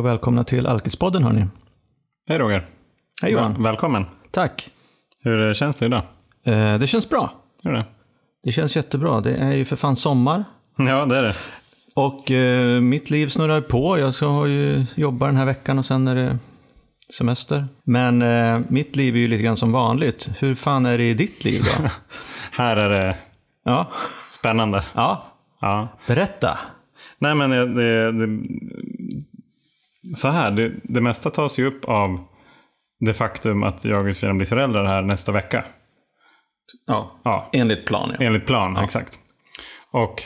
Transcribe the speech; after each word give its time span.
och 0.00 0.06
välkomna 0.06 0.44
till 0.44 0.66
Alkispodden 0.66 1.22
hörni. 1.24 1.46
Hej 2.28 2.38
Roger. 2.38 2.66
Hej 3.22 3.32
Johan. 3.32 3.52
Väl- 3.52 3.62
välkommen. 3.62 4.04
Tack. 4.30 4.70
Hur 5.22 5.54
känns 5.54 5.76
det 5.76 5.86
idag? 5.86 6.02
Eh, 6.44 6.78
det 6.78 6.86
känns 6.86 7.08
bra. 7.08 7.32
Hur 7.62 7.72
det? 7.72 7.84
Det 8.44 8.52
känns 8.52 8.76
jättebra. 8.76 9.20
Det 9.20 9.34
är 9.34 9.52
ju 9.52 9.64
för 9.64 9.76
fan 9.76 9.96
sommar. 9.96 10.44
Ja, 10.76 11.04
det 11.06 11.16
är 11.16 11.22
det. 11.22 11.34
Och 11.94 12.30
eh, 12.30 12.80
mitt 12.80 13.10
liv 13.10 13.28
snurrar 13.28 13.60
på. 13.60 13.98
Jag 13.98 14.14
ska 14.14 14.46
ju 14.48 14.86
jobba 14.94 15.26
den 15.26 15.36
här 15.36 15.46
veckan 15.46 15.78
och 15.78 15.86
sen 15.86 16.08
är 16.08 16.14
det 16.14 16.38
semester. 17.16 17.66
Men 17.84 18.22
eh, 18.22 18.60
mitt 18.68 18.96
liv 18.96 19.14
är 19.16 19.20
ju 19.20 19.28
lite 19.28 19.42
grann 19.42 19.56
som 19.56 19.72
vanligt. 19.72 20.28
Hur 20.38 20.54
fan 20.54 20.86
är 20.86 20.98
det 20.98 21.10
i 21.10 21.14
ditt 21.14 21.44
liv 21.44 21.62
då? 21.64 21.88
Här 22.62 22.76
är 22.76 22.88
det 22.90 23.16
ja. 23.64 23.90
spännande. 24.30 24.84
ja, 24.94 25.26
Ja. 25.60 25.88
berätta. 26.06 26.58
Nej, 27.18 27.34
men 27.34 27.50
det, 27.50 27.66
det, 27.74 28.12
det, 28.12 28.42
så 30.16 30.28
här, 30.28 30.50
det, 30.50 30.72
det 30.82 31.00
mesta 31.00 31.30
tas 31.30 31.58
ju 31.58 31.66
upp 31.66 31.84
av 31.84 32.24
det 33.00 33.14
faktum 33.14 33.62
att 33.62 33.84
jag 33.84 34.00
och 34.00 34.06
Josefina 34.06 34.34
blir 34.34 34.46
föräldrar 34.46 34.84
här 34.84 35.02
nästa 35.02 35.32
vecka. 35.32 35.64
Ja, 36.86 37.20
Ja, 37.24 37.48
enligt 37.52 37.86
plan 37.86 38.10
ja. 38.18 38.24
enligt 38.24 38.46
plan, 38.46 38.76
exakt. 38.76 39.18
Och 39.92 40.22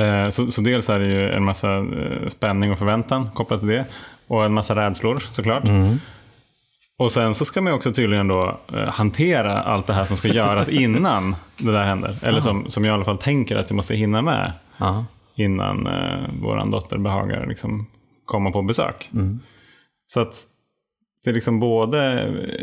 eh, 0.00 0.28
så, 0.28 0.50
så 0.50 0.60
dels 0.60 0.90
är 0.90 0.98
det 0.98 1.06
ju 1.06 1.30
en 1.30 1.44
massa 1.44 1.76
eh, 1.76 2.26
spänning 2.28 2.72
och 2.72 2.78
förväntan 2.78 3.30
kopplat 3.30 3.60
till 3.60 3.68
det. 3.68 3.84
Och 4.26 4.44
en 4.44 4.52
massa 4.54 4.76
rädslor 4.76 5.16
såklart. 5.30 5.64
Och 6.98 7.12
sen 7.12 7.34
så 7.34 7.44
ska 7.44 7.60
man 7.60 7.72
ju 7.72 7.76
också 7.76 7.92
tydligen 7.92 8.28
då 8.28 8.60
eh, 8.72 8.88
hantera 8.88 9.62
allt 9.62 9.86
det 9.86 9.92
här 9.92 10.04
som 10.04 10.16
ska 10.16 10.28
göras 10.28 10.68
innan 10.68 11.36
det 11.58 11.72
där 11.72 11.84
händer. 11.84 12.16
Eller 12.22 12.40
som, 12.40 12.70
som 12.70 12.84
jag 12.84 12.92
i 12.92 12.94
alla 12.94 13.04
fall 13.04 13.18
tänker 13.18 13.56
att 13.56 13.70
jag 13.70 13.76
måste 13.76 13.94
hinna 13.96 14.22
med 14.22 14.52
Ja. 14.76 15.04
innan 15.36 15.86
eh, 15.86 16.28
vår 16.42 16.70
dotter 16.70 16.98
behagar 16.98 17.46
liksom 17.46 17.86
komma 18.28 18.50
på 18.50 18.62
besök. 18.62 19.10
Så 20.06 20.20
att 20.20 20.34
det 21.24 21.30
är 21.30 21.34
liksom 21.34 21.60
både 21.60 22.02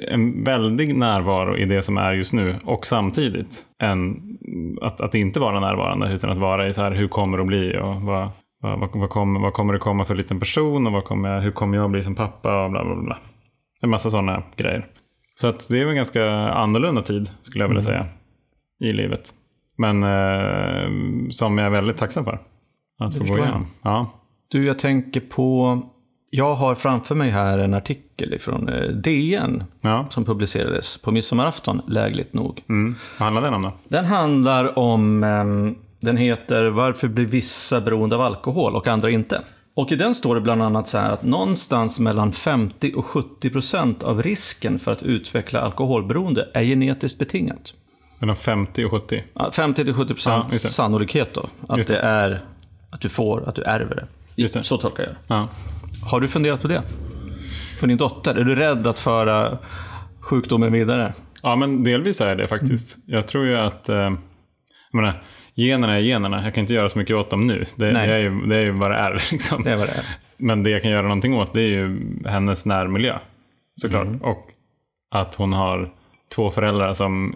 en 0.07 0.43
väldig 0.43 0.95
närvaro 0.95 1.57
i 1.57 1.65
det 1.65 1.81
som 1.81 1.97
är 1.97 2.13
just 2.13 2.33
nu 2.33 2.55
och 2.63 2.85
samtidigt 2.85 3.65
en, 3.79 4.21
att, 4.81 5.01
att 5.01 5.15
inte 5.15 5.39
vara 5.39 5.59
närvarande 5.59 6.13
utan 6.13 6.29
att 6.29 6.37
vara 6.37 6.67
i 6.67 6.73
så 6.73 6.81
här 6.81 6.91
hur 6.91 7.07
kommer 7.07 7.37
det 7.37 7.41
att 7.41 7.47
bli 7.47 7.77
och 7.77 8.01
vad, 8.01 8.29
vad, 8.61 8.79
vad, 8.79 8.89
vad, 8.93 9.09
kommer, 9.09 9.39
vad 9.39 9.53
kommer 9.53 9.73
det 9.73 9.79
komma 9.79 10.05
för 10.05 10.15
liten 10.15 10.39
person 10.39 10.87
och 10.87 10.93
vad 10.93 11.03
kommer 11.03 11.33
jag, 11.33 11.41
hur 11.41 11.51
kommer 11.51 11.77
jag 11.77 11.91
bli 11.91 12.03
som 12.03 12.15
pappa 12.15 12.63
och 12.63 12.71
bla 12.71 12.85
bla 12.85 12.95
bla. 12.95 13.17
En 13.81 13.89
massa 13.89 14.09
sådana 14.09 14.43
grejer. 14.55 14.87
Så 15.35 15.47
att 15.47 15.67
det 15.69 15.81
är 15.81 15.87
en 15.87 15.95
ganska 15.95 16.29
annorlunda 16.49 17.01
tid 17.01 17.29
skulle 17.41 17.63
jag 17.63 17.69
vilja 17.69 17.81
säga 17.81 18.05
i 18.79 18.91
livet. 18.91 19.33
Men 19.77 20.03
eh, 20.03 20.89
som 21.29 21.57
jag 21.57 21.67
är 21.67 21.71
väldigt 21.71 21.97
tacksam 21.97 22.25
för 22.25 22.39
att 22.99 23.13
få 23.13 23.19
gå 23.19 23.25
förstår 23.25 23.37
jag. 23.37 23.47
igenom. 23.47 23.67
Ja. 23.81 24.11
Du, 24.47 24.65
jag 24.65 24.79
tänker 24.79 25.19
på... 25.19 25.81
Jag 26.29 26.55
har 26.55 26.75
framför 26.75 27.15
mig 27.15 27.29
här 27.31 27.57
en 27.57 27.73
artikel 27.73 28.39
från 28.39 28.65
DN 29.03 29.63
Ja. 29.81 30.05
som 30.09 30.25
publicerades 30.25 30.97
på 30.97 31.11
midsommarafton, 31.11 31.81
lägligt 31.87 32.33
nog. 32.33 32.63
Mm. 32.69 32.95
Vad 33.19 33.25
handlar 33.25 33.41
den 33.41 33.53
om 33.53 33.61
då? 33.61 33.71
Den 33.87 34.05
handlar 34.05 34.79
om, 34.79 35.23
ehm, 35.23 35.75
den 35.99 36.17
heter 36.17 36.65
Varför 36.65 37.07
blir 37.07 37.25
vissa 37.25 37.81
beroende 37.81 38.15
av 38.15 38.21
alkohol 38.21 38.75
och 38.75 38.87
andra 38.87 39.09
inte? 39.09 39.41
Och 39.73 39.91
i 39.91 39.95
den 39.95 40.15
står 40.15 40.35
det 40.35 40.41
bland 40.41 40.63
annat 40.63 40.87
så 40.87 40.97
här 40.97 41.11
att 41.11 41.23
någonstans 41.23 41.99
mellan 41.99 42.31
50 42.31 42.93
och 42.95 43.05
70 43.05 43.49
procent 43.49 44.03
av 44.03 44.23
risken 44.23 44.79
för 44.79 44.91
att 44.91 45.03
utveckla 45.03 45.61
alkoholberoende 45.61 46.49
är 46.53 46.63
genetiskt 46.63 47.19
betingat. 47.19 47.73
Mellan 48.19 48.35
50 48.35 48.85
och 48.85 48.91
70? 48.91 49.23
Ja, 49.33 49.51
50 49.51 49.83
till 49.85 49.93
70 49.93 50.01
Ja, 50.09 50.13
procent 50.15 50.51
det. 50.51 50.59
sannolikhet 50.59 51.33
då. 51.33 51.45
Att 51.67 51.87
det. 51.87 51.93
det. 51.93 51.99
är 51.99 52.41
att 52.89 53.01
du 53.01 53.09
får, 53.09 53.49
att 53.49 53.55
du 53.55 53.61
ärver 53.63 53.95
det. 53.95 54.07
Just 54.35 54.53
det. 54.53 54.63
Så 54.63 54.77
tolkar 54.77 55.03
jag 55.03 55.11
det. 55.11 55.17
Ja. 55.27 55.49
Har 56.11 56.19
du 56.19 56.27
funderat 56.27 56.61
på 56.61 56.67
det? 56.67 56.81
För 57.79 57.87
din 57.87 57.97
dotter? 57.97 58.35
Är 58.35 58.43
du 58.43 58.55
rädd 58.55 58.87
att 58.87 58.99
föra 58.99 59.57
sjukdomen 60.19 60.71
vidare? 60.71 61.13
ja, 61.45 61.55
men 61.55 61.83
delvis 61.83 62.21
är 62.21 62.35
det 62.35 62.47
faktiskt. 62.47 62.97
Jag 63.05 63.27
tror 63.27 63.45
ju 63.45 63.57
att 63.57 63.89
eh, 63.89 64.13
menar, 64.93 65.23
generna 65.55 65.95
är 65.95 65.99
generna. 65.99 66.43
Jag 66.43 66.53
kan 66.53 66.61
inte 66.61 66.73
göra 66.73 66.89
så 66.89 66.97
mycket 66.97 67.15
åt 67.15 67.29
dem 67.29 67.47
nu. 67.47 67.65
Det, 67.75 67.85
det, 67.85 67.91
Nej. 67.91 68.09
är, 68.09 68.17
ju, 68.17 68.45
det 68.45 68.57
är 68.57 68.61
ju 68.61 68.71
vad 68.71 68.91
det 68.91 68.97
är. 68.97 69.13
Liksom. 69.31 69.63
Det 69.63 69.71
är 69.71 69.75
vad 69.75 69.87
det 69.87 69.93
är. 69.93 70.05
Men 70.37 70.63
det 70.63 70.69
jag 70.69 70.81
kan 70.81 70.91
göra 70.91 71.01
någonting 71.01 71.33
åt 71.33 71.53
det 71.53 71.61
är 71.61 71.67
ju 71.67 71.99
hennes 72.25 72.65
närmiljö. 72.65 73.17
Såklart. 73.81 74.07
Och 74.21 74.47
att 75.11 75.35
hon 75.35 75.53
har 75.53 75.93
två 76.35 76.51
föräldrar 76.51 76.93
som 76.93 77.35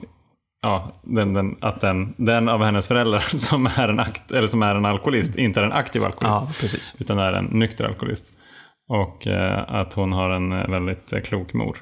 Ja, 0.62 0.90
den, 1.04 1.34
den, 1.34 1.58
att 1.62 1.82
den, 1.82 2.14
den 2.18 2.50
av 2.50 2.64
hennes 2.64 2.88
föräldrar 2.88 3.20
som 3.38 3.66
är 3.66 3.88
en, 3.88 4.00
akt, 4.00 4.32
eller 4.32 4.48
som 4.48 4.64
är 4.64 4.76
en 4.76 4.86
alkoholist 4.86 5.36
inte 5.36 5.60
är 5.60 5.64
en 5.64 5.72
aktiv 5.74 6.04
alkoholist. 6.04 6.74
Ja, 6.74 6.80
utan 6.98 7.20
är 7.20 7.34
en 7.34 7.46
nykter 7.46 7.86
alkoholist. 7.86 8.26
Och 8.90 9.28
eh, 9.28 9.64
att 9.68 9.94
hon 9.94 10.14
har 10.14 10.30
en 10.30 10.52
eh, 10.52 10.68
väldigt 10.68 11.14
eh, 11.14 11.22
klok 11.22 11.54
mor. 11.54 11.78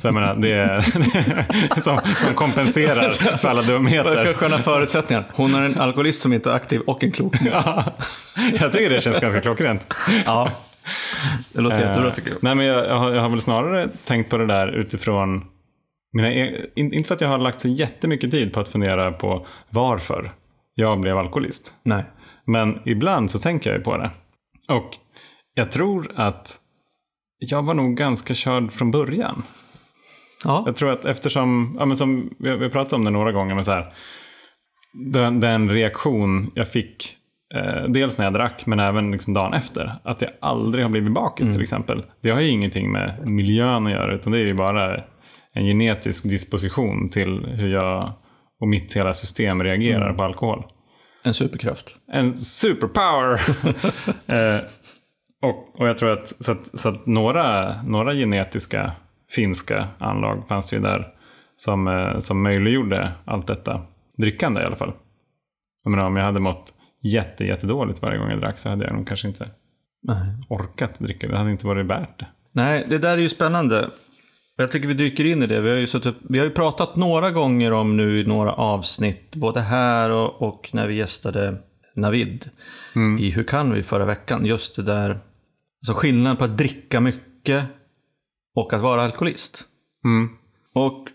Så 0.00 0.06
jag 0.06 0.14
menar, 0.14 0.34
det 0.34 0.52
är 0.52 0.76
som, 1.80 2.00
som 2.14 2.34
kompenserar 2.34 3.36
för 3.38 3.48
alla 3.48 3.62
dumheter. 3.62 4.34
sköna 4.34 4.58
förutsättningar? 4.58 5.24
Hon 5.34 5.54
är 5.54 5.62
en 5.62 5.78
alkoholist 5.78 6.22
som 6.22 6.32
inte 6.32 6.50
är 6.50 6.54
aktiv 6.54 6.80
och 6.80 7.04
en 7.04 7.12
klok 7.12 7.40
mor. 7.40 7.50
Ja, 7.64 7.84
jag 8.60 8.72
tycker 8.72 8.90
det 8.90 9.00
känns 9.00 9.20
ganska 9.20 9.40
klockrent. 9.40 9.94
Ja, 10.26 10.50
det 11.52 11.60
låter 11.60 11.80
jättebra 11.80 12.08
Eh, 12.08 12.14
tycker 12.14 12.30
jag. 12.30 12.42
Nej, 12.42 12.54
men 12.54 12.66
jag, 12.66 12.86
jag, 12.86 12.96
har, 12.96 13.12
jag 13.12 13.22
har 13.22 13.28
väl 13.28 13.40
snarare 13.40 13.88
tänkt 14.04 14.30
på 14.30 14.38
det 14.38 14.46
där 14.46 14.68
utifrån 14.68 15.44
mina, 16.12 16.32
e- 16.32 16.66
in, 16.74 16.94
inte 16.94 17.08
för 17.08 17.14
att 17.14 17.20
jag 17.20 17.28
har 17.28 17.38
lagt 17.38 17.60
så 17.60 17.68
jättemycket 17.68 18.30
tid 18.30 18.52
på 18.52 18.60
att 18.60 18.68
fundera 18.68 19.12
på 19.12 19.46
varför 19.70 20.32
jag 20.74 21.00
blev 21.00 21.18
alkoholist. 21.18 21.74
Nej. 21.82 22.04
Men 22.44 22.78
ibland 22.84 23.30
så 23.30 23.38
tänker 23.38 23.70
jag 23.70 23.78
ju 23.78 23.84
på 23.84 23.96
det. 23.96 24.10
Och 24.68 24.96
jag 25.54 25.70
tror 25.70 26.10
att 26.14 26.58
jag 27.38 27.62
var 27.62 27.74
nog 27.74 27.96
ganska 27.96 28.34
körd 28.34 28.72
från 28.72 28.90
början. 28.90 29.42
Ja, 30.44 30.62
Jag 30.66 30.76
tror 30.76 30.90
att 30.90 31.04
eftersom, 31.04 31.76
ja, 31.78 31.84
men 31.84 31.96
som 31.96 32.34
vi 32.38 32.50
har, 32.50 32.68
pratat 32.68 32.92
om 32.92 33.04
det 33.04 33.10
några 33.10 33.32
gånger, 33.32 33.54
men 33.54 33.64
så 33.64 33.72
här, 33.72 33.94
den, 35.12 35.40
den 35.40 35.70
reaktion 35.70 36.50
jag 36.54 36.68
fick, 36.68 37.16
eh, 37.54 37.84
dels 37.88 38.18
när 38.18 38.24
jag 38.24 38.34
drack, 38.34 38.66
men 38.66 38.80
även 38.80 39.10
liksom 39.10 39.34
dagen 39.34 39.52
efter, 39.52 39.92
att 40.04 40.20
jag 40.22 40.30
aldrig 40.40 40.84
har 40.84 40.90
blivit 40.90 41.12
bakis 41.12 41.52
till 41.52 41.62
exempel. 41.62 42.02
Det 42.20 42.30
har 42.30 42.40
ju 42.40 42.48
ingenting 42.48 42.92
med 42.92 43.28
miljön 43.28 43.86
att 43.86 43.92
göra, 43.92 44.14
utan 44.14 44.32
det 44.32 44.38
är 44.38 44.46
ju 44.46 44.54
bara 44.54 45.02
en 45.54 45.66
genetisk 45.66 46.22
disposition 46.24 47.08
till 47.08 47.46
hur 47.46 47.68
jag 47.68 48.12
och 48.60 48.68
mitt 48.68 48.96
hela 48.96 49.12
system 49.12 49.62
reagerar 49.62 50.12
på 50.12 50.24
alkohol. 50.24 50.64
en 51.22 51.34
superkraft. 51.34 51.96
En 52.12 52.36
superpower! 52.36 53.40
eh, 54.26 54.60
och, 55.42 55.80
och 55.80 55.88
jag 55.88 55.96
tror 55.96 56.10
att, 56.10 56.44
så 56.44 56.52
att, 56.52 56.80
så 56.80 56.88
att 56.88 57.06
några, 57.06 57.82
några 57.82 58.14
genetiska 58.14 58.92
finska 59.34 59.88
anlag 59.98 60.48
fanns 60.48 60.70
det 60.70 60.76
ju 60.76 60.82
där 60.82 61.08
som, 61.56 61.88
eh, 61.88 62.18
som 62.18 62.42
möjliggjorde 62.42 63.12
allt 63.24 63.46
detta 63.46 63.82
drickande 64.18 64.60
i 64.60 64.64
alla 64.64 64.76
fall. 64.76 64.92
Jag 65.84 65.90
menar, 65.90 66.04
om 66.04 66.16
jag 66.16 66.24
hade 66.24 66.40
mått 66.40 66.74
jätte, 67.02 67.44
jättedåligt 67.44 68.02
varje 68.02 68.18
gång 68.18 68.30
jag 68.30 68.40
drack 68.40 68.58
så 68.58 68.68
hade 68.68 68.84
jag 68.84 68.94
nog 68.94 69.08
kanske 69.08 69.28
inte 69.28 69.50
Nej. 70.02 70.26
orkat 70.48 70.98
dricka. 70.98 71.28
Det 71.28 71.38
hade 71.38 71.50
inte 71.50 71.66
varit 71.66 71.86
värt 71.86 72.18
det. 72.18 72.26
Nej, 72.52 72.86
det 72.88 72.98
där 72.98 73.12
är 73.12 73.18
ju 73.22 73.28
spännande. 73.28 73.90
Jag 74.62 74.70
tycker 74.70 74.88
vi 74.88 74.94
dyker 74.94 75.24
in 75.24 75.42
i 75.42 75.46
det. 75.46 75.60
Vi 75.60 75.70
har 75.70 75.76
ju, 75.76 75.86
suttit, 75.86 76.14
vi 76.28 76.38
har 76.38 76.46
ju 76.46 76.50
pratat 76.50 76.96
några 76.96 77.30
gånger 77.30 77.72
om 77.72 77.96
nu 77.96 78.20
i 78.20 78.24
några 78.24 78.52
avsnitt, 78.52 79.34
både 79.34 79.60
här 79.60 80.10
och, 80.10 80.42
och 80.42 80.68
när 80.72 80.86
vi 80.86 80.94
gästade 80.94 81.56
Navid 81.94 82.50
i 83.18 83.30
Hur 83.30 83.44
kan 83.44 83.72
vi 83.72 83.82
förra 83.82 84.04
veckan. 84.04 84.46
Just 84.46 84.76
det 84.76 84.82
där, 84.82 85.10
alltså 85.80 85.94
skillnaden 85.94 86.36
på 86.36 86.44
att 86.44 86.58
dricka 86.58 87.00
mycket 87.00 87.64
och 88.54 88.72
att 88.72 88.80
vara 88.80 89.02
alkoholist. 89.02 89.64
Mm. 90.04 90.28
Och 90.74 91.08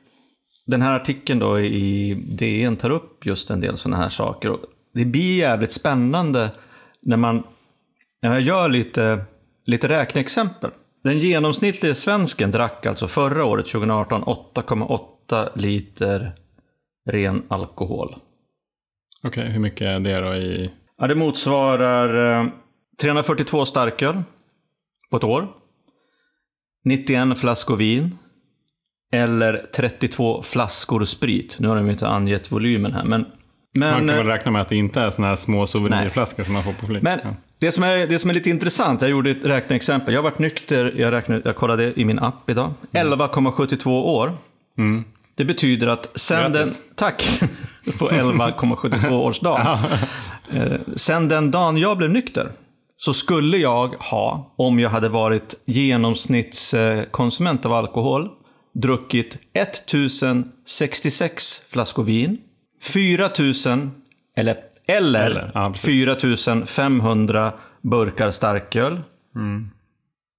den 0.65 0.81
här 0.81 0.95
artikeln 0.95 1.39
då 1.39 1.59
i 1.59 2.13
DN 2.13 2.75
tar 2.75 2.89
upp 2.89 3.25
just 3.25 3.50
en 3.50 3.61
del 3.61 3.77
sådana 3.77 4.03
här 4.03 4.09
saker. 4.09 4.50
Och 4.50 4.59
det 4.93 5.05
blir 5.05 5.38
jävligt 5.38 5.71
spännande 5.71 6.51
när 7.01 7.17
man, 7.17 7.43
när 8.21 8.29
man 8.29 8.43
gör 8.43 8.69
lite, 8.69 9.25
lite 9.65 9.88
räkneexempel. 9.88 10.71
Den 11.03 11.19
genomsnittliga 11.19 11.95
svensken 11.95 12.51
drack 12.51 12.85
alltså 12.85 13.07
förra 13.07 13.45
året, 13.45 13.67
2018, 13.67 14.23
8,8 14.23 15.49
liter 15.55 16.31
ren 17.09 17.44
alkohol. 17.47 18.15
Okej, 19.23 19.51
hur 19.51 19.59
mycket 19.59 19.88
är 19.88 19.99
det 19.99 20.19
då 20.19 20.33
i... 20.33 20.71
Ja, 20.97 21.07
det 21.07 21.15
motsvarar 21.15 22.41
eh, 22.41 22.49
342 23.01 23.65
starköl 23.65 24.23
på 25.11 25.17
ett 25.17 25.23
år. 25.23 25.47
91 26.85 27.38
flaskor 27.38 27.75
vin. 27.75 28.17
Eller 29.13 29.65
32 29.75 30.41
flaskor 30.41 31.05
sprit. 31.05 31.57
Nu 31.59 31.67
har 31.67 31.75
de 31.75 31.89
inte 31.89 32.07
angett 32.07 32.51
volymen 32.51 32.93
här. 32.93 33.03
Men, 33.03 33.25
men, 33.73 33.89
Man 33.89 34.00
kan 34.00 34.09
eh, 34.09 34.15
väl 34.15 34.27
räkna 34.27 34.51
med 34.51 34.61
att 34.61 34.69
det 34.69 34.75
inte 34.75 35.01
är 35.01 35.09
sådana 35.09 35.27
här 35.27 35.35
små 35.35 35.65
souvenirflaskor 35.65 36.43
som 36.43 36.53
man 36.53 36.63
får 36.63 36.73
på 36.73 36.85
flyg. 36.85 37.03
men 37.03 37.19
Ja. 37.23 37.35
Det, 37.59 37.71
som 37.71 37.83
är, 37.83 38.07
det 38.07 38.19
som 38.19 38.30
är 38.30 38.33
lite 38.33 38.50
intressant, 38.50 39.01
jag 39.01 39.12
gjorde 39.12 39.31
ett 39.31 39.45
räkneexempel. 39.45 40.13
Jag 40.13 40.21
har 40.21 40.30
varit 40.30 40.39
nykter, 40.39 40.94
jag, 40.98 41.13
räknade, 41.13 41.42
jag 41.45 41.56
kollade 41.56 42.00
i 42.00 42.06
min 42.06 42.19
app 42.19 42.50
idag. 42.50 42.74
11,72 42.92 44.04
år. 44.04 44.38
Mm. 44.77 45.04
Det 45.36 45.45
betyder 45.45 45.88
att 45.88 46.12
sen 46.15 46.44
den... 46.44 46.54
Grattis. 46.54 46.81
Tack! 46.95 47.42
På 48.00 48.09
11,72 48.09 49.12
års 49.12 49.39
dag. 49.39 49.80
Eh, 50.51 50.74
sen 50.95 51.27
den 51.27 51.51
dagen 51.51 51.77
jag 51.77 51.98
blev 51.98 52.09
nykter, 52.09 52.51
så 52.98 53.13
skulle 53.13 53.57
jag 53.57 53.95
ha, 54.00 54.53
om 54.56 54.80
jag 54.80 54.89
hade 54.89 55.10
varit 55.10 55.56
genomsnittskonsument 55.65 57.65
av 57.65 57.74
alkohol, 57.74 58.30
druckit 58.74 59.38
1066 59.53 61.62
flaskor 61.69 62.03
vin, 62.03 62.38
4000 62.81 63.92
eller, 64.36 64.57
eller, 64.88 65.25
Eller, 65.25 65.51
ja, 65.54 65.69
precis. 65.72 65.86
4500 65.86 67.54
burkar 67.81 68.31
starköl. 68.31 69.01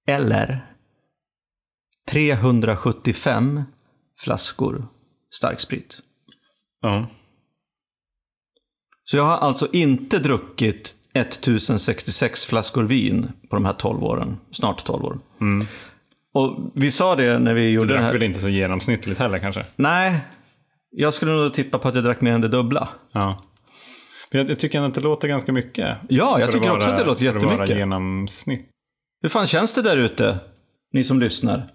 Eller 0.07 0.65
375 2.09 3.63
flaskor 4.19 4.87
starksprit. 5.31 5.99
Ja. 6.81 7.07
Så 9.03 9.17
jag 9.17 9.23
har 9.23 9.37
alltså 9.37 9.67
inte 9.71 10.19
druckit 10.19 10.95
1066 11.13 12.45
flaskor 12.45 12.83
vin 12.83 13.31
på 13.49 13.55
de 13.55 13.65
här 13.65 13.73
12 13.73 14.03
åren. 14.03 14.37
Snart 14.51 14.83
12 14.83 15.05
år. 15.05 15.19
Och 16.33 16.71
vi 16.75 16.91
sa 16.91 17.15
det 17.15 17.39
när 17.39 17.53
vi 17.53 17.61
Du 17.61 17.69
gjorde 17.69 17.87
den 17.87 17.95
drack 17.95 18.03
här... 18.03 18.13
väl 18.13 18.23
inte 18.23 18.39
så 18.39 18.49
genomsnittligt 18.49 19.19
heller 19.19 19.39
kanske? 19.39 19.65
Nej, 19.75 20.19
jag 20.91 21.13
skulle 21.13 21.31
nog 21.31 21.53
tippa 21.53 21.79
på 21.79 21.87
att 21.87 21.95
jag 21.95 22.03
drack 22.03 22.21
mer 22.21 22.31
än 22.31 22.41
det 22.41 22.47
dubbla. 22.47 22.89
Ja. 23.11 23.43
Jag, 24.31 24.49
jag 24.49 24.59
tycker 24.59 24.81
att 24.81 24.93
det 24.93 25.01
låter 25.01 25.27
ganska 25.27 25.51
mycket. 25.53 25.97
Ja, 26.09 26.39
jag 26.39 26.51
tycker 26.51 26.67
vara- 26.67 26.77
också 26.77 26.89
att 26.89 26.97
det 26.97 27.03
låter 27.05 27.25
För 27.31 27.37
att 27.37 27.43
vara 27.43 27.51
jättemycket. 27.53 27.77
genomsnitt. 27.77 28.69
Hur 29.21 29.29
fan 29.29 29.47
känns 29.47 29.75
det 29.75 29.81
där 29.81 29.97
ute? 29.97 30.37
Ni 30.93 31.03
som 31.03 31.19
lyssnar. 31.19 31.71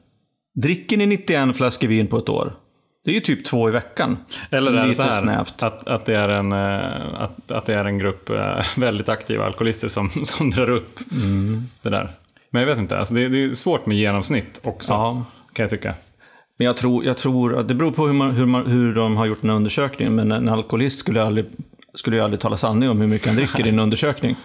Dricker 0.54 0.96
ni 0.96 1.06
91 1.06 1.56
flaskor 1.56 1.88
vin 1.88 2.06
på 2.06 2.18
ett 2.18 2.28
år? 2.28 2.56
Det 3.04 3.10
är 3.10 3.14
ju 3.14 3.20
typ 3.20 3.44
två 3.44 3.68
i 3.68 3.72
veckan. 3.72 4.16
Eller 4.50 4.72
är 4.72 4.76
det 4.76 4.82
Lite 4.82 4.94
så 4.94 5.02
här 5.02 5.22
snävt. 5.22 5.62
att, 5.62 5.88
att, 5.88 6.04
det 6.06 6.16
är 6.16 6.28
en, 6.28 6.52
eh, 6.52 7.22
att, 7.22 7.50
att 7.50 7.66
det 7.66 7.74
är 7.74 7.84
en 7.84 7.98
grupp 7.98 8.30
eh, 8.30 8.62
väldigt 8.76 9.08
aktiva 9.08 9.44
alkoholister 9.46 9.88
som, 9.88 10.10
som 10.24 10.50
drar 10.50 10.70
upp 10.70 10.98
Mm. 11.12 11.62
det 11.82 11.90
där. 11.90 12.16
Men 12.50 12.60
jag 12.62 12.66
vet 12.66 12.78
inte, 12.78 12.98
alltså 12.98 13.14
det, 13.14 13.28
det 13.28 13.44
är 13.44 13.52
svårt 13.52 13.86
med 13.86 13.96
genomsnitt 13.96 14.60
också. 14.64 14.92
Ja. 14.92 15.24
Kan 15.52 15.62
jag 15.62 15.70
tycka. 15.70 15.94
Men 16.58 16.66
jag 16.66 16.76
tror, 16.76 17.04
jag 17.04 17.16
tror 17.16 17.58
att 17.58 17.68
det 17.68 17.74
beror 17.74 17.92
på 17.92 18.06
hur, 18.06 18.12
man, 18.14 18.30
hur, 18.30 18.46
man, 18.46 18.66
hur 18.66 18.94
de 18.94 19.16
har 19.16 19.26
gjort 19.26 19.40
den 19.40 19.50
här 19.50 19.56
undersökningen. 19.56 20.14
Men 20.14 20.32
en 20.32 20.48
alkoholist 20.48 20.98
skulle 20.98 21.22
aldrig, 21.22 21.46
skulle 21.94 22.16
ju 22.16 22.22
aldrig 22.22 22.40
tala 22.40 22.56
sanning 22.56 22.90
om 22.90 23.00
hur 23.00 23.08
mycket 23.08 23.28
han 23.28 23.36
dricker 23.36 23.66
i 23.66 23.68
en 23.68 23.78
undersökning. 23.78 24.36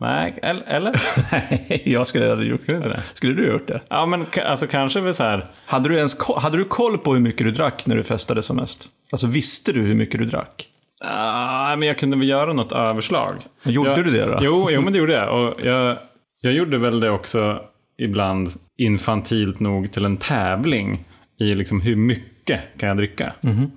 Nej, 0.00 0.38
eller? 0.42 1.02
Nej, 1.32 1.82
jag 1.84 2.06
skulle 2.06 2.32
aldrig 2.32 2.50
gjort 2.50 2.62
Skulle 2.62 2.76
inte 2.76 2.88
det? 2.88 3.02
Skulle 3.14 3.34
du 3.34 3.52
gjort 3.52 3.68
det? 3.68 3.80
Ja, 3.88 4.06
men 4.06 4.26
alltså 4.46 4.66
kanske 4.66 5.00
väl 5.00 5.14
så 5.14 5.22
här. 5.22 5.46
Hade 5.66 5.88
du, 5.88 5.96
ens, 5.96 6.18
hade 6.36 6.56
du 6.56 6.64
koll 6.64 6.98
på 6.98 7.12
hur 7.12 7.20
mycket 7.20 7.46
du 7.46 7.50
drack 7.50 7.86
när 7.86 7.96
du 7.96 8.02
festade 8.02 8.42
som 8.42 8.56
mest? 8.56 8.88
Alltså 9.12 9.26
visste 9.26 9.72
du 9.72 9.80
hur 9.80 9.94
mycket 9.94 10.20
du 10.20 10.26
drack? 10.26 10.66
ah, 11.04 11.76
men 11.76 11.88
jag 11.88 11.98
kunde 11.98 12.16
väl 12.16 12.28
göra 12.28 12.52
något 12.52 12.72
överslag. 12.72 13.36
Gjorde 13.62 13.90
jag, 13.90 14.04
du 14.04 14.10
det 14.10 14.24
då? 14.24 14.38
Jo, 14.42 14.70
jo, 14.70 14.80
men 14.80 14.92
det 14.92 14.98
gjorde 14.98 15.12
jag. 15.12 15.40
Och 15.40 15.60
jag. 15.64 15.98
Jag 16.42 16.52
gjorde 16.52 16.78
väl 16.78 17.00
det 17.00 17.10
också 17.10 17.62
ibland 17.98 18.48
infantilt 18.78 19.60
nog 19.60 19.92
till 19.92 20.04
en 20.04 20.16
tävling 20.16 21.04
i 21.40 21.54
liksom 21.54 21.80
hur 21.80 21.96
mycket 21.96 22.60
kan 22.78 22.88
jag 22.88 22.96
dricka. 22.96 23.32
Mhm. 23.40 23.70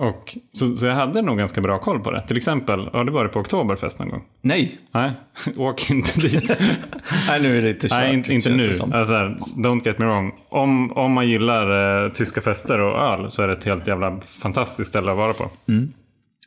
Och, 0.00 0.38
så, 0.52 0.76
så 0.76 0.86
jag 0.86 0.94
hade 0.94 1.22
nog 1.22 1.38
ganska 1.38 1.60
bra 1.60 1.78
koll 1.78 2.00
på 2.00 2.10
det. 2.10 2.26
Till 2.26 2.36
exempel, 2.36 2.88
har 2.92 3.04
du 3.04 3.12
varit 3.12 3.32
på 3.32 3.40
Oktoberfest 3.40 3.98
någon 3.98 4.08
gång? 4.08 4.24
Nej. 4.40 4.78
Nej, 4.94 5.12
åk 5.56 5.90
inte 5.90 6.20
dit. 6.20 6.50
Nej, 7.28 7.40
nu 7.42 7.58
är 7.58 7.62
det 7.62 7.68
lite 7.68 7.88
kört, 7.88 7.98
Nej, 7.98 8.14
inte, 8.14 8.34
inte 8.34 8.50
nu. 8.50 8.68
Alltså, 8.92 9.14
don't 9.56 9.86
get 9.86 9.98
me 9.98 10.06
wrong. 10.06 10.32
Om, 10.48 10.92
om 10.92 11.12
man 11.12 11.28
gillar 11.28 12.04
eh, 12.04 12.12
tyska 12.12 12.40
fester 12.40 12.80
och 12.80 13.00
öl 13.00 13.30
så 13.30 13.42
är 13.42 13.46
det 13.46 13.52
ett 13.52 13.64
helt 13.64 13.86
jävla 13.86 14.20
fantastiskt 14.20 14.90
ställe 14.90 15.10
att 15.10 15.18
vara 15.18 15.32
på. 15.32 15.50
Mm. 15.68 15.92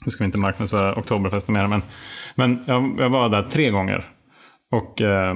Nu 0.06 0.12
ska 0.12 0.24
vi 0.24 0.25
inte 0.25 0.39
marknadsföra 0.39 1.00
Oktoberfesten 1.00 1.53
mer, 1.53 1.68
men, 1.68 1.81
men 2.36 2.63
jag, 2.68 2.95
jag 3.00 3.09
var 3.09 3.30
där 3.30 3.44
tre 3.44 3.69
gånger. 3.69 4.06
Och, 4.71 5.01
eh, 5.01 5.36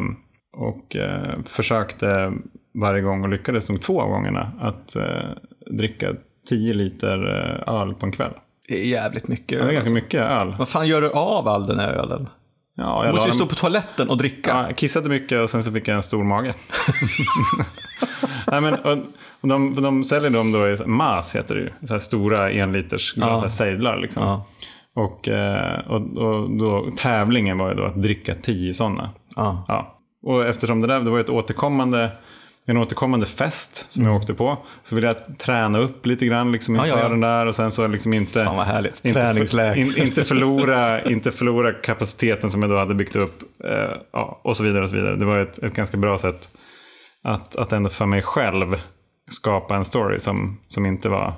och 0.57 0.95
eh, 0.95 1.43
försökte 1.45 2.33
varje 2.73 3.01
gång 3.01 3.23
och 3.23 3.29
lyckades 3.29 3.69
nog 3.69 3.81
två 3.81 4.01
av 4.01 4.09
gångerna 4.09 4.51
att 4.59 4.95
eh, 4.95 5.29
dricka 5.71 6.15
10 6.49 6.73
liter 6.73 7.17
eh, 7.67 7.73
öl 7.73 7.93
på 7.93 8.05
en 8.05 8.11
kväll. 8.11 8.31
Det 8.67 8.79
är 8.81 8.85
jävligt 8.85 9.27
mycket. 9.27 9.47
Det 9.49 9.57
var 9.57 9.63
öl, 9.65 9.73
ganska 9.73 9.89
alltså. 9.89 9.93
mycket 9.93 10.21
öl. 10.21 10.55
Vad 10.59 10.69
fan 10.69 10.87
gör 10.87 11.01
du 11.01 11.11
av 11.11 11.47
all 11.47 11.67
den 11.67 11.79
här 11.79 11.89
ölen? 11.93 12.29
Ja, 12.77 13.03
Du 13.05 13.11
måste 13.11 13.25
ju 13.25 13.29
dem- 13.29 13.37
stå 13.37 13.45
på 13.47 13.55
toaletten 13.55 14.09
och 14.09 14.17
dricka. 14.17 14.65
Ja, 14.67 14.73
kissade 14.75 15.09
mycket 15.09 15.41
och 15.41 15.49
sen 15.49 15.63
så 15.63 15.71
fick 15.71 15.87
jag 15.87 15.95
en 15.95 16.03
stor 16.03 16.23
mage. 16.23 16.53
Nej, 18.47 18.61
men, 18.61 18.73
och, 18.73 18.97
och 19.41 19.47
de, 19.47 19.81
de 19.81 20.03
säljer 20.03 20.29
dem 20.29 20.51
då 20.51 20.67
i 20.67 20.77
mas 20.85 21.35
heter 21.35 21.55
det 21.55 21.61
ju. 21.61 21.69
Så 21.87 21.93
här 21.93 21.99
stora 21.99 22.51
enliters 22.51 23.13
Ja. 23.17 23.27
ja. 23.29 23.37
så 23.37 23.49
sejdlar 23.49 23.97
liksom. 23.97 24.23
Ja. 24.23 24.45
Och, 24.93 25.27
eh, 25.27 25.79
och, 25.87 26.17
och 26.17 26.49
då, 26.57 26.87
tävlingen 26.97 27.57
var 27.57 27.69
ju 27.69 27.75
då 27.75 27.83
att 27.83 28.01
dricka 28.01 28.35
tio 28.41 28.73
sådana. 28.73 29.09
Ja. 29.35 29.65
Ja. 29.67 29.97
Och 30.23 30.45
eftersom 30.45 30.81
det 30.81 30.87
där 30.87 30.99
det 30.99 31.09
var 31.09 31.19
ett 31.19 31.29
återkommande, 31.29 32.11
en 32.65 32.77
återkommande 32.77 33.25
fest 33.25 33.91
som 33.91 34.05
jag 34.05 34.15
åkte 34.15 34.33
på. 34.33 34.57
Så 34.83 34.95
ville 34.95 35.07
jag 35.07 35.37
träna 35.37 35.79
upp 35.79 36.05
lite 36.05 36.25
grann 36.25 36.51
liksom 36.51 36.75
Mm. 36.75 36.87
Ja, 36.87 36.93
inför 36.93 36.99
ja, 36.99 37.05
ja. 37.05 37.09
den 37.09 37.19
där. 37.19 37.45
Och 37.45 37.55
sen 37.55 37.71
så 37.71 37.87
liksom 37.87 38.13
inte... 38.13 38.43
Fan 38.43 38.55
vad 38.55 38.65
härligt. 38.65 39.05
Inte, 39.05 39.73
in, 39.77 40.07
inte, 40.07 40.23
förlora, 40.23 41.03
inte 41.11 41.31
förlora 41.31 41.73
kapaciteten 41.73 42.49
som 42.49 42.61
jag 42.61 42.71
då 42.71 42.77
hade 42.77 42.95
byggt 42.95 43.15
upp. 43.15 43.41
Eh, 43.63 43.97
ja, 44.11 44.41
och 44.43 44.57
så 44.57 44.63
vidare. 44.63 44.83
och 44.83 44.89
så 44.89 44.95
vidare. 44.95 45.15
Det 45.15 45.25
var 45.25 45.39
ett, 45.39 45.57
ett 45.57 45.73
ganska 45.73 45.97
bra 45.97 46.17
sätt 46.17 46.49
att, 47.23 47.55
att 47.55 47.73
ändå 47.73 47.89
för 47.89 48.05
mig 48.05 48.21
själv 48.21 48.75
skapa 49.27 49.75
en 49.75 49.85
story 49.85 50.19
som, 50.19 50.59
som 50.67 50.85
inte 50.85 51.09
var 51.09 51.33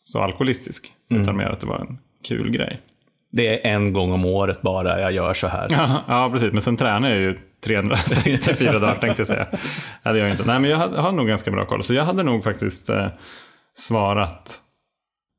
så 0.00 0.20
alkoholistisk. 0.20 0.92
Mm. 1.10 1.22
Utan 1.22 1.36
mer 1.36 1.44
att 1.46 1.60
det 1.60 1.66
var 1.66 1.78
en 1.78 1.98
kul 2.28 2.50
grej. 2.50 2.80
Det 3.32 3.46
är 3.48 3.74
en 3.74 3.92
gång 3.92 4.12
om 4.12 4.24
året 4.24 4.62
bara 4.62 5.00
jag 5.00 5.12
gör 5.12 5.34
så 5.34 5.46
här. 5.46 5.66
ja, 6.08 6.30
precis. 6.32 6.52
Men 6.52 6.62
sen 6.62 6.76
tränar 6.76 7.10
jag 7.10 7.18
ju 7.18 7.38
364 7.64 8.78
dagar 8.78 8.94
tänkte 8.94 9.20
jag 9.20 9.26
säga. 9.26 9.46
Gör 10.04 10.14
jag 10.14 10.30
inte. 10.30 10.44
Nej, 10.46 10.60
men 10.60 10.70
jag 10.70 10.78
hade, 10.78 11.00
har 11.00 11.12
nog 11.12 11.26
ganska 11.26 11.50
bra 11.50 11.64
koll. 11.64 11.82
Så 11.82 11.94
jag 11.94 12.04
hade 12.04 12.22
nog 12.22 12.44
faktiskt 12.44 12.90
eh, 12.90 13.06
svarat 13.74 14.62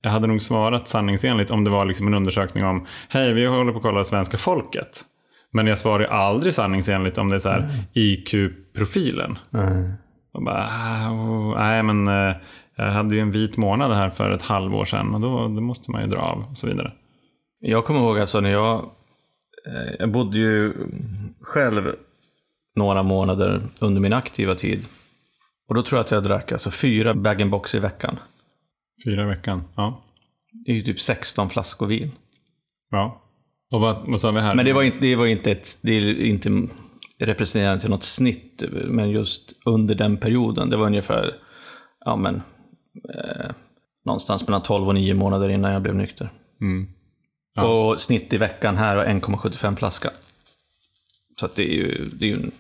jag 0.06 0.12
hade 0.12 0.28
nog 0.28 0.42
svarat 0.42 0.88
sanningsenligt 0.88 1.52
om 1.52 1.64
det 1.64 1.70
var 1.70 1.86
liksom 1.86 2.08
en 2.08 2.14
undersökning 2.14 2.66
om 2.66 2.86
hej, 3.10 3.34
vi 3.34 3.46
håller 3.46 3.72
på 3.72 3.78
att 3.78 3.84
kolla 3.84 4.04
svenska 4.04 4.38
folket. 4.38 5.02
Men 5.52 5.68
jag 5.68 5.78
svarar 5.78 6.00
ju 6.00 6.08
aldrig 6.08 6.54
sanningsenligt 6.54 7.18
om 7.18 7.30
det 7.30 7.36
är 7.36 7.40
så 7.40 7.50
här 7.50 7.70
IQ-profilen. 7.94 9.38
Nej. 9.50 9.94
Och 10.34 10.44
bara, 10.44 10.68
ah, 10.70 11.12
oh, 11.12 11.58
nej 11.58 11.84
men 11.84 12.08
eh, 12.08 12.36
jag 12.76 12.92
hade 12.92 13.16
ju 13.16 13.22
en 13.22 13.32
vit 13.32 13.58
månad 13.58 13.94
här 13.94 14.10
för 14.10 14.32
ett 14.32 14.42
halvår 14.42 14.86
sedan 14.86 15.16
och 15.16 15.22
då, 15.22 15.48
då 15.48 15.62
måste 15.62 15.92
man 15.92 16.02
ju 16.02 16.08
dra 16.08 16.20
av 16.20 16.46
och 16.52 16.58
så 16.58 16.68
vidare. 16.68 16.92
Jag 17.60 17.86
kommer 17.86 18.00
ihåg 18.00 18.20
alltså 18.20 18.40
när 18.40 18.52
jag, 18.52 18.80
eh, 19.68 19.96
jag 20.00 20.12
bodde 20.12 20.38
ju 20.38 20.74
själv 21.42 21.96
några 22.76 23.04
månader 23.04 23.70
under 23.82 24.02
min 24.02 24.14
aktiva 24.14 24.56
tid. 24.56 24.86
Och 25.68 25.76
då 25.76 25.84
tror 25.84 25.98
jag 25.98 26.06
att 26.06 26.12
jag 26.12 26.24
drack 26.24 26.52
alltså 26.52 26.72
fyra 26.72 27.14
bag-in-box 27.14 27.76
i 27.76 27.80
veckan. 27.80 28.20
Fyra 29.06 29.24
i 29.24 29.26
veckan. 29.26 29.64
Ja. 29.76 30.02
Det 30.66 30.72
är 30.72 30.76
ju 30.76 30.82
typ 30.82 31.00
16 31.00 31.50
flaskor 31.50 31.88
vin. 31.88 32.12
ja. 32.90 33.20
Och 33.72 33.82
vad, 33.82 33.96
vad 34.08 34.20
sa 34.20 34.32
vi 34.32 34.40
här? 34.40 34.56
Men 34.56 34.66
det 34.66 34.74
var 34.74 34.84
inte, 34.84 34.98
det 35.00 35.16
var 35.16 35.26
inte, 35.26 35.52
ett, 35.52 35.78
det 35.82 35.92
är 35.92 36.22
inte 36.22 36.68
representerande 37.20 37.82
till 37.82 37.90
något 37.90 38.04
snitt, 38.04 38.64
men 38.72 39.10
just 39.10 39.54
under 39.66 39.96
den 39.96 40.18
perioden, 40.18 40.70
det 40.70 40.78
var 40.78 40.86
ungefär, 40.86 41.36
ja 42.06 42.16
men, 42.16 42.36
eh, 43.16 43.52
någonstans 44.06 44.48
mellan 44.48 44.64
12 44.64 44.88
och 44.88 44.96
9 44.96 45.14
månader 45.14 45.50
innan 45.50 45.72
jag 45.72 45.82
blev 45.82 45.96
nykter. 45.96 46.30
Mm. 46.62 46.88
Ja. 47.56 47.64
Och 47.64 48.02
snitt 48.02 48.34
i 48.34 48.38
veckan 48.38 48.78
här 48.78 48.96
var 48.96 49.06
1,75 49.06 49.76
flaska. 49.76 50.10
Så 51.40 51.46
att 51.46 51.56
det 51.56 51.64
är 51.64 51.76
ju, 51.76 52.10
det 52.14 52.26
är 52.26 52.30
ju 52.30 52.36
en, 52.36 52.52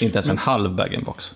inte 0.00 0.16
ens 0.16 0.28
en 0.28 0.38
halv 0.38 0.74
bag-in-box. 0.74 1.34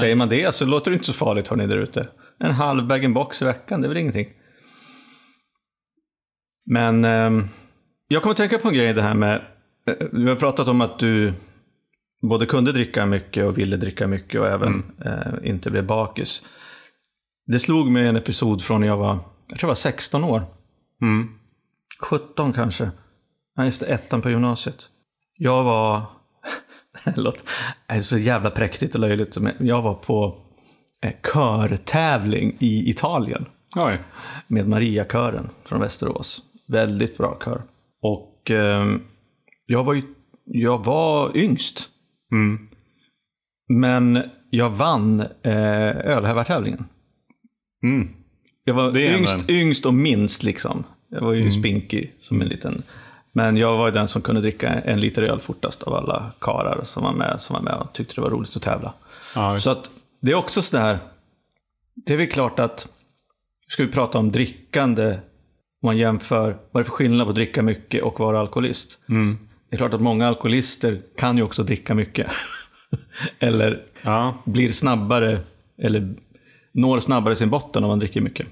Säger 0.00 0.14
man 0.14 0.28
det 0.28 0.54
så 0.54 0.64
låter 0.64 0.90
det 0.90 0.94
inte 0.94 1.06
så 1.06 1.12
farligt 1.12 1.48
hörni 1.48 1.66
där 1.66 1.76
ute. 1.76 2.08
En 2.38 2.50
halv 2.50 2.86
bag-in-box 2.86 3.42
i 3.42 3.44
veckan, 3.44 3.80
det 3.80 3.86
är 3.86 3.88
väl 3.88 3.98
ingenting. 3.98 4.28
Men 6.66 7.04
ehm, 7.04 7.48
jag 8.08 8.22
kommer 8.22 8.30
att 8.30 8.36
tänka 8.36 8.58
på 8.58 8.68
en 8.68 8.74
grej 8.74 8.94
det 8.94 9.02
här 9.02 9.14
med, 9.14 9.42
eh, 9.86 9.94
vi 10.12 10.28
har 10.28 10.36
pratat 10.36 10.68
om 10.68 10.80
att 10.80 10.98
du 10.98 11.34
både 12.22 12.46
kunde 12.46 12.72
dricka 12.72 13.06
mycket 13.06 13.44
och 13.44 13.58
ville 13.58 13.76
dricka 13.76 14.06
mycket 14.06 14.40
och 14.40 14.46
även 14.46 14.82
eh, 15.04 15.48
inte 15.50 15.70
blev 15.70 15.86
bakis. 15.86 16.42
Det 17.46 17.58
slog 17.58 17.90
mig 17.90 18.08
en 18.08 18.16
episod 18.16 18.62
från 18.62 18.80
när 18.80 18.88
jag 18.88 18.96
var, 18.96 19.18
jag 19.48 19.58
tror 19.58 19.68
jag 19.68 19.68
var 19.68 19.74
16 19.74 20.24
år. 20.24 20.42
Mm. 21.02 21.28
17 22.00 22.52
kanske. 22.52 22.90
Efter 23.58 23.86
ettan 23.86 24.22
på 24.22 24.30
gymnasiet. 24.30 24.88
Jag 25.36 25.64
var, 25.64 26.02
låter 27.16 27.42
det 27.86 27.94
är 27.94 28.00
så 28.00 28.18
jävla 28.18 28.50
präktigt 28.50 28.94
och 28.94 29.00
löjligt, 29.00 29.36
jag 29.60 29.82
var 29.82 29.94
på 29.94 30.38
eh, 31.04 31.12
körtävling 31.32 32.56
i 32.60 32.90
Italien 32.90 33.46
Oj. 33.76 33.98
med 34.48 34.68
Mariakören 34.68 35.48
från 35.64 35.80
Västerås. 35.80 36.42
Väldigt 36.68 37.16
bra 37.18 37.38
kör. 37.44 37.62
Och 38.02 38.50
eh, 38.50 38.96
jag 39.66 39.84
var 39.84 39.94
ju, 39.94 40.02
jag 40.44 40.84
var 40.84 41.36
yngst. 41.36 41.88
Mm. 42.32 42.68
Men 43.68 44.22
jag 44.50 44.70
vann 44.70 45.20
eh, 45.20 45.88
ölhävartävlingen. 45.88 46.84
Mm. 47.82 48.08
Jag 48.64 48.74
var 48.74 48.96
yngst, 48.96 49.34
Mm. 49.34 49.46
yngst 49.48 49.86
och 49.86 49.94
minst 49.94 50.42
liksom. 50.42 50.84
Jag 51.08 51.20
var 51.20 51.32
ju 51.32 51.50
spinkig 51.50 52.12
som 52.20 52.40
en 52.40 52.48
liten 52.48 52.82
Men 53.36 53.56
jag 53.56 53.76
var 53.76 53.86
ju 53.86 53.92
den 53.92 54.08
som 54.08 54.22
kunde 54.22 54.40
dricka 54.40 54.68
en 54.68 55.00
liter 55.00 55.22
öl 55.22 55.40
fortast 55.40 55.82
av 55.82 55.94
alla 55.94 56.32
karar 56.40 56.84
som 56.84 57.02
var 57.02 57.12
med, 57.12 57.40
som 57.40 57.54
var 57.54 57.62
med 57.62 57.74
och 57.74 57.92
tyckte 57.92 58.14
det 58.14 58.20
var 58.20 58.30
roligt 58.30 58.56
att 58.56 58.62
tävla. 58.62 58.94
Ja, 59.34 59.60
Så 59.60 59.70
att 59.70 59.90
det 60.20 60.30
är 60.30 60.34
också 60.34 60.62
sådär, 60.62 60.98
det 61.94 62.12
är 62.12 62.16
väl 62.16 62.30
klart 62.30 62.58
att, 62.58 62.88
ska 63.68 63.84
vi 63.84 63.92
prata 63.92 64.18
om 64.18 64.32
drickande, 64.32 65.10
om 65.12 65.86
man 65.86 65.96
jämför, 65.96 66.56
vad 66.70 66.80
är 66.80 66.84
det 66.84 66.90
för 66.90 66.92
skillnad 66.92 67.26
på 67.26 67.30
att 67.30 67.34
dricka 67.34 67.62
mycket 67.62 68.02
och 68.02 68.20
vara 68.20 68.40
alkoholist? 68.40 68.98
mm. 69.08 69.38
Det 69.68 69.76
är 69.76 69.78
klart 69.78 69.94
att 69.94 70.00
många 70.00 70.28
alkoholister 70.28 71.02
kan 71.16 71.36
ju 71.36 71.42
också 71.42 71.62
dricka 71.62 71.94
mycket. 71.94 72.26
eller 73.38 73.82
ja. 74.02 74.42
blir 74.44 74.72
snabbare, 74.72 75.40
eller 75.78 76.14
når 76.72 77.00
snabbare 77.00 77.36
sin 77.36 77.50
botten 77.50 77.84
om 77.84 77.88
man 77.88 77.98
dricker 77.98 78.20
mycket. 78.20 78.46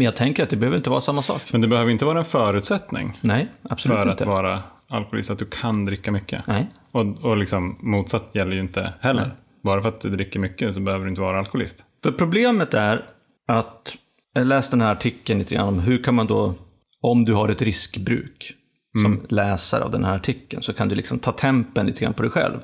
Men 0.00 0.04
jag 0.04 0.16
tänker 0.16 0.42
att 0.42 0.50
det 0.50 0.56
behöver 0.56 0.76
inte 0.76 0.90
vara 0.90 1.00
samma 1.00 1.22
sak. 1.22 1.42
Men 1.52 1.60
det 1.60 1.68
behöver 1.68 1.90
inte 1.90 2.04
vara 2.04 2.18
en 2.18 2.24
förutsättning 2.24 3.18
Nej, 3.20 3.48
absolut 3.62 3.98
för 3.98 4.10
inte. 4.10 4.22
att 4.24 4.28
vara 4.28 4.62
alkoholist, 4.88 5.30
att 5.30 5.38
du 5.38 5.44
kan 5.44 5.86
dricka 5.86 6.12
mycket. 6.12 6.46
Nej. 6.46 6.68
Och, 6.92 7.24
och 7.24 7.36
liksom, 7.36 7.78
motsatt 7.80 8.34
gäller 8.34 8.52
ju 8.52 8.60
inte 8.60 8.92
heller. 9.00 9.22
Nej. 9.22 9.30
Bara 9.64 9.82
för 9.82 9.88
att 9.88 10.00
du 10.00 10.10
dricker 10.10 10.40
mycket 10.40 10.74
så 10.74 10.80
behöver 10.80 11.04
du 11.04 11.08
inte 11.08 11.20
vara 11.20 11.38
alkoholist. 11.38 11.84
För 12.02 12.12
problemet 12.12 12.74
är 12.74 13.04
att, 13.48 13.96
jag 14.34 14.46
läste 14.46 14.76
den 14.76 14.80
här 14.80 14.92
artikeln 14.92 15.38
lite 15.38 15.54
grann 15.54 15.68
om 15.68 15.80
hur 15.80 16.02
kan 16.02 16.14
man 16.14 16.26
då, 16.26 16.54
om 17.00 17.24
du 17.24 17.32
har 17.32 17.48
ett 17.48 17.62
riskbruk, 17.62 18.54
som 19.02 19.20
läsare 19.28 19.84
av 19.84 19.90
den 19.90 20.04
här 20.04 20.16
artikeln, 20.16 20.62
så 20.62 20.72
kan 20.72 20.88
du 20.88 20.94
liksom 20.94 21.18
ta 21.18 21.32
tempen 21.32 21.86
lite 21.86 22.00
grann 22.00 22.14
på 22.14 22.22
dig 22.22 22.30
själv. 22.30 22.58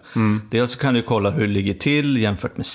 Dels 0.51 0.73
så 0.73 0.79
kan 0.79 0.95
du 0.95 1.03
kolla 1.03 1.31
hur 1.31 1.47
det 1.47 1.53
ligger 1.53 1.75
till 1.75 2.17
jämfört 2.17 2.57
med 2.57 2.67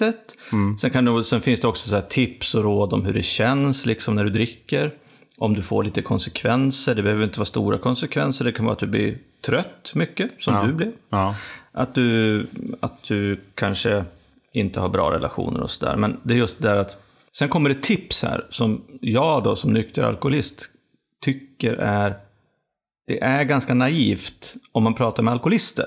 snittet. 0.00 0.36
Sen, 0.80 0.90
kan 0.90 1.04
du, 1.04 1.24
sen 1.24 1.40
finns 1.40 1.60
det 1.60 1.68
också 1.68 1.88
så 1.88 1.94
här 1.94 2.02
tips 2.02 2.54
och 2.54 2.64
råd 2.64 2.92
om 2.92 3.04
hur 3.04 3.14
det 3.14 3.22
känns 3.22 3.86
liksom 3.86 4.14
när 4.14 4.24
du 4.24 4.30
dricker. 4.30 4.94
Om 5.38 5.54
du 5.54 5.62
får 5.62 5.84
lite 5.84 6.02
konsekvenser, 6.02 6.94
det 6.94 7.02
behöver 7.02 7.24
inte 7.24 7.38
vara 7.38 7.46
stora 7.46 7.78
konsekvenser, 7.78 8.44
det 8.44 8.52
kan 8.52 8.64
vara 8.64 8.72
att 8.72 8.78
du 8.78 8.86
blir 8.86 9.18
trött 9.44 9.92
mycket, 9.94 10.30
som 10.38 10.54
Ja. 10.54 10.62
du 10.62 10.72
blev. 10.72 10.92
Ja. 11.08 11.34
Att 11.72 11.94
du, 11.94 12.46
att 12.80 13.02
du 13.02 13.40
kanske 13.54 14.04
inte 14.52 14.80
har 14.80 14.88
bra 14.88 15.10
relationer 15.12 15.60
och 15.60 15.70
sådär. 15.70 15.96
Men 15.96 16.20
det 16.22 16.34
är 16.34 16.38
just 16.38 16.62
det 16.62 16.68
där 16.68 16.76
att 16.76 16.96
sen 17.32 17.48
kommer 17.48 17.68
det 17.68 17.82
tips 17.82 18.22
här 18.22 18.46
som 18.50 18.82
jag 19.00 19.44
då 19.44 19.56
som 19.56 19.72
nykter 19.72 20.02
alkoholist 20.02 20.68
tycker 21.24 21.72
är 21.74 22.14
det 23.06 23.22
är 23.22 23.44
ganska 23.44 23.74
naivt 23.74 24.54
om 24.72 24.82
man 24.82 24.94
pratar 24.94 25.22
med 25.22 25.32
alkoholister. 25.32 25.86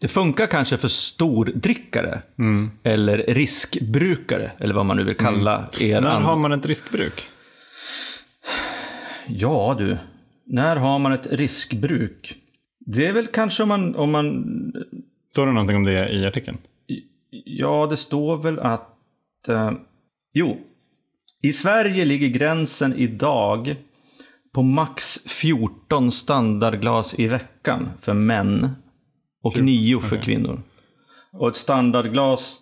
Det 0.00 0.08
funkar 0.08 0.46
kanske 0.46 0.76
för 0.76 0.88
stordrickare 0.88 2.22
Mm. 2.38 2.70
eller 2.82 3.18
riskbrukare 3.18 4.52
eller 4.58 4.74
vad 4.74 4.86
man 4.86 4.96
nu 4.96 5.04
vill 5.04 5.16
kalla 5.16 5.68
er. 5.80 6.00
När 6.00 6.20
har 6.20 6.36
man 6.36 6.52
ett 6.52 6.66
riskbruk? 6.66 7.22
Ja 9.26 9.74
du, 9.78 9.96
när 10.46 10.76
har 10.76 10.98
man 10.98 11.12
ett 11.12 11.26
riskbruk? 11.30 12.34
Det 12.86 13.06
är 13.06 13.12
väl 13.12 13.26
kanske 13.26 13.62
om 13.62 13.68
man, 13.68 13.96
om 13.96 14.10
man 14.10 14.44
Står 15.28 15.46
det 15.46 15.52
någonting 15.52 15.76
om 15.76 15.84
det 15.84 16.08
i 16.08 16.26
artikeln? 16.26 16.58
Ja, 17.30 17.86
det 17.90 17.96
står 17.96 18.36
väl 18.36 18.58
att... 18.58 19.48
Eh, 19.48 19.72
jo, 20.32 20.58
i 21.42 21.52
Sverige 21.52 22.04
ligger 22.04 22.28
gränsen 22.28 22.94
idag 22.96 23.76
på 24.54 24.62
max 24.62 25.18
14 25.26 26.12
standardglas 26.12 27.18
i 27.18 27.26
veckan 27.28 27.88
för 28.02 28.12
män 28.14 28.70
och 29.44 29.58
9 29.58 30.00
för 30.00 30.16
kvinnor. 30.16 30.62
Och 31.32 31.48
ett 31.48 31.56
standardglas 31.56 32.60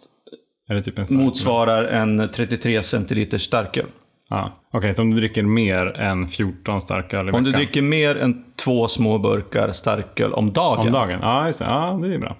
typ 0.84 0.98
en 0.98 1.06
stark- 1.06 1.18
motsvarar 1.18 1.84
en 1.84 2.28
33 2.34 2.82
centiliter 2.82 3.38
starköl. 3.38 3.86
Ja. 4.28 4.52
Okej, 4.72 4.94
så 4.94 5.02
om 5.02 5.10
du 5.10 5.16
dricker 5.16 5.42
mer 5.42 5.86
än 5.86 6.28
14 6.28 6.80
starköl 6.80 7.20
i 7.20 7.24
veckan? 7.26 7.38
Om 7.38 7.44
du 7.44 7.52
dricker 7.52 7.82
mer 7.82 8.16
än 8.16 8.44
två 8.64 8.88
små 8.88 9.18
burkar 9.18 9.72
starköl 9.72 10.32
om 10.32 10.52
dagen, 10.52 10.86
Om 10.86 10.92
dagen? 10.92 11.18
Ja, 11.22 11.46
just 11.46 11.58
det. 11.58 11.64
Ja, 11.64 11.98
det 12.02 12.14
är 12.14 12.18
bra. 12.18 12.36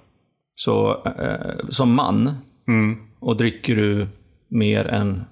så 0.55 1.03
eh, 1.05 1.69
som 1.69 1.95
man 1.95 2.31
Mm. 2.67 2.97
och 3.19 3.37
dricker 3.37 3.75
du 3.75 4.07
mer 4.49 4.85
än 4.87 5.23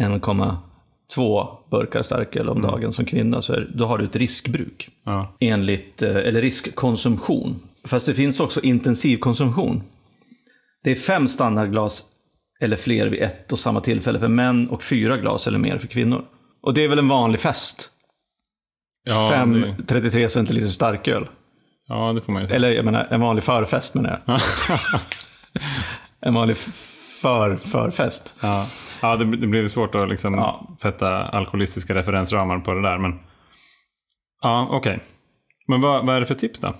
1,2 0.00 1.46
burkar 1.70 2.02
starköl 2.02 2.48
om 2.48 2.62
dagen 2.62 2.92
som 2.92 3.04
kvinna 3.04 3.42
så 3.42 3.52
är, 3.52 3.70
då 3.74 3.86
har 3.86 3.98
du 3.98 4.04
ett 4.04 4.16
riskbruk. 4.16 4.88
Ja. 5.04 5.36
Enligt, 5.40 6.02
eh, 6.02 6.16
eller 6.16 6.42
riskkonsumtion. 6.42 7.60
Fast 7.84 8.06
det 8.06 8.14
finns 8.14 8.40
också 8.40 8.60
intensivkonsumtion. 8.60 9.82
Det 10.84 10.90
är 10.90 10.96
fem 10.96 11.28
standardglas 11.28 12.02
eller 12.60 12.76
fler 12.76 13.06
vid 13.06 13.22
ett 13.22 13.52
och 13.52 13.58
samma 13.58 13.80
tillfälle 13.80 14.18
för 14.18 14.28
män 14.28 14.68
och 14.68 14.82
fyra 14.82 15.16
glas 15.16 15.46
eller 15.46 15.58
mer 15.58 15.78
för 15.78 15.86
kvinnor. 15.86 16.24
Och 16.62 16.74
det 16.74 16.84
är 16.84 16.88
väl 16.88 16.98
en 16.98 17.08
vanlig 17.08 17.40
fest? 17.40 17.90
Ja, 19.04 19.28
Fem 19.32 19.60
det, 19.60 19.76
33 19.86 20.28
centiliter 20.28 20.68
starköl. 20.68 21.28
ja, 21.88 22.12
det 22.12 22.20
får 22.22 22.32
man 22.32 22.42
ju 22.42 22.46
säga. 22.46 22.56
Eller 22.56 22.70
jag 22.70 22.84
menar 22.84 23.04
en 23.10 23.20
vanlig 23.20 23.44
förfest 23.44 23.94
menar 23.94 24.22
jag. 24.26 24.40
En 26.20 26.34
vanlig 26.34 26.56
för, 27.22 27.56
förfest. 27.56 28.34
ja, 28.42 28.66
ja 29.02 29.16
det, 29.16 29.24
det 29.36 29.46
blir 29.46 29.68
svårt 29.68 29.94
att 29.94 30.08
liksom 30.08 30.34
Ja. 30.34 30.76
sätta 30.80 31.08
alkoholistiska 31.24 31.94
referensramar 31.94 32.58
på 32.58 32.74
det 32.74 32.82
där. 32.82 32.98
Men 32.98 33.18
ja, 34.42 34.68
okej. 34.70 35.00
Men 35.68 35.80
vad, 35.80 36.06
vad 36.06 36.16
är 36.16 36.20
det 36.20 36.26
för 36.26 36.34
tips 36.34 36.60
då? 36.60 36.74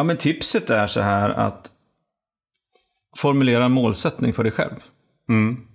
Ja, 0.00 0.04
men 0.04 0.16
tipset 0.16 0.70
är 0.70 0.86
så 0.86 1.00
här 1.00 1.30
att 1.30 1.70
formulera 3.16 3.64
en 3.64 3.72
målsättning 3.72 4.32
för 4.32 4.42
dig 4.42 4.52
själv. 4.52 4.74
Mm. 5.28 5.66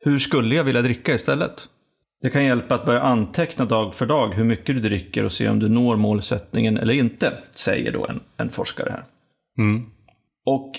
Hur 0.00 0.18
skulle 0.18 0.54
jag 0.54 0.64
vilja 0.64 0.82
dricka 0.82 1.14
istället? 1.14 1.68
Det 2.22 2.30
kan 2.30 2.44
hjälpa 2.44 2.74
att 2.74 2.86
börja 2.86 3.00
anteckna 3.00 3.64
dag 3.64 3.94
för 3.94 4.06
dag 4.06 4.34
hur 4.34 4.44
mycket 4.44 4.66
du 4.66 4.80
dricker 4.80 5.24
och 5.24 5.32
se 5.32 5.48
om 5.48 5.58
du 5.58 5.68
når 5.68 5.96
målsättningen 5.96 6.76
eller 6.76 6.94
inte, 6.94 7.32
säger 7.54 7.92
då 7.92 8.06
en, 8.06 8.20
en 8.36 8.50
forskare 8.50 8.90
här. 8.90 9.04
Mm. 9.58 9.86
Och 10.44 10.72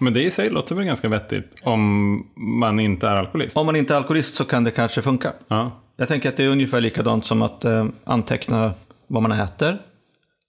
Men 0.00 0.12
det 0.12 0.22
i 0.22 0.30
sig 0.30 0.50
låter 0.50 0.74
väl 0.74 0.84
ganska 0.84 1.08
vettigt 1.08 1.60
om 1.62 2.12
man 2.36 2.80
inte 2.80 3.08
är 3.08 3.16
alkoholist? 3.16 3.56
om 3.56 3.66
man 3.66 3.76
inte 3.76 3.94
är 3.94 3.96
alkoholist 3.96 4.34
så 4.34 4.44
kan 4.44 4.64
det 4.64 4.70
kanske 4.70 5.02
funka. 5.02 5.32
Ja. 5.48 5.80
Jag 5.96 6.08
tänker 6.08 6.28
att 6.28 6.36
det 6.36 6.44
är 6.44 6.48
ungefär 6.48 6.80
likadant 6.80 7.24
som 7.24 7.42
att 7.42 7.64
eh, 7.64 7.86
anteckna 8.04 8.72
vad 9.06 9.22
man 9.22 9.32
äter, 9.32 9.78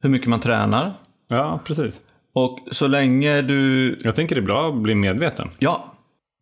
hur 0.01 0.09
mycket 0.09 0.27
man 0.27 0.39
tränar. 0.39 1.00
Ja, 1.31 1.59
precis. 1.65 2.01
Och 2.33 2.59
så 2.71 2.87
länge 2.87 3.41
du 3.41 3.97
Jag 4.03 4.15
tänker 4.15 4.35
det 4.35 4.41
är 4.41 4.45
bra 4.45 4.69
att 4.69 4.75
bli 4.81 4.95
medveten. 4.95 5.49
Ja, 5.59 5.93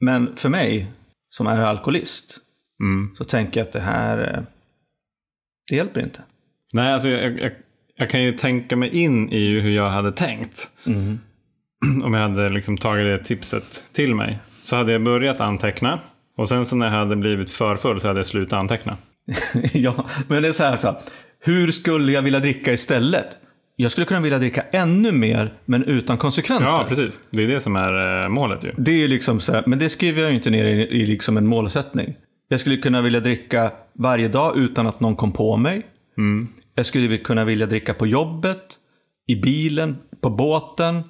men 0.02 0.36
för 0.36 0.50
mig 0.50 0.92
som 1.30 1.48
är 1.48 1.62
alkoholist 1.62 2.40
Mm. 2.82 3.16
så 3.18 3.24
tänker 3.24 3.60
jag 3.60 3.68
att 3.68 3.74
det 3.74 3.80
här, 3.80 4.34
eh, 4.34 4.44
det 5.70 5.76
hjälper 5.76 6.02
inte. 6.02 6.22
Nej, 6.74 6.94
alltså 6.94 7.08
jag, 7.10 7.40
jag, 7.40 7.52
jag 7.96 8.10
kan 8.10 8.24
ju 8.24 8.32
tänka 8.32 8.76
mig 8.76 8.90
in 9.04 9.30
i 9.32 9.60
hur 9.60 9.72
jag 9.72 9.90
hade 9.90 10.12
tänkt. 10.12 10.70
Om 12.04 12.14
jag 12.14 12.22
hade 12.30 12.50
liksom 12.50 12.78
tagit 12.78 13.06
det 13.06 13.26
tipset 13.28 13.86
till 13.94 14.16
mig. 14.16 14.40
Så 14.64 14.76
hade 14.76 14.92
jag 14.92 15.04
börjat 15.04 15.40
anteckna. 15.40 16.00
Och 16.38 16.48
sen 16.48 16.66
så 16.66 16.76
när 16.76 16.86
jag 16.86 16.94
hade 16.94 17.16
blivit 17.16 17.52
för 17.52 17.76
full 17.76 18.00
så 18.00 18.08
hade 18.08 18.20
jag 18.20 18.26
slutat 18.26 18.60
anteckna. 18.60 18.98
ja, 19.74 20.06
men 20.28 20.42
det 20.42 20.48
är 20.48 20.54
så 20.54 20.64
här, 20.64 20.78
så 20.78 20.88
här, 20.88 20.98
hur 21.40 21.72
skulle 21.72 22.12
jag 22.12 22.22
vilja 22.22 22.40
dricka 22.40 22.74
istället? 22.74 23.38
Jag 23.82 23.92
skulle 23.92 24.06
kunna 24.06 24.20
vilja 24.20 24.40
dricka 24.40 24.62
ännu 24.72 25.12
mer, 25.12 25.54
men 25.66 25.84
utan 25.84 26.18
konsekvenser. 26.18 26.66
Ja, 26.66 26.86
precis. 26.88 27.22
Det 27.30 27.44
är 27.44 27.48
det 27.48 27.60
som 27.60 27.76
är 27.76 28.24
eh, 28.24 28.30
målet 28.30 28.64
ju. 28.64 28.72
Det 28.78 29.04
är 29.04 29.08
liksom 29.08 29.40
så 29.40 29.54
här, 29.54 29.64
men 29.66 29.80
det 29.80 29.90
skriver 29.90 30.22
jag 30.22 30.30
ju 30.30 30.36
inte 30.36 30.50
ner 30.50 30.66
i, 30.66 30.82
i 30.82 31.06
liksom 31.06 31.38
en 31.38 31.48
målsättning. 31.48 32.16
Jag 32.48 32.60
skulle 32.60 32.78
kunna 32.78 33.02
vilja 33.02 33.20
dricka 33.20 33.72
varje 33.94 34.28
dag 34.28 34.58
utan 34.58 34.88
att 34.88 35.00
någon 35.00 35.16
kom 35.16 35.32
på 35.32 35.58
mig. 35.58 35.82
Mm. 36.18 36.48
Jag 36.76 36.86
skulle 36.86 37.18
kunna 37.18 37.46
vilja 37.46 37.66
dricka 37.66 37.94
på 37.94 38.08
jobbet, 38.08 38.64
i 39.28 39.36
bilen, 39.36 39.98
på 40.22 40.30
båten, 40.30 41.04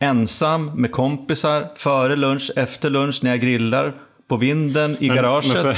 ensam, 0.00 0.66
med 0.66 0.92
kompisar, 0.92 1.66
före 1.76 2.16
lunch, 2.16 2.50
efter 2.56 2.90
lunch, 2.90 3.20
när 3.22 3.30
jag 3.30 3.40
grillar, 3.40 3.94
på 4.28 4.36
vinden, 4.36 4.96
i 5.00 5.08
garaget. 5.08 5.64
Men 5.64 5.74
för, 5.74 5.76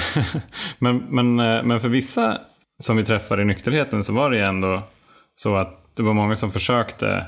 men, 0.78 0.96
men, 0.96 1.40
eh, 1.40 1.64
men 1.64 1.80
för 1.80 1.88
vissa 1.88 2.38
som 2.78 2.96
vi 2.96 3.02
träffar 3.02 3.40
i 3.40 3.44
nykterheten 3.44 4.02
så 4.02 4.12
var 4.12 4.30
det 4.30 4.36
ju 4.36 4.42
ändå 4.42 4.82
så 5.34 5.56
att 5.56 5.79
det 6.00 6.06
var 6.06 6.14
många 6.14 6.36
som 6.36 6.50
försökte 6.50 7.26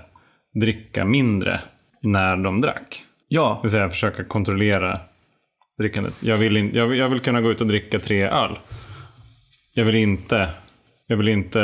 dricka 0.55 1.05
mindre 1.05 1.61
när 2.03 2.37
de 2.37 2.61
drack. 2.61 3.05
Ja, 3.29 3.55
Det 3.57 3.67
vill 3.67 3.71
säga 3.71 3.91
försöka 3.91 4.25
kontrollera 4.25 5.01
drickandet. 5.79 6.15
Jag 6.21 6.37
vill, 6.37 6.57
in, 6.57 6.71
jag, 6.75 6.87
vill, 6.87 6.99
jag 6.99 7.09
vill 7.09 7.21
kunna 7.21 7.41
gå 7.41 7.51
ut 7.51 7.61
och 7.61 7.67
dricka 7.67 7.99
tre 7.99 8.23
öl. 8.23 8.59
Jag 9.75 9.85
vill 9.85 9.95
inte, 9.95 10.51
jag 11.07 11.17
vill 11.17 11.29
inte 11.29 11.63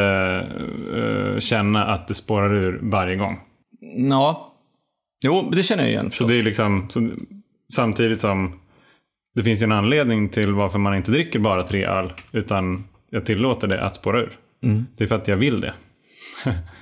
eh, 0.96 1.40
känna 1.40 1.84
att 1.84 2.08
det 2.08 2.14
spårar 2.14 2.54
ur 2.54 2.78
varje 2.82 3.16
gång. 3.16 3.40
ja. 4.10 4.54
Jo, 5.24 5.50
det 5.52 5.62
känner 5.62 5.82
jag 5.82 5.92
igen. 5.92 6.04
Så 6.04 6.10
förstås. 6.10 6.28
det 6.28 6.34
är 6.34 6.42
liksom, 6.42 6.90
så, 6.90 7.08
samtidigt 7.72 8.20
som 8.20 8.60
det 9.34 9.44
finns 9.44 9.62
ju 9.62 9.64
en 9.64 9.72
anledning 9.72 10.28
till 10.28 10.52
varför 10.52 10.78
man 10.78 10.96
inte 10.96 11.10
dricker 11.10 11.38
bara 11.38 11.62
tre 11.62 11.84
öl. 11.84 12.12
Utan 12.32 12.84
jag 13.10 13.26
tillåter 13.26 13.68
det 13.68 13.84
att 13.84 13.96
spåra 13.96 14.20
ur. 14.20 14.38
Mm. 14.62 14.86
Det 14.96 15.04
är 15.04 15.08
för 15.08 15.16
att 15.16 15.28
jag 15.28 15.36
vill 15.36 15.60
det. 15.60 15.74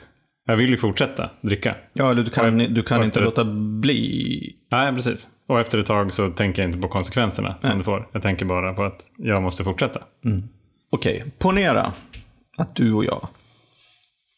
jag 0.46 0.56
vill 0.56 0.70
ju 0.70 0.76
fortsätta 0.76 1.30
dricka. 1.40 1.74
Ja, 1.92 2.10
eller 2.10 2.22
du 2.22 2.30
kan, 2.30 2.58
du 2.58 2.82
kan 2.82 3.04
inte 3.04 3.20
låta 3.20 3.44
bli. 3.80 4.56
Nej, 4.72 4.94
precis. 4.94 5.30
Och 5.46 5.60
efter 5.60 5.78
ett 5.78 5.86
tag 5.86 6.12
så 6.12 6.30
tänker 6.30 6.62
jag 6.62 6.68
inte 6.68 6.80
på 6.80 6.88
konsekvenserna 6.88 7.56
som 7.60 7.78
det 7.78 7.84
får. 7.84 8.08
Jag 8.12 8.22
tänker 8.22 8.44
bara 8.44 8.74
på 8.74 8.82
att 8.82 9.10
jag 9.16 9.42
måste 9.42 9.64
fortsätta. 9.64 10.00
Okej, 10.90 11.24
ponera 11.38 11.92
att 12.56 12.76
du 12.76 12.92
och 12.92 13.04
jag 13.04 13.28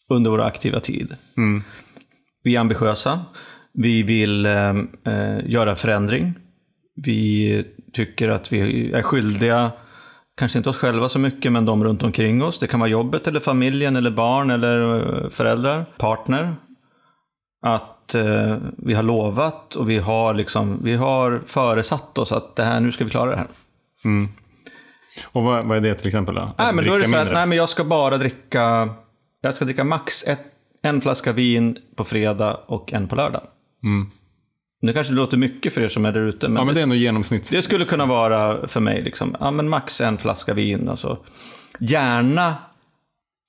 under 0.08 0.30
vår 0.30 0.40
aktiva 0.40 0.80
tid. 0.80 1.16
Mm. 1.36 1.62
Vi 2.42 2.56
är 2.56 2.60
ambitiösa. 2.60 3.20
Vi 3.72 4.02
vill 4.02 4.46
eh, 4.46 4.76
eh, 5.06 5.38
göra 5.46 5.76
förändring. 5.76 6.34
Vi 6.94 7.64
tycker 7.92 8.28
att 8.28 8.52
vi 8.52 8.92
är 8.92 9.02
skyldiga, 9.02 9.72
kanske 10.38 10.58
inte 10.58 10.70
oss 10.70 10.78
själva 10.78 11.08
så 11.08 11.18
mycket, 11.18 11.52
men 11.52 11.64
de 11.64 11.84
runt 11.84 12.02
omkring 12.02 12.42
oss. 12.42 12.58
Det 12.58 12.66
kan 12.66 12.80
vara 12.80 12.90
jobbet, 12.90 13.26
eller 13.26 13.40
familjen, 13.40 13.96
eller 13.96 14.10
barn, 14.10 14.50
eller 14.50 14.96
eh, 15.24 15.30
föräldrar, 15.30 15.84
partner. 15.98 16.56
Att 17.62 18.14
eh, 18.14 18.56
vi 18.76 18.94
har 18.94 19.02
lovat 19.02 19.74
och 19.74 19.90
vi 19.90 19.98
har, 19.98 20.34
liksom, 20.34 20.80
vi 20.82 20.94
har 20.94 21.42
föresatt 21.46 22.18
oss 22.18 22.32
att 22.32 22.56
det 22.56 22.64
här, 22.64 22.80
nu 22.80 22.92
ska 22.92 23.04
vi 23.04 23.10
klara 23.10 23.30
det 23.30 23.36
här. 23.36 23.48
Mm. 24.04 24.28
Och 25.32 25.42
vad, 25.42 25.64
vad 25.64 25.76
är 25.76 25.80
det 25.80 25.94
till 25.94 26.06
exempel 26.06 26.34
då? 26.34 26.40
Att 26.40 26.58
Nej, 26.58 26.74
men 26.74 26.84
då 26.84 26.94
är 26.94 26.98
det 26.98 27.04
så 27.04 27.16
mindre? 27.16 27.34
nej, 27.34 27.46
men 27.46 27.58
jag 27.58 27.68
ska 27.68 27.84
bara 27.84 28.18
dricka, 28.18 28.88
jag 29.40 29.54
ska 29.54 29.64
dricka 29.64 29.84
max 29.84 30.24
ett, 30.26 30.40
en 30.82 31.00
flaska 31.00 31.32
vin 31.32 31.78
på 31.96 32.04
fredag 32.04 32.60
och 32.66 32.92
en 32.92 33.08
på 33.08 33.16
lördag. 33.16 33.42
Mm. 33.82 34.10
Det 34.80 34.92
kanske 34.92 35.12
låter 35.12 35.36
mycket 35.36 35.72
för 35.72 35.80
er 35.80 35.88
som 35.88 36.04
är 36.04 36.12
där 36.12 36.20
ute, 36.20 36.48
men, 36.48 36.56
Ja, 36.56 36.64
men 36.64 36.74
det 36.74 36.74
det, 36.74 36.80
är 36.80 36.82
ändå 36.82 36.94
genomsnitts... 36.94 37.50
det 37.50 37.62
skulle 37.62 37.84
kunna 37.84 38.06
vara 38.06 38.68
för 38.68 38.80
mig, 38.80 39.02
liksom, 39.02 39.36
ja, 39.40 39.50
men 39.50 39.68
max 39.68 40.00
en 40.00 40.18
flaska 40.18 40.54
vin. 40.54 40.88
Alltså. 40.88 41.18
Gärna 41.78 42.56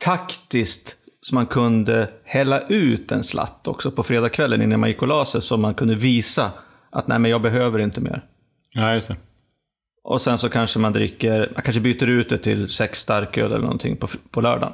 taktiskt, 0.03 0.95
så 1.21 1.35
man 1.35 1.45
kunde 1.45 2.09
hälla 2.25 2.61
ut 2.61 3.11
en 3.11 3.23
slatt 3.23 3.67
också 3.67 3.91
på 3.91 4.03
fredagskvällen 4.03 4.61
innan 4.61 4.79
man 4.79 4.89
gick 4.89 5.01
och 5.01 5.07
la 5.07 5.25
sig, 5.25 5.41
så 5.41 5.57
man 5.57 5.73
kunde 5.73 5.95
visa 5.95 6.51
att 6.89 7.07
nej, 7.07 7.19
men 7.19 7.31
jag 7.31 7.41
behöver 7.41 7.79
inte 7.79 8.01
mer. 8.01 8.25
Ja, 8.75 8.93
just 8.93 9.07
det. 9.07 9.15
Och 10.03 10.21
sen 10.21 10.37
så 10.37 10.49
kanske 10.49 10.79
man 10.79 10.93
dricker, 10.93 11.51
man 11.53 11.63
kanske 11.63 11.81
byter 11.81 12.07
ut 12.07 12.29
det 12.29 12.37
till 12.37 12.69
sex 12.69 12.99
starköl 12.99 13.45
eller 13.45 13.59
någonting 13.59 13.97
på, 13.97 14.07
på 14.31 14.41
lördagen. 14.41 14.73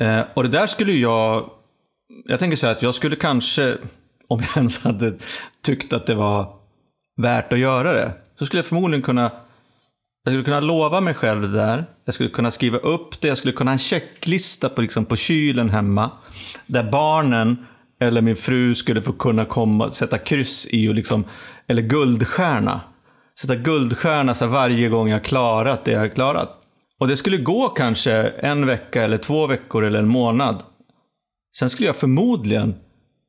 Eh, 0.00 0.20
och 0.34 0.42
det 0.42 0.48
där 0.48 0.66
skulle 0.66 0.92
jag, 0.92 1.50
jag 2.24 2.38
tänker 2.38 2.56
säga 2.56 2.72
att 2.72 2.82
jag 2.82 2.94
skulle 2.94 3.16
kanske, 3.16 3.76
om 4.28 4.40
jag 4.40 4.56
ens 4.56 4.84
hade 4.84 5.14
tyckt 5.62 5.92
att 5.92 6.06
det 6.06 6.14
var 6.14 6.54
värt 7.16 7.52
att 7.52 7.58
göra 7.58 7.92
det, 7.92 8.12
så 8.38 8.46
skulle 8.46 8.58
jag 8.58 8.66
förmodligen 8.66 9.02
kunna, 9.02 9.32
jag 10.24 10.32
skulle 10.32 10.44
kunna 10.44 10.60
lova 10.60 11.00
mig 11.00 11.14
själv 11.14 11.42
det 11.42 11.52
där. 11.52 11.86
Jag 12.04 12.14
skulle 12.14 12.28
kunna 12.28 12.50
skriva 12.50 12.78
upp 12.78 13.20
det, 13.20 13.28
jag 13.28 13.38
skulle 13.38 13.52
kunna 13.52 13.70
ha 13.70 13.72
en 13.72 13.78
checklista 13.78 14.68
på, 14.68 14.82
liksom, 14.82 15.04
på 15.04 15.16
kylen 15.16 15.70
hemma. 15.70 16.10
Där 16.66 16.90
barnen 16.90 17.66
eller 18.00 18.20
min 18.20 18.36
fru 18.36 18.74
skulle 18.74 19.02
få 19.02 19.12
kunna 19.12 19.44
komma, 19.44 19.90
sätta 19.90 20.18
kryss 20.18 20.66
i 20.70 20.88
och 20.88 20.94
liksom, 20.94 21.24
eller 21.66 21.82
guldstjärna. 21.82 22.80
Sätta 23.40 23.56
guldstjärna 23.56 24.34
så 24.34 24.46
varje 24.46 24.88
gång 24.88 25.08
jag 25.08 25.24
klarat 25.24 25.84
det 25.84 25.90
jag 25.90 26.00
har 26.00 26.08
klarat. 26.08 26.62
Och 27.00 27.08
det 27.08 27.16
skulle 27.16 27.36
gå 27.36 27.68
kanske 27.68 28.12
en 28.28 28.66
vecka 28.66 29.02
eller 29.02 29.18
två 29.18 29.46
veckor 29.46 29.84
eller 29.84 29.98
en 29.98 30.08
månad. 30.08 30.62
Sen 31.58 31.70
skulle 31.70 31.86
jag 31.86 31.96
förmodligen 31.96 32.74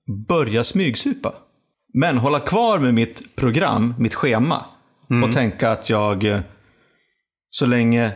börja 0.08 0.64
smygsupa. 0.64 1.34
Men 1.94 2.18
hålla 2.18 2.40
kvar 2.40 2.80
med 2.80 2.94
mitt 2.94 3.36
program, 3.36 3.94
mitt 4.00 4.14
schema. 4.14 4.66
Och 5.24 5.34
tänka 5.34 5.72
att 5.72 5.90
jag, 5.90 6.24
eh, 6.24 6.40
så 7.50 7.66
länge 7.66 8.12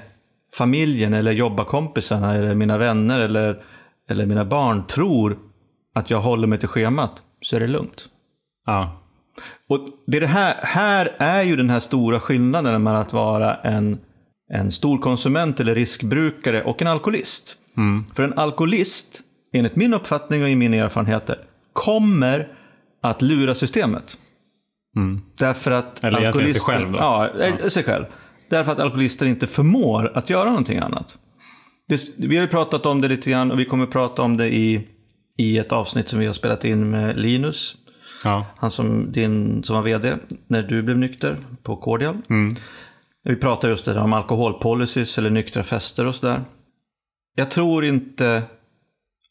familjen 0.53 1.13
eller 1.13 1.31
jobbarkompisarna 1.31 2.35
eller 2.35 2.55
mina 2.55 2.77
vänner 2.77 3.19
eller, 3.19 3.63
eller 4.09 4.25
mina 4.25 4.45
barn 4.45 4.87
tror 4.87 5.37
att 5.95 6.09
jag 6.09 6.21
håller 6.21 6.47
mig 6.47 6.59
till 6.59 6.67
schemat 6.67 7.11
så 7.41 7.55
är 7.55 7.59
det 7.59 7.67
lugnt. 7.67 8.09
Ja. 8.65 8.97
Och 9.69 9.79
det, 10.07 10.19
det 10.19 10.27
här, 10.27 10.55
här 10.63 11.15
är 11.17 11.43
ju 11.43 11.55
den 11.55 11.69
här 11.69 11.79
stora 11.79 12.19
skillnaden 12.19 12.83
mellan 12.83 13.01
att 13.01 13.13
vara 13.13 13.55
en, 13.55 13.99
en 14.53 14.71
stor 14.71 14.97
konsument 14.97 15.59
eller 15.59 15.75
riskbrukare 15.75 16.63
och 16.63 16.81
en 16.81 16.87
alkoholist. 16.87 17.57
Mm. 17.77 18.05
För 18.15 18.23
en 18.23 18.37
alkoholist, 18.37 19.21
enligt 19.53 19.75
min 19.75 19.93
uppfattning 19.93 20.43
och 20.43 20.49
i 20.49 20.55
mina 20.55 20.75
erfarenheter, 20.75 21.37
kommer 21.73 22.47
att 23.01 23.21
lura 23.21 23.55
systemet. 23.55 24.17
Mm. 24.95 25.21
Därför 25.37 25.71
att 25.71 26.03
Eller 26.03 26.19
egentligen 26.21 26.53
sig 26.53 26.59
alkoholister- 26.59 26.79
själv 26.79 26.91
då. 26.91 26.97
Ja, 26.97 27.29
eh, 27.29 27.67
sig 27.67 27.83
själv. 27.83 28.05
Därför 28.49 28.71
att 28.71 28.79
alkoholister 28.79 29.25
inte 29.25 29.47
förmår 29.47 30.11
att 30.15 30.29
göra 30.29 30.49
någonting 30.49 30.77
annat. 30.77 31.17
Det, 31.87 32.03
vi 32.17 32.35
har 32.35 32.43
ju 32.43 32.49
pratat 32.49 32.85
om 32.85 33.01
det 33.01 33.07
lite 33.07 33.29
grann 33.31 33.51
och 33.51 33.59
vi 33.59 33.65
kommer 33.65 33.85
prata 33.85 34.21
om 34.21 34.37
det 34.37 34.55
i, 34.55 34.87
i 35.37 35.57
ett 35.57 35.71
avsnitt 35.71 36.09
som 36.09 36.19
vi 36.19 36.25
har 36.25 36.33
spelat 36.33 36.65
in 36.65 36.89
med 36.89 37.19
Linus. 37.19 37.75
Ja. 38.23 38.45
Han 38.57 38.71
som, 38.71 39.11
din, 39.11 39.63
som 39.63 39.75
var 39.75 39.83
vd 39.83 40.17
när 40.47 40.63
du 40.63 40.81
blev 40.81 40.97
nykter 40.97 41.37
på 41.63 41.75
Cordial. 41.75 42.17
Mm. 42.29 42.53
Vi 43.23 43.35
pratar 43.35 43.69
just 43.69 43.85
det 43.85 43.93
där 43.93 44.01
om 44.01 44.13
alkoholpolicies 44.13 45.17
eller 45.17 45.29
nyktra 45.29 45.63
fester 45.63 46.05
och 46.07 46.15
sådär. 46.15 46.41
Jag 47.35 47.51
tror 47.51 47.85
inte, 47.85 48.43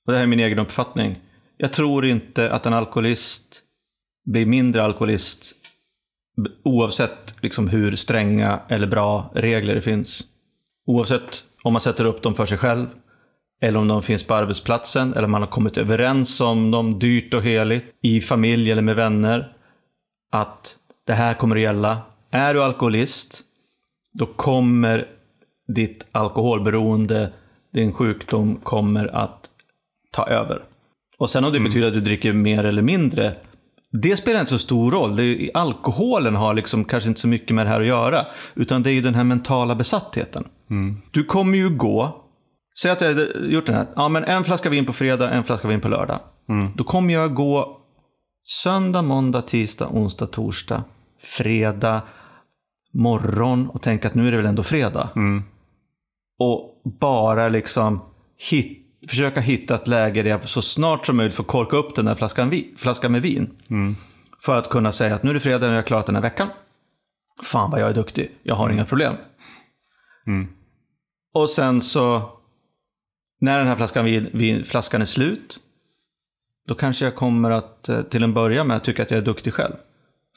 och 0.07 0.13
det 0.13 0.19
här 0.19 0.23
är 0.23 0.29
min 0.29 0.41
egen 0.41 0.59
uppfattning, 0.59 1.19
jag 1.61 1.73
tror 1.73 2.07
inte 2.07 2.53
att 2.53 2.67
en 2.67 2.75
alkoholist 2.75 3.63
blir 4.25 4.47
mindre 4.47 4.83
alkoholist 4.83 5.55
oavsett 6.65 7.35
liksom 7.43 7.69
hur 7.69 7.97
stränga 7.97 8.61
eller 8.69 8.87
bra 8.87 9.31
regler 9.35 9.75
det 9.75 9.81
finns. 9.81 10.23
Oavsett 10.87 11.45
om 11.63 11.73
man 11.73 11.81
sätter 11.81 12.05
upp 12.05 12.23
dem 12.23 12.35
för 12.35 12.47
sig 12.47 12.59
själv 12.59 12.87
eller 13.61 13.79
om 13.79 13.89
de 13.89 14.03
finns 14.03 14.25
på 14.25 14.35
arbetsplatsen 14.35 15.15
eller 15.15 15.29
man 15.29 15.43
har 15.43 15.49
kommit 15.49 15.77
överens 15.77 16.41
om 16.41 16.71
dem 16.71 16.99
dyrt 16.99 17.35
och 17.35 17.43
heligt 17.43 17.85
i 18.03 18.21
familj 18.21 18.73
eller 18.73 18.83
med 18.83 18.97
vänner. 18.97 19.53
Att 20.31 20.77
det 21.07 21.15
här 21.15 21.35
kommer 21.35 21.57
att 21.57 21.63
gälla. 21.63 22.03
Är 22.31 22.55
du 22.55 22.63
alkoholist, 22.63 23.41
då 24.13 24.27
kommer 24.27 25.09
ditt 25.75 26.07
alkoholberoende, 26.13 27.33
din 27.73 27.93
sjukdom 27.93 28.57
kommer 28.57 29.07
att 29.07 29.49
ta 30.11 30.27
över. 30.27 30.70
Och 31.21 31.31
sen 31.31 31.45
om 31.45 31.53
det 31.53 31.61
betyder 31.61 31.89
att 31.89 31.95
du 31.95 32.01
dricker 32.01 32.33
mer 32.33 32.65
eller 32.65 32.83
mindre, 32.83 33.35
det 33.93 34.17
spelar 34.17 34.41
inte 34.41 34.53
så 34.53 34.59
stor 34.59 34.91
roll. 34.91 35.17
Det 35.17 35.51
alkoholen 35.55 36.37
har 36.37 36.55
liksom 36.55 36.85
kanske 36.85 37.09
inte 37.09 37.21
så 37.21 37.29
mycket 37.29 37.55
med 37.55 37.67
det 37.67 37.71
här 37.71 37.81
att 37.81 37.87
göra. 37.87 38.27
Utan 38.55 38.83
det 38.83 38.91
är 38.91 38.93
ju 38.93 39.01
den 39.01 39.15
här 39.15 39.25
mentala 39.25 39.75
besattheten. 39.75 40.49
Du 41.11 41.25
kommer 41.25 41.59
ju 41.59 41.71
gå, 41.71 42.25
säg 42.83 42.91
att 42.91 43.01
jag 43.01 43.09
hade 43.09 43.29
gjort 43.49 43.67
den 43.67 43.75
här, 43.75 43.87
ja 43.97 44.09
men 44.09 44.25
en 44.25 44.45
flaska 44.45 44.71
vin 44.71 44.87
på 44.87 44.93
fredag, 44.93 45.31
en 45.31 45.45
flaska 45.45 45.69
vin 45.69 45.81
på 45.81 45.89
lördag. 45.89 46.21
Då 46.75 46.85
kommer 46.85 47.15
jag 47.15 47.35
gå 47.35 47.81
söndag, 48.63 49.03
måndag, 49.03 49.43
tisdag, 49.43 49.89
onsdag, 49.89 50.27
torsdag, 50.27 50.85
fredag, 51.23 52.03
morgon 52.95 53.69
och 53.69 53.83
tänka 53.83 54.09
att 54.09 54.15
nu 54.15 54.27
är 54.27 54.31
det 54.31 54.37
väl 54.37 54.47
ändå 54.47 54.63
fredag. 54.63 55.09
Mm. 55.17 55.43
Och 56.39 56.83
bara 57.01 57.49
liksom 57.49 58.01
hit, 58.51 58.87
försöka 59.09 59.41
hitta 59.41 59.75
ett 59.75 59.89
läge 59.89 60.23
där 60.23 60.31
jag 60.31 60.49
så 60.49 60.63
snart 60.63 61.07
som 61.07 61.17
möjligt 61.17 61.37
får 61.37 61.45
korka 61.45 61.77
upp 61.77 61.95
den 61.95 62.05
där 62.05 62.15
flaskan, 62.15 62.51
vi, 62.51 62.75
flaskan 62.77 63.13
med 63.13 63.23
vin. 63.23 63.51
Mm. 63.69 63.97
För 64.43 64.57
att 64.57 64.69
kunna 64.69 64.93
säga 64.93 65.15
att 65.15 65.23
nu 65.23 65.31
är 65.31 65.35
det 65.35 65.41
fredag 65.41 65.67
och 65.67 65.73
jag 65.73 65.79
har 65.79 65.83
klarat 65.83 66.07
den 66.07 66.15
här 66.15 66.23
veckan. 66.23 66.49
Fan 67.43 67.71
vad 67.71 67.81
jag 67.81 67.91
är 67.91 67.95
duktig, 67.95 68.31
jag 68.43 68.55
har 68.55 68.71
inga 68.71 68.85
problem. 68.85 69.17
Mm. 70.27 70.49
Och 71.35 71.51
sen 71.51 71.83
så, 71.83 72.31
när 73.41 73.59
den 73.59 73.67
här 73.67 73.77
flaskan, 73.77 74.05
vin, 74.05 74.31
vin, 74.33 74.65
flaskan 74.65 75.03
är 75.03 75.07
slut, 75.07 75.59
då 76.69 76.75
kanske 76.75 77.05
jag 77.05 77.15
kommer 77.17 77.51
att 77.51 77.89
eh, 77.89 78.03
till 78.03 78.23
en 78.23 78.35
början 78.35 78.67
med 78.67 78.85
tycka 78.85 79.03
att 79.03 79.11
jag 79.11 79.19
är 79.19 79.25
duktig 79.25 79.55
själv. 79.55 79.75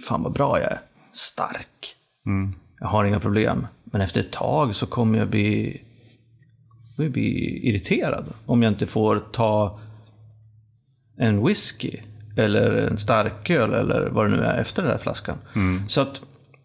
Fan 0.07 0.23
vad 0.23 0.33
bra 0.33 0.59
jag 0.59 0.71
är. 0.71 0.81
Stark. 1.11 1.95
Mm. 2.25 2.53
Jag 2.79 2.87
har 2.87 3.05
inga 3.05 3.19
problem. 3.19 3.67
Men 3.83 4.01
efter 4.01 4.21
ett 4.21 4.31
tag 4.31 4.75
så 4.75 4.85
kommer 4.85 5.19
jag 5.19 5.29
bli, 5.29 5.81
jag 6.95 7.11
bli 7.11 7.59
irriterad. 7.69 8.25
Om 8.45 8.63
jag 8.63 8.71
inte 8.71 8.87
får 8.87 9.19
ta 9.31 9.79
en 11.17 11.47
whisky 11.47 11.97
eller 12.37 12.71
en 12.71 12.97
starköl 12.97 13.73
eller 13.73 14.09
vad 14.09 14.25
det 14.25 14.35
nu 14.35 14.43
är 14.43 14.57
efter 14.57 14.81
den 14.81 14.91
här 14.91 14.97
flaskan. 14.97 15.37
Så 15.87 16.01
att 16.01 16.21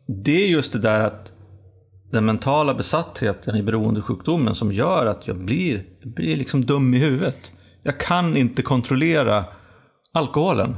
det 0.07 0.45
är 0.45 0.49
just 0.49 0.73
det 0.73 0.79
där 0.79 1.01
att 1.01 1.33
den 2.11 2.25
mentala 2.25 2.75
besattheten 2.75 3.57
i 3.57 3.63
beroendesjukdomen 3.63 4.55
som 4.55 4.73
gör 4.73 5.07
att 5.07 5.27
jag 5.27 5.37
blir, 5.37 5.85
blir 6.05 6.37
liksom 6.37 6.65
dum 6.65 6.95
i 6.95 6.99
huvudet. 6.99 7.53
Jag 7.83 8.01
kan 8.01 8.37
inte 8.37 8.63
kontrollera 8.63 9.45
alkoholen. 10.13 10.77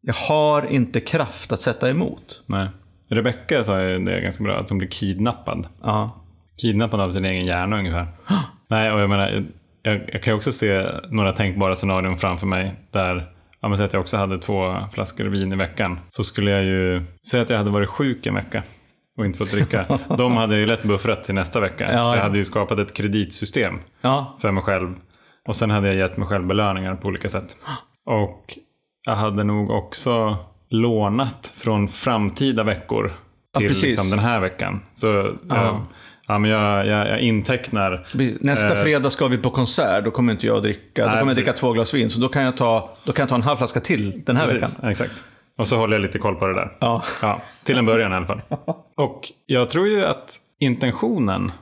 Jag 0.00 0.14
har 0.14 0.66
inte 0.66 1.00
kraft 1.00 1.52
att 1.52 1.60
sätta 1.60 1.90
emot. 1.90 2.42
Nej. 2.46 2.68
Rebecka 3.08 3.64
sa 3.64 3.82
ju 3.82 3.98
det 3.98 4.20
ganska 4.20 4.44
bra, 4.44 4.58
att 4.58 4.68
hon 4.68 4.78
blir 4.78 4.88
kidnappad. 4.88 5.68
Ja. 5.82 6.24
Kidnappad 6.56 7.00
av 7.00 7.10
sin 7.10 7.24
egen 7.24 7.46
hjärna 7.46 7.78
ungefär. 7.78 8.06
Nej, 8.68 8.92
och 8.92 9.00
jag 9.00 9.10
menar, 9.10 9.44
jag, 9.82 10.10
jag 10.12 10.22
kan 10.22 10.32
ju 10.32 10.36
också 10.36 10.52
se 10.52 10.86
några 11.08 11.32
tänkbara 11.32 11.74
scenarion 11.74 12.16
framför 12.16 12.46
mig 12.46 12.74
där 12.90 13.32
Ja, 13.60 13.68
men 13.68 13.76
säg 13.78 13.84
att 13.84 13.92
jag 13.92 14.00
också 14.00 14.16
hade 14.16 14.38
två 14.38 14.76
flaskor 14.92 15.24
vin 15.24 15.52
i 15.52 15.56
veckan. 15.56 15.98
Så 16.08 16.24
skulle 16.24 16.50
jag 16.50 16.64
ju 16.64 17.02
säga 17.30 17.42
att 17.42 17.50
jag 17.50 17.58
hade 17.58 17.70
varit 17.70 17.88
sjuk 17.88 18.26
en 18.26 18.34
vecka 18.34 18.62
och 19.18 19.26
inte 19.26 19.38
fått 19.38 19.50
dricka. 19.50 19.98
De 20.18 20.36
hade 20.36 20.56
ju 20.56 20.66
lätt 20.66 20.82
buffrat 20.82 21.24
till 21.24 21.34
nästa 21.34 21.60
vecka. 21.60 21.84
Ja, 21.84 21.90
så 21.90 21.96
jag 21.96 22.16
ja. 22.16 22.22
hade 22.22 22.38
ju 22.38 22.44
skapat 22.44 22.78
ett 22.78 22.94
kreditsystem 22.94 23.78
Ja, 24.00 24.38
för 24.40 24.50
mig 24.50 24.62
själv. 24.62 24.94
Och 25.48 25.56
sen 25.56 25.70
hade 25.70 25.86
jag 25.86 25.96
gett 25.96 26.16
mig 26.16 26.28
själv 26.28 26.46
belöningar 26.46 26.94
på 26.94 27.08
olika 27.08 27.28
sätt. 27.28 27.56
Och 28.06 28.58
jag 29.04 29.14
hade 29.14 29.44
nog 29.44 29.70
också 29.70 30.36
lånat 30.68 31.52
från 31.56 31.88
framtida 31.88 32.62
veckor 32.62 33.12
Ja, 33.52 33.58
till 33.58 33.68
precis. 33.68 33.84
liksom 33.84 34.10
den 34.10 34.18
här 34.18 34.40
veckan. 34.40 34.80
Så 34.94 35.36
Ja. 35.48 35.86
Ja, 36.26 36.38
men 36.38 36.50
jag, 36.50 36.86
jag, 36.86 37.08
jag 37.08 37.20
intecknar. 37.20 38.06
Nästa 38.40 38.72
Eh. 38.76 38.82
fredag 38.82 39.10
ska 39.10 39.28
vi 39.28 39.38
på 39.38 39.50
konsert, 39.50 40.04
då 40.04 40.10
kommer 40.10 40.32
inte 40.32 40.46
jag 40.46 40.56
att 40.56 40.62
dricka. 40.62 41.02
Då 41.04 41.08
Nej, 41.10 41.18
kommer 41.18 41.30
jag 41.32 41.36
dricka 41.36 41.52
två 41.52 41.72
glas 41.72 41.94
vin, 41.94 42.10
så 42.10 42.20
då 42.20 42.28
kan 42.28 42.42
jag 42.42 42.56
ta, 42.56 42.96
då 43.04 43.12
kan 43.12 43.22
jag 43.22 43.28
ta 43.28 43.34
en 43.34 43.42
halv 43.42 43.56
flaska 43.56 43.80
till 43.80 44.22
den 44.26 44.36
här 44.36 44.46
veckan. 44.46 44.60
Precis, 44.60 44.84
exakt. 44.84 45.24
Och 45.58 45.66
så 45.66 45.76
håller 45.76 45.96
jag 45.96 46.02
lite 46.02 46.18
koll 46.18 46.34
på 46.34 46.46
det 46.46 46.54
där. 46.54 46.72
Ja. 46.78 47.02
Ja, 47.22 47.40
till 47.64 47.78
en 47.78 47.86
början 47.86 48.12
i 48.12 48.14
alla 48.14 48.26
fall. 48.26 48.40
Och 48.96 49.32
jag 49.46 49.68
tror 49.70 49.88
ju 49.88 50.04
att 50.04 50.34
intentionen 50.60 51.52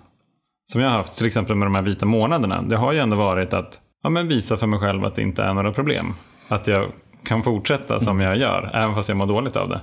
som 0.66 0.80
jag 0.80 0.88
har 0.90 0.96
haft, 0.96 1.12
till 1.12 1.26
exempel 1.26 1.56
med 1.56 1.66
de 1.66 1.74
här 1.74 1.82
vita 1.82 2.06
månaderna, 2.06 2.62
det 2.62 2.76
har 2.76 2.92
ju 2.92 2.98
ändå 2.98 3.16
varit 3.16 3.52
att 3.54 3.80
ja, 4.02 4.10
men 4.10 4.28
visa 4.28 4.56
för 4.56 4.66
mig 4.66 4.80
själv 4.80 5.04
att 5.04 5.14
det 5.14 5.22
inte 5.22 5.42
är 5.42 5.54
några 5.54 5.72
problem. 5.72 6.14
Att 6.48 6.66
jag 6.66 6.92
kan 7.24 7.42
fortsätta 7.42 8.00
som 8.00 8.20
jag 8.20 8.36
gör, 8.36 8.70
även 8.74 8.94
fast 8.94 9.08
jag 9.08 9.18
mår 9.18 9.26
dåligt 9.26 9.56
av 9.56 9.68
det. 9.68 9.80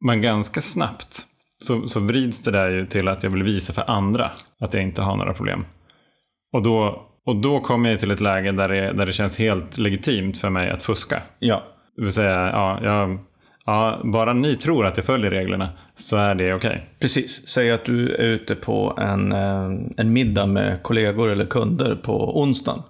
Men 0.00 0.22
ganska 0.22 0.60
snabbt 0.60 1.22
så, 1.60 1.88
så 1.88 2.00
vrids 2.00 2.42
det 2.42 2.50
där 2.50 2.70
ju 2.70 2.86
till 2.86 3.08
att 3.08 3.22
jag 3.22 3.30
vill 3.30 3.42
visa 3.42 3.72
för 3.72 3.90
andra 3.90 4.30
att 4.60 4.74
jag 4.74 4.82
inte 4.82 5.02
har 5.02 5.16
några 5.16 5.34
problem. 5.34 5.64
Och 6.52 6.62
då, 6.62 7.06
och 7.26 7.36
då 7.36 7.60
kommer 7.60 7.90
jag 7.90 8.00
till 8.00 8.10
ett 8.10 8.20
läge 8.20 8.52
där 8.52 8.68
det, 8.68 8.92
där 8.92 9.06
det 9.06 9.12
känns 9.12 9.38
helt 9.38 9.78
legitimt 9.78 10.36
för 10.38 10.50
mig 10.50 10.70
att 10.70 10.82
fuska. 10.82 11.22
Ja. 11.38 11.62
Det 11.96 12.02
vill 12.02 12.12
säga, 12.12 12.50
ja, 12.52 12.78
jag, 12.82 13.18
ja, 13.66 14.00
bara 14.04 14.32
ni 14.32 14.56
tror 14.56 14.86
att 14.86 14.96
jag 14.96 15.06
följer 15.06 15.30
reglerna 15.30 15.68
så 15.94 16.16
är 16.16 16.34
det 16.34 16.54
okej. 16.54 16.86
Precis. 17.00 17.48
Säg 17.48 17.70
att 17.70 17.84
du 17.84 18.14
är 18.14 18.24
ute 18.24 18.54
på 18.54 18.98
en, 19.00 19.32
eh, 19.32 19.70
en 19.96 20.12
middag 20.12 20.46
med 20.46 20.82
kollegor 20.82 21.30
eller 21.30 21.46
kunder 21.46 21.94
på 21.94 22.40
onsdagen. 22.40 22.82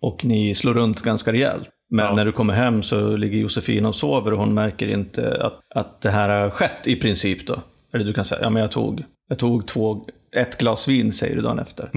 Och 0.00 0.24
ni 0.24 0.54
slår 0.54 0.74
runt 0.74 1.02
ganska 1.02 1.32
rejält. 1.32 1.68
Men 1.90 2.04
Ja. 2.04 2.14
när 2.14 2.24
du 2.24 2.32
kommer 2.32 2.54
hem 2.54 2.82
så 2.82 3.16
ligger 3.16 3.38
Josefina 3.38 3.88
och 3.88 3.94
sover 3.94 4.32
och 4.32 4.38
hon 4.38 4.54
märker 4.54 4.88
inte 4.88 5.44
att, 5.44 5.60
att 5.74 6.02
det 6.02 6.10
här 6.10 6.28
har 6.28 6.50
skett 6.50 6.86
i 6.88 6.96
princip 6.96 7.46
då. 7.46 7.56
Eller 7.96 8.04
du 8.06 8.12
kan 8.12 8.24
säga, 8.24 8.42
ja 8.42 8.50
men 8.50 8.62
jag 8.62 8.70
tog, 8.70 9.04
jag 9.28 9.38
tog 9.38 9.66
två, 9.66 10.06
ett 10.36 10.58
glas 10.58 10.88
vin 10.88 11.12
säger 11.12 11.36
du 11.36 11.42
dagen 11.42 11.58
efter. 11.58 11.90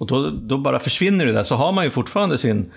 Och 0.00 0.06
då, 0.06 0.30
då 0.30 0.58
bara 0.58 0.78
försvinner 0.78 1.26
det 1.26 1.32
där, 1.32 1.42
så 1.42 1.54
har 1.54 1.72
man 1.72 1.84
ju 1.84 1.90
fortfarande 1.90 2.38
sin, 2.38 2.72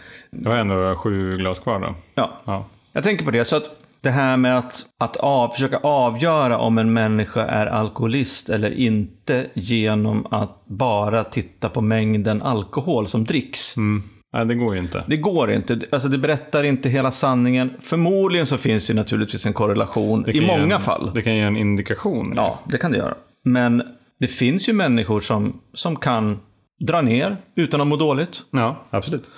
har 0.45 0.51
jag 0.51 0.61
ändå 0.61 0.95
sju 0.95 1.37
glas 1.37 1.59
kvar 1.59 1.79
då. 1.79 1.95
ja, 2.15 2.31
Ja. 2.45 2.65
Jag 2.93 3.03
tänker 3.03 3.25
på 3.25 3.31
det, 3.31 3.45
så 3.45 3.55
att 3.55 3.69
det 4.01 4.09
här 4.09 4.37
med 4.37 4.57
att, 4.57 4.85
att 4.97 5.17
av, 5.17 5.49
försöka 5.49 5.77
avgöra 5.77 6.57
om 6.57 6.77
en 6.77 6.93
människa 6.93 7.45
är 7.45 7.65
alkoholist 7.65 8.49
eller 8.49 8.71
inte 8.71 9.47
genom 9.53 10.27
att 10.31 10.65
bara 10.65 11.23
titta 11.23 11.69
på 11.69 11.81
mängden 11.81 12.41
alkohol 12.41 13.07
som 13.07 13.23
dricks. 13.25 13.77
Mm. 13.77 14.03
Nej, 14.33 14.45
det 14.45 14.55
går 14.55 14.75
ju 14.75 14.81
inte. 14.81 15.03
Det 15.07 15.17
går 15.17 15.51
inte. 15.51 15.79
Alltså 15.91 16.09
det 16.09 16.17
berättar 16.17 16.63
inte 16.63 16.89
hela 16.89 17.11
sanningen. 17.11 17.69
Förmodligen 17.81 18.47
så 18.47 18.57
finns 18.57 18.87
det 18.87 18.93
naturligtvis 18.93 19.45
en 19.45 19.53
korrelation 19.53 20.29
i 20.29 20.41
många 20.41 20.75
en, 20.75 20.81
fall. 20.81 21.11
Det 21.15 21.21
kan 21.21 21.35
ge 21.35 21.41
en 21.41 21.57
indikation. 21.57 22.33
Ja, 22.35 22.59
det 22.65 22.77
kan 22.77 22.91
det 22.91 22.97
göra. 22.97 23.15
Men 23.43 23.83
det 24.19 24.27
finns 24.27 24.69
ju 24.69 24.73
människor 24.73 25.19
som, 25.19 25.61
som 25.73 25.95
kan 25.95 26.39
dra 26.79 27.01
ner 27.01 27.37
utan 27.55 27.81
att 27.81 27.87
må 27.87 27.95
dåligt. 27.95 28.41
ja 28.51 28.85
absolut. 28.89 29.29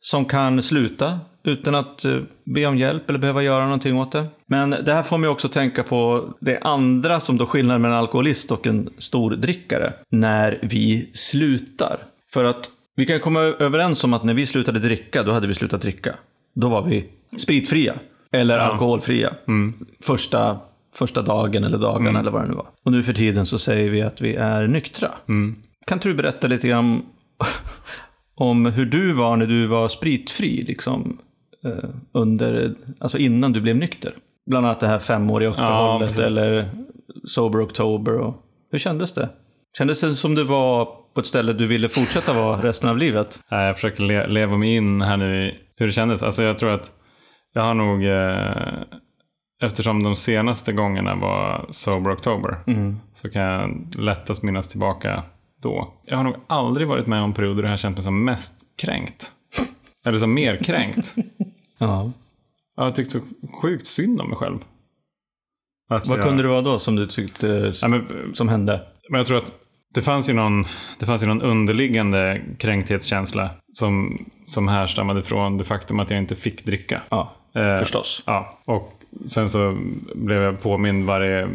som 0.00 0.24
kan 0.24 0.62
sluta 0.62 1.20
utan 1.44 1.74
att 1.74 2.04
eh, 2.04 2.18
be 2.44 2.66
om 2.66 2.76
hjälp 2.78 3.08
eller 3.08 3.18
behöva 3.18 3.42
göra 3.42 3.64
någonting 3.64 3.98
åt 3.98 4.12
det. 4.12 4.26
Men 4.46 4.70
det 4.70 4.92
här 4.92 5.02
får 5.02 5.18
mig 5.18 5.30
också 5.30 5.48
tänka 5.48 5.82
på 5.82 6.28
det 6.40 6.58
andra 6.58 7.20
som 7.20 7.36
då 7.36 7.46
skillnaden 7.46 7.82
mellan 7.82 7.96
en 7.96 8.02
alkoholist 8.02 8.52
och 8.52 8.66
en 8.66 8.90
stor 8.98 9.30
drickare 9.30 9.92
när 10.10 10.58
vi 10.62 11.10
slutar. 11.14 11.98
För 12.32 12.44
att 12.44 12.70
vi 13.00 13.06
kan 13.06 13.20
komma 13.20 13.40
överens 13.40 14.04
om 14.04 14.14
att 14.14 14.24
när 14.24 14.34
vi 14.34 14.46
slutade 14.46 14.78
dricka, 14.78 15.22
då 15.22 15.32
hade 15.32 15.46
vi 15.46 15.54
slutat 15.54 15.82
dricka. 15.82 16.14
Då 16.54 16.68
var 16.68 16.82
vi 16.82 17.08
spritfria. 17.38 17.94
Eller 18.32 18.58
alkoholfria. 18.58 19.34
Första, 20.00 20.58
första 20.94 21.22
dagen 21.22 21.64
eller 21.64 21.78
dagarna 21.78 22.20
eller 22.20 22.30
vad 22.30 22.42
det 22.42 22.48
nu 22.48 22.54
var. 22.54 22.66
Och 22.84 22.92
nu 22.92 23.02
för 23.02 23.12
tiden 23.12 23.46
så 23.46 23.58
säger 23.58 23.90
vi 23.90 24.02
att 24.02 24.20
vi 24.20 24.34
är 24.34 24.66
nyktra. 24.66 25.10
Kan 25.86 25.96
inte 25.96 26.08
du 26.08 26.14
berätta 26.14 26.46
lite 26.46 26.68
grann 26.68 27.02
om, 28.34 28.66
hur 28.66 28.86
du 28.86 29.12
var 29.12 29.36
när 29.36 29.46
du 29.46 29.66
var 29.66 29.88
spritfri, 29.88 30.62
liksom, 30.62 31.18
eh, 31.64 31.90
under, 32.12 32.74
alltså 32.98 33.18
innan 33.18 33.52
du 33.52 33.60
blev 33.60 33.76
nykter? 33.76 34.14
Bland 34.46 34.66
annat 34.66 34.80
det 34.80 34.86
här 34.86 34.98
femåriga 34.98 35.50
uppehållet 35.50 36.08
precis. 36.08 36.38
eller 36.38 36.70
Sober 37.24 37.60
October. 37.60 38.18
Och, 38.18 38.34
hur 38.70 38.78
kändes 38.78 39.12
det? 39.12 39.28
Kändes 39.78 40.00
det 40.00 40.16
som 40.16 40.34
du 40.34 40.44
var 40.44 40.84
på 41.14 41.20
ett 41.20 41.26
ställe 41.26 41.52
du 41.52 41.66
ville 41.66 41.88
fortsätta 41.88 42.32
vara 42.32 42.62
resten 42.62 42.88
av 42.90 42.98
livet? 42.98 43.40
Nej, 43.50 43.66
Jag 43.66 43.74
försöker 43.76 44.02
le- 44.02 44.26
leva 44.26 44.56
mig 44.56 44.74
in 44.76 45.02
här 45.02 45.16
nu 45.16 45.46
i 45.48 45.54
hur 45.76 45.86
det 45.86 45.92
kändes. 45.92 46.22
Alltså 46.22 46.42
jag 46.42 46.58
tror 46.58 46.70
att 46.70 46.92
jag 47.52 47.62
har 47.62 47.74
nog, 47.74 48.04
eh, 48.04 48.82
eftersom 49.62 50.02
de 50.02 50.16
senaste 50.16 50.72
gångerna 50.72 51.14
var 51.14 51.66
Sober 51.70 52.10
October, 52.12 52.56
så 53.14 53.30
kan 53.30 53.42
jag 53.42 53.94
lättast 53.98 54.42
minnas 54.42 54.68
tillbaka 54.68 55.22
då. 55.62 55.94
Jag 56.06 56.16
har 56.16 56.24
nog 56.24 56.34
aldrig 56.46 56.88
varit 56.88 57.06
med 57.06 57.22
om 57.22 57.34
perioder 57.34 57.56
där 57.56 57.68
jag 57.68 57.72
har 57.72 57.76
känt 57.76 57.96
mig 57.96 58.04
som 58.04 58.24
mest 58.24 58.54
kränkt. 58.82 59.32
Eller 60.04 60.18
som 60.18 60.34
mer 60.34 60.56
kränkt. 60.56 61.14
Ja. 61.82 62.12
Jag 62.76 62.82
har 62.84 62.90
tyckt 62.90 63.10
så 63.10 63.18
sjukt 63.62 63.86
synd 63.86 64.20
om 64.20 64.28
mig 64.28 64.36
själv. 64.38 64.58
Att 65.90 66.06
Vad 66.06 66.18
jag, 66.18 66.26
kunde 66.26 66.42
det 66.42 66.48
vara 66.48 66.62
då 66.62 66.78
som 66.78 66.96
du 66.96 67.06
tyckte 67.06 67.72
Nej, 67.82 67.90
men, 67.90 68.34
som 68.34 68.48
hände? 68.48 68.80
Men 69.10 69.18
jag 69.18 69.26
tror 69.26 69.36
att 69.38 69.52
det 69.94 70.02
fanns 70.02 70.30
ju 70.30 70.34
någon, 70.34 70.64
det 70.98 71.06
fanns 71.06 71.22
ju 71.22 71.26
någon 71.26 71.42
underliggande 71.42 72.40
kränkthetskänsla 72.58 73.50
som, 73.72 74.24
som 74.44 74.68
härstammade 74.68 75.22
från 75.22 75.58
det 75.58 75.64
faktum 75.64 76.00
att 76.00 76.10
jag 76.10 76.18
inte 76.18 76.36
fick 76.36 76.64
dricka. 76.64 77.02
Ja, 77.08 77.34
Eh, 77.54 77.78
förstås. 77.78 78.22
Ja, 78.26 78.58
och 78.64 78.92
sen 79.26 79.48
så 79.48 79.78
blev 80.14 80.42
jag 80.42 80.62
påmind 80.62 81.04
varje, 81.06 81.48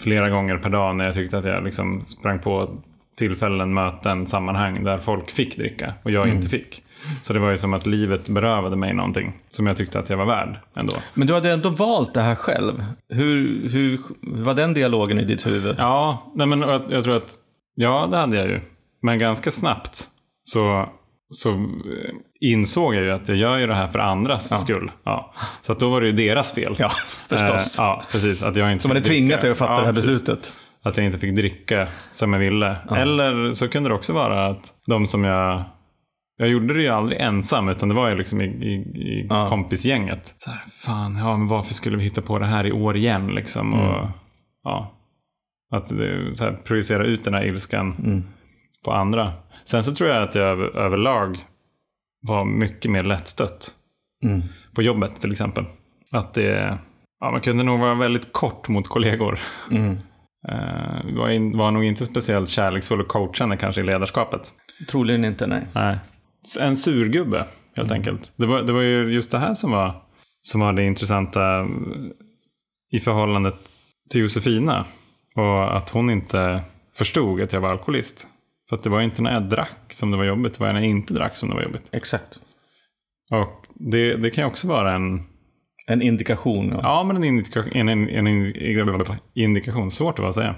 flera 0.00 0.30
gånger 0.30 0.56
per 0.56 0.70
dag 0.70 0.96
när 0.96 1.04
jag 1.04 1.14
tyckte 1.14 1.38
att 1.38 1.44
jag 1.44 1.64
liksom 1.64 2.06
sprang 2.06 2.38
på 2.38 2.70
tillfällen, 3.18 3.74
möten, 3.74 4.26
sammanhang 4.26 4.84
där 4.84 4.98
folk 4.98 5.30
fick 5.30 5.56
dricka 5.56 5.94
och 6.02 6.10
jag 6.10 6.24
Mm. 6.24 6.36
inte 6.36 6.48
fick. 6.48 6.82
Så 7.22 7.32
det 7.32 7.38
var 7.38 7.50
ju 7.50 7.56
som 7.56 7.74
att 7.74 7.86
livet 7.86 8.28
berövade 8.28 8.76
mig 8.76 8.94
någonting 8.94 9.32
som 9.48 9.66
jag 9.66 9.76
tyckte 9.76 9.98
att 9.98 10.10
jag 10.10 10.16
var 10.16 10.24
värd 10.26 10.58
ändå. 10.76 10.94
Men 11.14 11.26
du 11.26 11.34
hade 11.34 11.52
ändå 11.52 11.68
valt 11.68 12.14
det 12.14 12.20
här 12.20 12.34
själv. 12.34 12.84
Hur, 13.08 13.68
hur 13.68 14.00
var 14.22 14.54
den 14.54 14.74
dialogen 14.74 15.18
i 15.18 15.24
ditt 15.24 15.46
huvud? 15.46 15.76
Ja, 15.78 16.32
nej 16.34 16.46
men 16.46 16.60
jag, 16.60 16.82
jag 16.88 17.04
tror 17.04 17.16
att, 17.16 17.34
ja 17.74 18.08
det 18.10 18.16
hade 18.16 18.36
jag 18.36 18.48
ju. 18.48 18.60
Men 19.02 19.18
ganska 19.18 19.50
snabbt 19.50 20.04
så, 20.44 20.88
så 21.30 21.50
eh, 21.50 21.56
insåg 22.40 22.94
jag 22.94 23.02
ju 23.04 23.10
att 23.10 23.28
jag 23.28 23.36
gör 23.36 23.58
ju 23.58 23.66
det 23.66 23.74
här 23.74 23.86
för 23.88 23.98
andras 23.98 24.60
skull. 24.60 24.90
Ja. 25.04 25.34
Så 25.62 25.72
att 25.72 25.78
då 25.80 25.90
var 25.90 26.00
det 26.00 26.06
ju 26.06 26.12
deras 26.12 26.52
fel. 26.52 26.76
Ja, 26.78 26.92
förstås. 27.28 27.78
Eh, 27.78 27.84
ja, 27.84 28.04
precis. 28.12 28.42
Att 28.42 28.56
jag 28.56 28.72
inte 28.72 28.82
Som 28.82 28.90
hade 28.90 29.00
tvingat 29.00 29.40
dig 29.40 29.50
att 29.50 29.58
fatta 29.58 29.72
Ja, 29.72 29.80
det 29.80 29.86
här 29.86 29.92
precis. 29.92 30.06
beslutet. 30.10 30.52
Att 30.82 30.96
jag 30.96 31.06
inte 31.06 31.18
fick 31.18 31.34
dricka 31.36 31.88
som 32.10 32.32
jag 32.32 32.40
ville. 32.40 32.76
Eller 32.96 33.52
så 33.52 33.68
kunde 33.68 33.88
det 33.88 33.94
också 33.94 34.12
vara 34.12 34.46
att 34.46 34.72
de 34.86 35.06
som 35.06 35.24
jag... 35.24 35.62
Jag 36.38 36.48
gjorde 36.48 36.74
det 36.74 36.82
ju 36.82 36.88
aldrig 36.88 37.20
ensam 37.20 37.68
utan 37.68 37.88
det 37.88 37.94
var 37.94 38.08
ju 38.08 38.14
liksom 38.16 38.40
i, 38.40 38.44
i, 38.44 38.72
i 39.10 39.26
Ja. 39.30 39.48
kompisgänget. 39.48 40.34
Så 40.38 40.50
här, 40.50 40.62
fan, 40.70 41.16
ja, 41.16 41.36
men 41.36 41.48
varför 41.48 41.74
skulle 41.74 41.96
vi 41.96 42.02
hitta 42.02 42.22
på 42.22 42.38
det 42.38 42.46
här 42.46 42.66
i 42.66 42.72
år 42.72 42.96
igen 42.96 43.26
liksom? 43.26 43.72
Mm. 43.74 43.86
Och, 43.86 44.08
ja, 44.62 44.92
att 45.72 45.88
det, 45.98 46.34
så 46.36 46.44
här, 46.44 46.52
projicera 46.52 47.04
ut 47.04 47.24
den 47.24 47.34
här 47.34 47.44
ilskan 47.44 47.94
på 48.84 48.92
andra. 48.92 49.32
Sen 49.64 49.82
så 49.84 49.94
tror 49.94 50.10
jag 50.10 50.22
att 50.22 50.34
jag 50.34 50.44
över, 50.44 50.76
överlag 50.76 51.38
var 52.20 52.44
mycket 52.44 52.90
mer 52.90 53.02
lättstött. 53.04 53.70
Mm. 54.24 54.42
På 54.74 54.82
jobbet 54.82 55.20
till 55.20 55.32
exempel. 55.32 55.64
Att 56.12 56.34
det, 56.34 56.78
ja, 57.20 57.30
man 57.30 57.40
kunde 57.40 57.64
nog 57.64 57.80
vara 57.80 57.94
väldigt 57.94 58.32
kort 58.32 58.68
mot 58.68 58.88
kollegor. 58.88 59.38
Mm. 59.70 59.98
Uh, 60.48 61.16
var, 61.16 61.28
in, 61.28 61.58
var 61.58 61.70
nog 61.70 61.84
inte 61.84 62.04
speciellt 62.04 62.48
kärleksfull 62.48 63.00
och 63.00 63.08
coachande 63.08 63.56
kanske 63.56 63.80
i 63.80 63.84
ledarskapet. 63.84 64.52
Troligen 64.90 65.24
inte, 65.24 65.46
nej. 65.46 65.66
Nej. 65.72 65.98
En 66.60 66.76
surgubbe 66.76 67.46
helt 67.76 67.90
enkelt. 67.90 68.32
Det 68.36 68.46
var, 68.46 68.62
det 68.62 68.72
var 68.72 68.80
ju 68.82 69.12
just 69.12 69.30
det 69.30 69.38
här 69.38 69.54
som 69.54 69.70
var, 69.70 70.02
som 70.42 70.60
var 70.60 70.72
det 70.72 70.82
intressanta 70.84 71.68
i 72.92 72.98
förhållandet 72.98 73.58
till 74.10 74.20
Josefina. 74.20 74.84
Och 75.36 75.76
att 75.76 75.90
hon 75.90 76.10
inte 76.10 76.60
förstod 76.94 77.40
att 77.40 77.52
jag 77.52 77.60
var 77.60 77.68
alkoholist. 77.70 78.28
För 78.68 78.76
att 78.76 78.82
det 78.82 78.90
var 78.90 79.00
inte 79.00 79.22
när 79.22 79.32
jag 79.32 79.48
drack 79.48 79.92
som 79.92 80.10
det 80.10 80.16
var 80.16 80.24
jobbigt, 80.24 80.54
det 80.58 80.64
var 80.64 80.72
när 80.72 80.80
jag 80.80 80.90
inte 80.90 81.14
drack 81.14 81.36
som 81.36 81.48
det 81.48 81.54
var 81.54 81.62
jobbigt. 81.62 81.88
Exakt. 81.92 82.40
Och 83.32 83.66
det, 83.74 84.16
det 84.16 84.30
kan 84.30 84.44
ju 84.44 84.48
också 84.48 84.68
vara 84.68 84.94
en, 84.94 85.22
En 85.86 86.02
indikation. 86.02 86.68
Ja. 86.72 86.80
ja 86.82 87.04
men 87.04 87.16
en, 87.16 87.24
indika, 87.24 87.64
en, 87.72 87.88
en, 87.88 88.08
en 88.08 88.26
in- 88.26 89.18
indikation, 89.34 89.90
svårt 89.90 90.18
att 90.18 90.34
säga. 90.34 90.54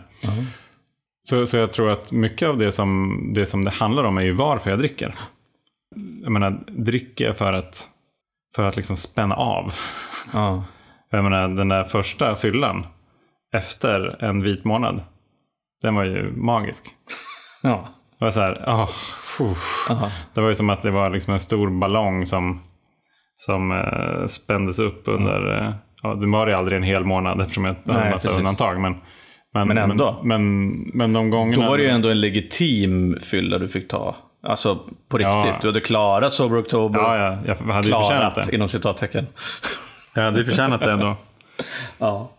Så, 1.22 1.46
så 1.46 1.56
jag 1.56 1.72
tror 1.72 1.90
att 1.90 2.12
mycket 2.12 2.48
av 2.48 2.58
det 2.58 2.72
som, 2.72 3.18
det 3.34 3.46
som 3.46 3.64
det 3.64 3.70
handlar 3.70 4.04
om 4.04 4.18
är 4.18 4.22
ju 4.22 4.32
varför 4.32 4.70
jag 4.70 4.78
dricker. 4.78 5.14
Jag 6.22 6.32
menar, 6.32 6.64
dricker 6.68 7.32
för 7.32 7.52
att, 7.52 7.88
för 8.56 8.62
att 8.62 8.76
liksom 8.76 8.96
spänna 8.96 9.34
av. 9.34 9.72
Ja. 10.32 10.64
Jag 11.10 11.24
menar, 11.24 11.48
den 11.48 11.68
där 11.68 11.84
första 11.84 12.36
fyllan 12.36 12.86
efter 13.52 14.24
en 14.24 14.42
vit 14.42 14.64
månad, 14.64 15.00
den 15.82 15.94
var 15.94 16.04
ju 16.04 16.32
magisk. 16.36 16.86
Ja. 17.62 17.88
Det 18.18 18.24
var 18.24 18.30
så 18.30 18.40
här. 18.40 18.68
Aha. 18.68 18.88
det 20.34 20.40
var 20.40 20.48
ju 20.48 20.54
som 20.54 20.70
att 20.70 20.82
det 20.82 20.90
var 20.90 21.10
liksom 21.10 21.32
en 21.32 21.40
stor 21.40 21.70
ballong 21.70 22.26
som, 22.26 22.60
som 23.36 23.72
eh, 23.72 24.26
spändes 24.26 24.78
upp 24.78 25.02
under, 25.04 25.58
eh, 25.58 25.74
ja, 26.02 26.14
det 26.14 26.26
var 26.26 26.46
det 26.46 26.56
aldrig 26.56 26.76
en 26.76 26.82
hel 26.82 27.04
månad 27.04 27.40
eftersom 27.40 27.64
jag 27.64 27.74
hade 27.86 28.04
en 28.04 28.10
massa 28.10 28.28
precis. 28.28 28.38
undantag. 28.38 28.80
Men, 28.80 28.94
Men 29.52 29.78
ändå. 29.78 30.20
Men, 30.24 30.72
men 30.72 31.12
de 31.12 31.30
gångerna... 31.30 31.62
Då 31.62 31.70
var 31.70 31.78
det 31.78 31.82
ju 31.82 31.90
ändå 31.90 32.08
en 32.08 32.20
legitim 32.20 33.18
fylla 33.20 33.58
du 33.58 33.68
fick 33.68 33.88
ta. 33.88 34.16
Alltså 34.42 34.76
på 35.08 35.18
riktigt. 35.18 35.34
Ja. 35.34 35.58
Du 35.60 35.68
hade 35.68 35.80
klarat 35.80 36.34
Sober 36.34 36.58
October. 36.58 37.00
Ja, 37.00 37.16
ja, 37.16 37.38
jag 37.46 37.74
hade 37.74 37.88
ju 37.88 37.94
förtjänat 37.94 38.34
klarat 38.34 38.46
det. 38.46 38.54
inom 38.54 38.68
citattecken. 38.68 39.26
Jag 40.14 40.22
hade 40.22 40.38
ju 40.38 40.44
förtjänat 40.44 40.80
det 40.80 40.92
ändå. 40.92 41.16
Ja. 41.98 42.30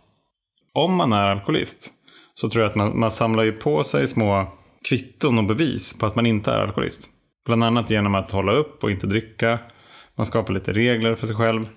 Om 0.74 0.96
man 0.96 1.14
är 1.14 1.30
alkoholist 1.30 1.94
så 2.34 2.50
tror 2.50 2.64
jag 2.64 2.70
att 2.70 2.76
man, 2.76 3.00
man 3.00 3.12
samlar 3.12 3.44
ju 3.44 3.52
på 3.52 3.84
sig 3.84 4.08
små 4.08 4.48
kvitton 4.90 5.38
och 5.38 5.44
bevis 5.44 6.00
på 6.00 6.06
att 6.06 6.16
man 6.16 6.26
inte 6.26 6.52
är 6.52 6.60
alkoholist. 6.60 7.10
Bland 7.46 7.64
annat 7.64 7.90
genom 7.90 8.16
att 8.16 8.32
hålla 8.32 8.52
upp 8.52 8.84
och 8.84 8.92
inte 8.92 9.08
dricka. 9.08 9.60
Man 10.16 10.26
skapar 10.26 10.54
lite 10.54 10.74
regler 10.74 11.16
för 11.16 11.28
sig 11.28 11.36
själv. 11.36 11.68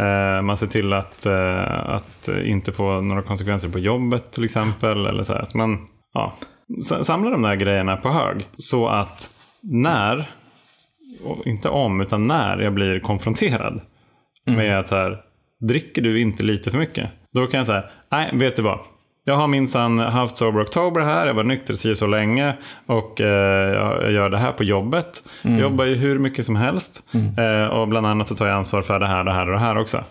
Eh, 0.00 0.42
man 0.42 0.56
ser 0.56 0.66
till 0.66 0.92
att, 0.92 1.26
eh, 1.26 1.88
att 1.88 2.28
inte 2.44 2.72
få 2.72 3.00
några 3.00 3.22
konsekvenser 3.22 3.68
på 3.68 3.78
jobbet 3.78 4.32
till 4.32 4.44
exempel. 4.44 5.06
Eller 5.06 5.22
så 5.22 5.32
här. 5.32 5.44
Så 5.44 5.58
man 5.58 5.88
ja, 6.14 6.32
samlar 6.80 7.30
de 7.30 7.42
där 7.42 7.54
grejerna 7.54 7.96
på 7.96 8.08
hög. 8.08 8.48
Så 8.54 8.88
att 8.88 9.31
när, 9.62 10.30
inte 11.44 11.68
om, 11.68 12.00
utan 12.00 12.26
när 12.26 12.58
jag 12.58 12.74
blir 12.74 13.00
konfronterad 13.00 13.80
med 14.44 14.78
att 14.78 14.88
så 14.88 14.94
här, 14.94 15.20
dricker 15.60 16.02
du 16.02 16.20
inte 16.20 16.44
lite 16.44 16.70
för 16.70 16.78
mycket? 16.78 17.10
Då 17.32 17.46
kan 17.46 17.58
jag 17.58 17.66
säga, 17.66 17.84
nej 18.10 18.30
vet 18.32 18.56
du 18.56 18.62
vad? 18.62 18.78
Jag 19.24 19.34
har 19.34 19.48
minsann 19.48 19.98
haft 19.98 20.36
Sober 20.36 20.60
October 20.60 21.00
här, 21.00 21.26
jag 21.26 21.34
var 21.34 21.44
nykter 21.44 21.90
och 21.90 21.96
så 21.96 22.06
länge 22.06 22.56
och 22.86 23.20
eh, 23.20 23.72
jag 23.74 24.12
gör 24.12 24.30
det 24.30 24.38
här 24.38 24.52
på 24.52 24.64
jobbet. 24.64 25.22
Jag 25.42 25.60
jobbar 25.60 25.84
ju 25.84 25.94
hur 25.94 26.18
mycket 26.18 26.46
som 26.46 26.56
helst 26.56 27.04
eh, 27.38 27.66
och 27.66 27.88
bland 27.88 28.06
annat 28.06 28.28
så 28.28 28.34
tar 28.34 28.46
jag 28.46 28.56
ansvar 28.56 28.82
för 28.82 29.00
det 29.00 29.06
här, 29.06 29.24
det 29.24 29.32
här 29.32 29.46
och 29.46 29.52
det 29.52 29.58
här 29.58 29.78
också. 29.78 30.04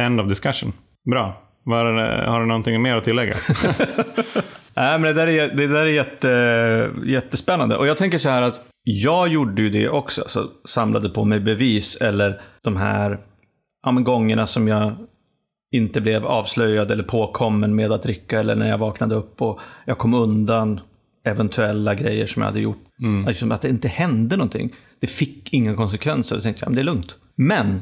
End 0.00 0.20
of 0.20 0.28
discussion. 0.28 0.72
Bra. 1.10 1.42
Var, 1.64 1.84
har 2.26 2.40
du 2.40 2.46
någonting 2.46 2.82
mer 2.82 2.96
att 2.96 3.04
tillägga? 3.04 3.34
Nej, 4.80 4.98
men 4.98 5.14
det 5.14 5.20
där 5.20 5.28
är, 5.28 5.56
det 5.56 5.66
där 5.66 5.86
är 5.86 5.86
jätte, 5.86 6.90
jättespännande. 7.06 7.76
Och 7.76 7.86
jag 7.86 7.96
tänker 7.96 8.18
så 8.18 8.28
här 8.28 8.42
att 8.42 8.60
jag 8.82 9.28
gjorde 9.28 9.62
ju 9.62 9.70
det 9.70 9.88
också. 9.88 10.24
Så 10.26 10.50
samlade 10.64 11.08
på 11.08 11.24
mig 11.24 11.40
bevis 11.40 11.96
eller 11.96 12.40
de 12.62 12.76
här 12.76 13.20
ja, 13.82 13.92
men 13.92 14.04
gångerna 14.04 14.46
som 14.46 14.68
jag 14.68 14.92
inte 15.72 16.00
blev 16.00 16.26
avslöjad 16.26 16.90
eller 16.90 17.02
påkommen 17.02 17.74
med 17.74 17.92
att 17.92 18.02
dricka 18.02 18.40
eller 18.40 18.54
när 18.54 18.68
jag 18.68 18.78
vaknade 18.78 19.14
upp 19.14 19.42
och 19.42 19.60
jag 19.84 19.98
kom 19.98 20.14
undan 20.14 20.80
eventuella 21.24 21.94
grejer 21.94 22.26
som 22.26 22.42
jag 22.42 22.48
hade 22.48 22.60
gjort. 22.60 22.84
Liksom 23.26 23.52
att 23.52 23.62
det 23.62 23.68
inte 23.68 23.88
hände 23.88 24.36
någonting. 24.36 24.74
Det 25.00 25.06
fick 25.06 25.52
inga 25.52 25.76
konsekvenser. 25.76 26.36
Då 26.36 26.42
tänkte 26.42 26.62
jag, 26.62 26.70
men 26.70 26.74
det 26.74 26.82
är 26.82 26.94
lugnt. 26.94 27.14
Men, 27.36 27.80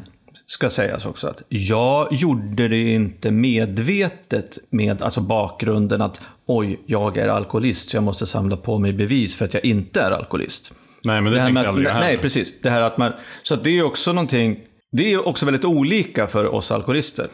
ska 0.50 0.70
sägas 0.70 1.06
också 1.06 1.28
att 1.28 1.42
jag 1.48 2.12
gjorde 2.12 2.68
det 2.68 2.80
inte 2.92 3.30
medvetet 3.30 4.58
med 4.70 5.02
alltså 5.02 5.20
bakgrunden 5.20 6.02
att 6.02 6.20
oj, 6.46 6.80
jag 6.87 7.16
är 7.16 7.28
alkoholist 7.28 7.90
så 7.90 7.96
jag 7.96 8.04
måste 8.04 8.26
samla 8.26 8.56
på 8.56 8.78
mig 8.78 8.92
bevis 8.92 9.37
för 9.37 9.44
att 9.44 9.54
jag 9.54 9.64
inte 9.64 10.00
är 10.00 10.11
alkoholist. 10.11 10.72
nej, 11.04 11.20
men 11.20 11.32
det, 11.32 11.38
Det 11.38 11.42
här 11.42 11.46
tänkte 11.46 11.61
jag 11.62 11.68
aldrig 11.68 11.87
nej, 11.87 12.00
nej, 12.00 12.18
precis. 12.18 12.61
Det 12.61 12.70
här 12.70 12.82
att 12.82 12.98
man, 12.98 13.12
så 13.42 13.54
att 13.54 13.64
det 13.64 13.78
är 13.78 13.82
också 13.82 14.12
någonting, 14.12 14.61
det 14.92 15.12
är 15.12 15.26
också 15.28 15.46
väldigt 15.46 15.64
olika 15.64 16.26
för 16.26 16.54
oss 16.54 16.72
alkoholister. 16.72 17.26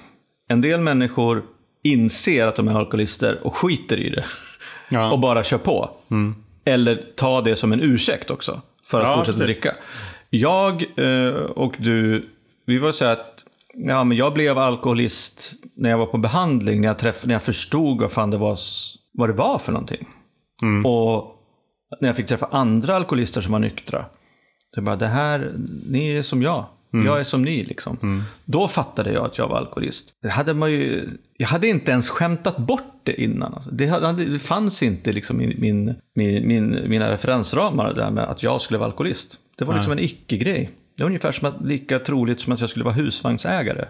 En 0.48 0.60
del 0.60 0.80
människor 0.80 1.42
inser 1.84 2.46
att 2.46 2.56
de 2.56 2.68
är 2.68 2.74
alkoholister 2.74 3.38
och 3.46 3.56
skiter 3.56 3.96
i 3.96 4.10
det. 4.10 4.24
Ja. 4.88 5.12
Och 5.12 5.18
bara 5.18 5.42
kör 5.42 5.58
på. 5.58 5.90
Eller 6.64 7.04
tar 7.16 7.42
det 7.42 7.56
som 7.56 7.72
en 7.72 7.80
ursäkt 7.82 8.30
också. 8.30 8.60
För 8.86 9.00
att 9.00 9.06
Ja, 9.08 9.16
fortsätta 9.16 9.38
precis. 9.38 9.60
dricka. 9.60 9.76
Jag 10.30 10.84
eh, 10.96 11.34
och 11.34 11.74
du, 11.78 12.28
vi 12.66 12.78
var 12.78 12.92
så 12.92 13.04
att 13.04 13.44
ja, 13.74 14.04
men 14.04 14.16
jag 14.16 14.34
blev 14.34 14.58
alkoholist 14.58 15.52
när 15.76 15.90
jag 15.90 15.98
var 15.98 16.06
på 16.06 16.18
behandling. 16.18 16.80
När 16.80 16.88
jag, 16.88 16.98
träff, 16.98 17.26
när 17.26 17.34
jag 17.34 17.42
förstod 17.42 18.00
vad, 18.00 18.12
fan 18.12 18.30
det 18.30 18.36
var, 18.36 18.58
vad 19.12 19.28
det 19.28 19.32
var 19.32 19.58
för 19.58 19.72
någonting. 19.72 20.08
Och 20.84 21.34
när 22.00 22.08
jag 22.08 22.16
fick 22.16 22.26
träffa 22.26 22.46
andra 22.46 22.96
alkoholister 22.96 23.40
som 23.40 23.52
var 23.52 23.58
nyktra. 23.58 24.04
Det 24.74 24.80
bara, 24.80 24.96
det 24.96 25.06
här, 25.06 25.52
ni 25.88 26.10
är 26.10 26.22
som 26.22 26.42
jag. 26.42 26.64
Jag 27.04 27.20
är 27.20 27.24
som 27.24 27.42
ni 27.42 27.64
liksom. 27.64 27.98
Då 28.44 28.68
fattade 28.68 29.12
jag 29.12 29.24
att 29.24 29.38
jag 29.38 29.48
var 29.48 29.56
alkoholist. 29.56 30.12
Det 30.22 30.28
hade 30.28 30.54
man 30.54 30.72
ju, 30.72 31.08
jag 31.36 31.46
hade 31.46 31.68
inte 31.68 31.92
ens 31.92 32.08
skämtat 32.08 32.56
bort 32.56 33.00
det 33.02 33.22
innan. 33.22 33.54
Alltså. 33.54 33.70
Det, 33.70 33.86
hade, 33.86 34.24
det 34.24 34.38
fanns 34.38 34.82
inte 34.82 35.12
liksom 35.12 35.40
i 35.40 35.56
min, 35.58 35.94
min, 36.14 36.48
min, 36.48 36.88
mina 36.88 37.10
referensramar 37.10 37.88
det 37.88 37.94
där 37.94 38.10
med 38.10 38.24
att 38.24 38.42
jag 38.42 38.60
skulle 38.60 38.78
vara 38.78 38.90
alkoholist. 38.90 39.38
Det 39.58 39.64
var 39.64 39.74
liksom 39.74 39.92
en 39.92 39.98
icke-grej. 39.98 40.70
Det 40.96 41.02
är 41.02 41.06
ungefär 41.06 41.32
som 41.32 41.48
att, 41.48 41.64
lika 41.66 41.98
troligt 41.98 42.40
som 42.40 42.52
att 42.52 42.60
jag 42.60 42.70
skulle 42.70 42.84
vara 42.84 42.94
husvagnsägare. 42.94 43.84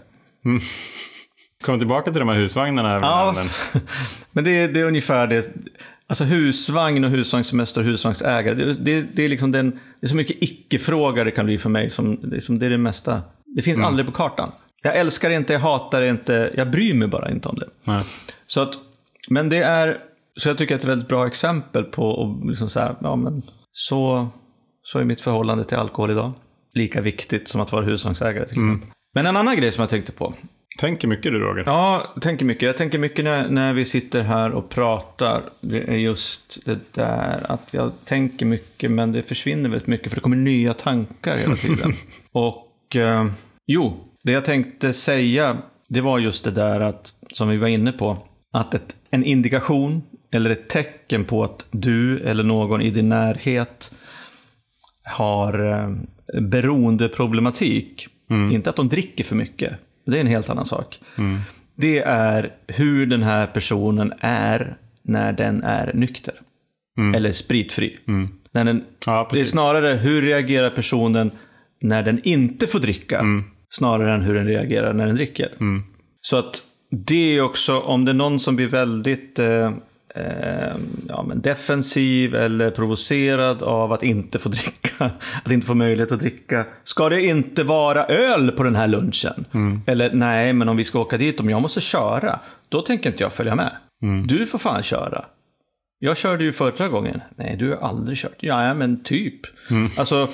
Kom 1.63 1.79
tillbaka 1.79 2.11
till 2.11 2.19
de 2.21 2.29
här 2.29 2.37
husvagnarna. 2.37 2.91
Ja, 3.03 3.35
men- 4.33 4.45
det, 4.45 4.51
är- 4.51 4.69
det 4.69 4.81
är 4.81 4.85
ungefär 4.85 5.27
det. 5.27 5.55
Alltså 6.07 6.25
husvagn 6.25 7.05
och 7.05 7.11
husvagnssemester 7.11 7.81
och 7.81 7.87
husvagnsägare. 7.87 8.55
Det, 8.55 8.75
det, 8.75 9.03
det, 9.15 9.23
är 9.25 9.29
liksom 9.29 9.53
den, 9.53 9.71
det 10.01 10.07
är 10.07 10.09
så 10.09 10.17
mycket 10.17 10.37
icke-frågor 10.41 11.25
det 11.25 11.31
kan 11.31 11.47
bli 11.47 11.59
för 11.59 11.71
mig. 11.71 11.91
Som, 11.91 12.21
det, 12.23 12.37
är 12.37 12.41
som, 12.41 12.59
det 12.59 12.67
är 12.67 12.71
det 12.71 12.79
mesta. 12.79 13.23
Det 13.57 13.63
finns 13.63 13.79
aldrig 13.87 14.07
på 14.07 14.13
kartan. 14.13 14.53
Jag 14.83 14.97
älskar 14.97 15.29
det 15.31 15.35
inte, 15.37 15.53
jag 15.53 15.61
hatar 15.61 16.01
det 16.01 16.09
inte, 16.09 16.51
jag 16.57 16.71
bryr 16.71 16.95
mig 16.95 17.09
bara 17.09 17.31
inte 17.31 17.49
om 17.49 17.57
det. 17.59 17.69
Nej. 17.85 18.03
Så 18.47 18.61
att, 18.61 18.75
men 19.29 19.49
det 19.49 19.57
är, 19.63 19.99
så 20.37 20.49
jag 20.49 20.59
tycker 20.59 20.75
att 20.75 20.81
det 20.81 20.85
är 20.85 20.89
ett 20.89 20.93
väldigt 20.93 21.09
bra 21.09 21.27
exempel 21.27 21.85
på, 21.85 22.09
och 22.11 22.47
liksom 22.51 22.69
så 22.69 22.81
här, 22.81 22.95
ja 23.01 23.17
men 23.17 23.43
så, 23.73 24.29
så 24.83 24.99
är 24.99 25.05
mitt 25.05 25.21
förhållande 25.21 25.65
till 25.65 25.77
alkohol 25.77 26.11
idag. 26.11 26.33
Lika 26.75 27.01
viktigt 27.01 27.49
som 27.49 27.61
att 27.61 27.73
vara 27.73 27.85
husvagnsägare 27.85 28.45
exempel. 28.45 28.89
Men 29.15 29.27
en 29.27 29.37
annan 29.37 29.57
grej 29.57 29.73
som 29.73 29.81
jag 29.81 29.91
tänkte 29.91 30.13
på, 30.13 30.35
Tänker 30.79 31.09
mycket 31.09 31.33
du 31.33 31.39
Roger. 31.39 31.63
Ja, 31.67 32.13
jag 32.15 32.23
tänker 32.23 32.45
mycket. 32.45 32.63
Jag 32.63 32.77
tänker 32.77 32.99
mycket 32.99 33.25
när, 33.25 33.49
när 33.49 33.73
vi 33.73 33.85
sitter 33.85 34.23
här 34.23 34.51
och 34.51 34.69
pratar. 34.69 35.43
Det 35.61 35.79
är 35.79 35.97
just 35.97 36.65
det 36.65 36.79
där 36.95 37.51
att 37.53 37.69
jag 37.71 37.93
tänker 38.05 38.47
mycket 38.47 38.91
men 38.91 39.13
det 39.13 39.23
försvinner 39.23 39.71
väldigt 39.71 39.87
mycket 39.87 40.09
för 40.09 40.17
det 40.17 40.21
kommer 40.21 40.37
nya 40.37 40.75
tankar 40.75 41.37
hela 41.37 41.57
tiden. 41.57 41.93
och 42.33 42.97
eh, 42.97 43.27
jo, 43.67 43.97
det 44.23 44.33
jag 44.33 44.45
tänkte 44.45 44.93
säga 44.93 45.57
det 45.89 46.01
var 46.01 46.19
just 46.19 46.45
det 46.45 46.51
där 46.51 46.81
att, 46.81 47.15
som 47.33 47.49
vi 47.49 47.57
var 47.57 47.69
inne 47.69 47.93
på, 47.93 48.17
att 48.53 48.75
ett, 48.75 48.97
en 49.11 49.25
indikation 49.25 50.03
eller 50.31 50.51
ett 50.51 50.69
tecken 50.69 51.25
på 51.25 51.45
att 51.45 51.65
du 51.71 52.21
eller 52.21 52.45
någon 52.45 52.83
i 52.83 52.91
din 52.91 53.09
närhet 53.09 53.95
har 55.05 55.73
eh, 55.73 55.91
beroendeproblematik. 56.41 58.09
Inte 58.53 58.71
att 58.71 58.77
de 58.77 58.89
dricker 58.89 59.25
för 59.25 59.37
mycket. 59.37 59.73
Det 60.07 60.17
är 60.17 60.21
en 60.21 60.27
helt 60.27 60.51
annan 60.51 60.67
sak. 60.67 61.01
Det 61.77 61.99
är 61.99 62.51
hur 62.67 63.07
den 63.07 63.23
här 63.23 63.47
personen 63.47 64.13
är 64.21 64.77
när 65.03 65.33
den 65.33 65.63
är 65.63 65.93
nykter. 65.95 66.35
Eller 67.15 67.33
spritfri. 67.33 67.97
När 68.53 68.65
den, 68.65 68.85
Ja, 69.07 69.29
det 69.33 69.41
är 69.41 69.45
snarare 69.45 69.95
hur 69.95 70.23
reagerar 70.23 70.71
personen 70.71 71.31
när 71.81 72.03
den 72.03 72.21
inte 72.25 72.67
får 72.67 72.79
dricka. 72.81 73.21
Snarare 73.71 74.15
än 74.15 74.23
hur 74.23 74.35
den 74.35 74.47
reagerar 74.47 74.93
när 74.93 75.07
den 75.07 75.15
dricker. 75.15 75.49
Så 76.21 76.37
att 76.37 76.63
det 76.91 77.37
är 77.37 77.43
också, 77.43 77.81
om 77.81 78.05
det 78.05 78.11
är 78.13 78.15
någon 78.15 78.41
som 78.41 78.57
blir 78.57 78.69
väldigt 78.69 79.39
eh, 79.39 79.73
eh, 80.15 80.77
ja, 81.09 81.23
men 81.23 81.41
defensiv 81.41 82.35
eller 82.35 82.71
provocerad 82.71 83.63
av 83.63 83.93
att 83.93 84.03
inte 84.03 84.39
få 84.39 84.49
dricka, 84.49 85.11
att 85.45 85.53
inte 85.53 85.67
få 85.67 85.75
möjlighet 85.75 86.13
att 86.13 86.21
dricka. 86.21 86.67
Ska 86.85 87.09
det 87.09 87.23
inte 87.23 87.63
vara 87.63 88.07
öl 88.07 88.51
på 88.51 88.63
den 88.63 88.77
här 88.77 88.89
lunchen? 88.89 89.45
Eller 89.87 90.13
nej, 90.13 90.53
men 90.53 90.69
om 90.69 90.77
vi 90.77 90.85
ska 90.85 91.01
åka 91.01 91.19
dit, 91.19 91.41
om 91.41 91.51
jag 91.51 91.63
måste 91.63 91.81
köra, 91.81 92.41
då 92.69 92.83
tänker 92.83 93.11
inte 93.11 93.23
jag 93.23 93.33
följa 93.33 93.55
med. 93.55 93.73
Du 94.27 94.47
får 94.47 94.59
fan 94.59 94.83
köra. 94.83 95.25
Jag 95.99 96.17
körde 96.17 96.45
ju 96.45 96.53
förra 96.53 96.89
gången. 96.89 97.21
Nej, 97.37 97.57
du 97.57 97.71
har 97.71 97.77
aldrig 97.77 98.19
kört. 98.19 98.37
Ja, 98.41 98.75
men 98.75 99.03
typ. 99.03 99.41
Alltså, 99.97 100.29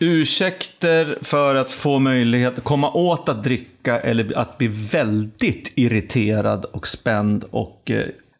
ursäkter 0.00 1.18
för 1.22 1.54
att 1.54 1.70
få 1.70 1.98
möjlighet 1.98 2.58
att 2.58 2.64
komma 2.64 2.92
åt 2.92 3.28
att 3.28 3.44
dricka 3.44 4.00
eller 4.00 4.38
att 4.38 4.58
bli 4.58 4.68
väldigt 4.68 5.72
irriterad 5.76 6.64
och 6.64 6.88
spänd 6.88 7.44
och 7.50 7.90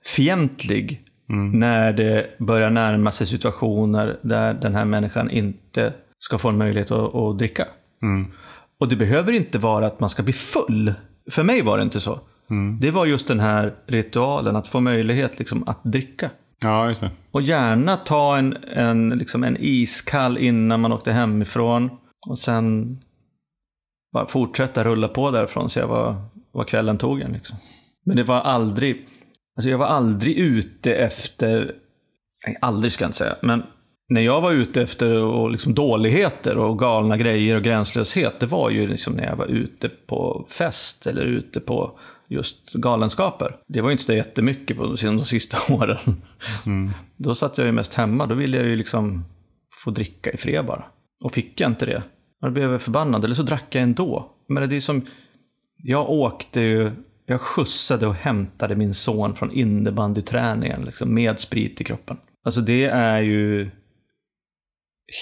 fientlig 0.05 1.05
när 1.53 1.93
det 1.93 2.39
börjar 2.39 2.71
närma 2.71 3.11
sig 3.11 3.27
situationer 3.27 4.19
där 4.23 4.55
den 4.55 4.75
här 4.75 4.85
människan 4.85 5.31
inte 5.31 5.93
ska 6.19 6.39
få 6.39 6.49
en 6.49 6.59
möjlighet 6.59 6.91
att, 6.91 7.15
att 7.15 7.39
dricka. 7.39 7.69
Och 8.81 8.89
det 8.89 8.97
behöver 8.97 9.33
inte 9.33 9.59
vara 9.59 9.87
att 9.87 10.01
man 10.01 10.11
ska 10.11 10.23
bli 10.23 10.33
full. 10.33 10.95
För 11.31 11.43
mig 11.43 11.63
var 11.63 11.77
det 11.79 11.83
inte 11.83 12.01
så. 12.01 12.21
Det 12.81 12.91
var 12.91 13.07
just 13.07 13.29
den 13.29 13.41
här 13.41 13.75
ritualen, 13.87 14.57
att 14.57 14.69
få 14.69 14.81
möjlighet 14.81 15.39
liksom, 15.39 15.69
att 15.69 15.85
dricka. 15.85 16.31
Ja, 16.63 16.89
just 16.89 17.01
det. 17.01 17.11
Och 17.31 17.43
gärna 17.43 17.97
ta 17.97 18.37
en, 18.37 18.57
en, 18.75 19.09
liksom 19.09 19.45
en 19.45 19.57
iskall 19.61 20.39
innan 20.39 20.81
man 20.81 20.93
åkte 20.93 21.13
hemifrån. 21.13 21.91
Och 22.27 22.39
sen 22.39 22.99
bara 24.13 24.27
fortsätta 24.27 24.85
rulla 24.85 25.09
på 25.09 25.31
därifrån 25.31 25.65
och 25.65 25.73
se 25.73 25.85
vad, 25.85 26.17
vad 26.53 26.67
kvällen 26.67 26.99
tog 26.99 27.21
en. 27.21 27.33
Liksom. 27.33 27.57
Men 28.05 28.17
det 28.17 28.25
var 28.25 28.41
aldrig, 28.41 29.09
alltså 29.59 29.71
jag 29.71 29.79
var 29.79 29.87
aldrig 29.87 30.39
ute 30.39 30.95
efter, 30.95 31.75
nej, 32.47 32.57
aldrig 32.61 32.93
ska 32.93 33.05
jag 33.05 33.09
inte 33.09 33.19
säga, 33.19 33.37
men 33.43 33.63
när 34.09 34.21
jag 34.21 34.41
var 34.41 34.53
ute 34.53 34.83
efter 34.83 35.11
och 35.11 35.51
liksom 35.51 35.75
dåligheter 35.75 36.59
och 36.59 36.79
galna 36.79 37.17
grejer 37.17 37.57
och 37.57 37.63
gränslöshet, 37.63 38.41
det 38.41 38.47
var 38.47 38.71
ju 38.71 38.87
liksom 38.87 39.13
när 39.13 39.27
jag 39.27 39.37
var 39.37 39.47
ute 39.47 39.89
på 39.89 40.47
fest 40.51 41.07
eller 41.07 41.25
ute 41.25 41.61
på 41.61 41.99
just 42.29 42.73
galenskaper. 42.75 43.57
Det 43.69 43.81
var 43.81 43.89
ju 43.89 43.93
inte 43.93 44.05
så 44.05 44.15
jättemycket 44.15 44.77
på 44.77 44.97
de 44.97 45.25
sista 45.25 45.59
åren. 45.75 46.23
Mm. 46.67 46.91
Då 47.17 47.35
satt 47.35 47.59
jag 47.59 47.67
ju 47.67 47.73
mest 47.73 47.95
hemma, 47.95 48.27
då 48.27 48.35
ville 48.35 48.57
jag 48.57 48.67
ju 48.67 48.77
liksom 48.77 49.25
få 49.85 49.91
dricka 49.91 50.31
i 50.31 50.37
fred 50.37 50.67
bara. 50.67 50.85
Och 51.25 51.35
fick 51.35 51.61
jag 51.61 51.71
inte 51.71 51.87
det, 51.87 52.03
då 52.41 52.51
blev 52.51 52.71
jag 52.71 52.83
förbannad, 52.83 53.25
eller 53.25 53.35
så 53.35 53.43
drack 53.43 53.75
jag 53.75 53.83
ändå. 53.83 54.33
Men 54.49 54.69
det 54.69 54.77
är 54.77 54.81
som, 54.81 55.07
jag 55.77 56.11
åkte 56.11 56.61
ju, 56.61 56.93
jag 57.29 57.41
skjutsade 57.41 58.07
och 58.07 58.15
hämtade 58.15 58.77
min 58.77 58.95
son 58.95 59.35
från 59.35 59.53
innebandyträningen 59.53 60.85
liksom, 60.85 61.15
med 61.15 61.41
sprit 61.41 61.81
i 61.81 61.85
kroppen. 61.85 62.17
Alltså 62.45 62.61
det 62.61 62.85
är 62.85 63.21
ju 63.21 63.71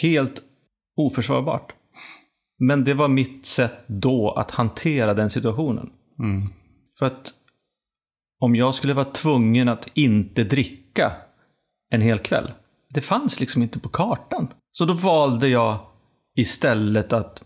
helt 0.02 0.42
oförsvarbart. 0.96 1.72
Men 2.58 2.84
det 2.84 2.94
var 2.94 3.08
mitt 3.08 3.46
sätt 3.46 3.74
då 3.86 4.30
att 4.30 4.50
hantera 4.50 5.14
den 5.14 5.30
situationen. 5.30 5.90
Mm. 6.18 6.48
För 6.98 7.06
att 7.06 7.32
om 8.40 8.56
jag 8.56 8.74
skulle 8.74 8.94
vara 8.94 9.04
tvungen 9.04 9.68
att 9.68 9.88
inte 9.94 10.44
dricka 10.44 11.12
en 11.90 12.00
hel 12.00 12.18
kväll, 12.18 12.52
det 12.88 13.00
fanns 13.00 13.40
liksom 13.40 13.62
inte 13.62 13.78
på 13.78 13.88
kartan. 13.88 14.48
Så 14.72 14.84
då 14.84 14.94
valde 14.94 15.48
jag 15.48 15.78
istället 16.36 17.12
att 17.12 17.44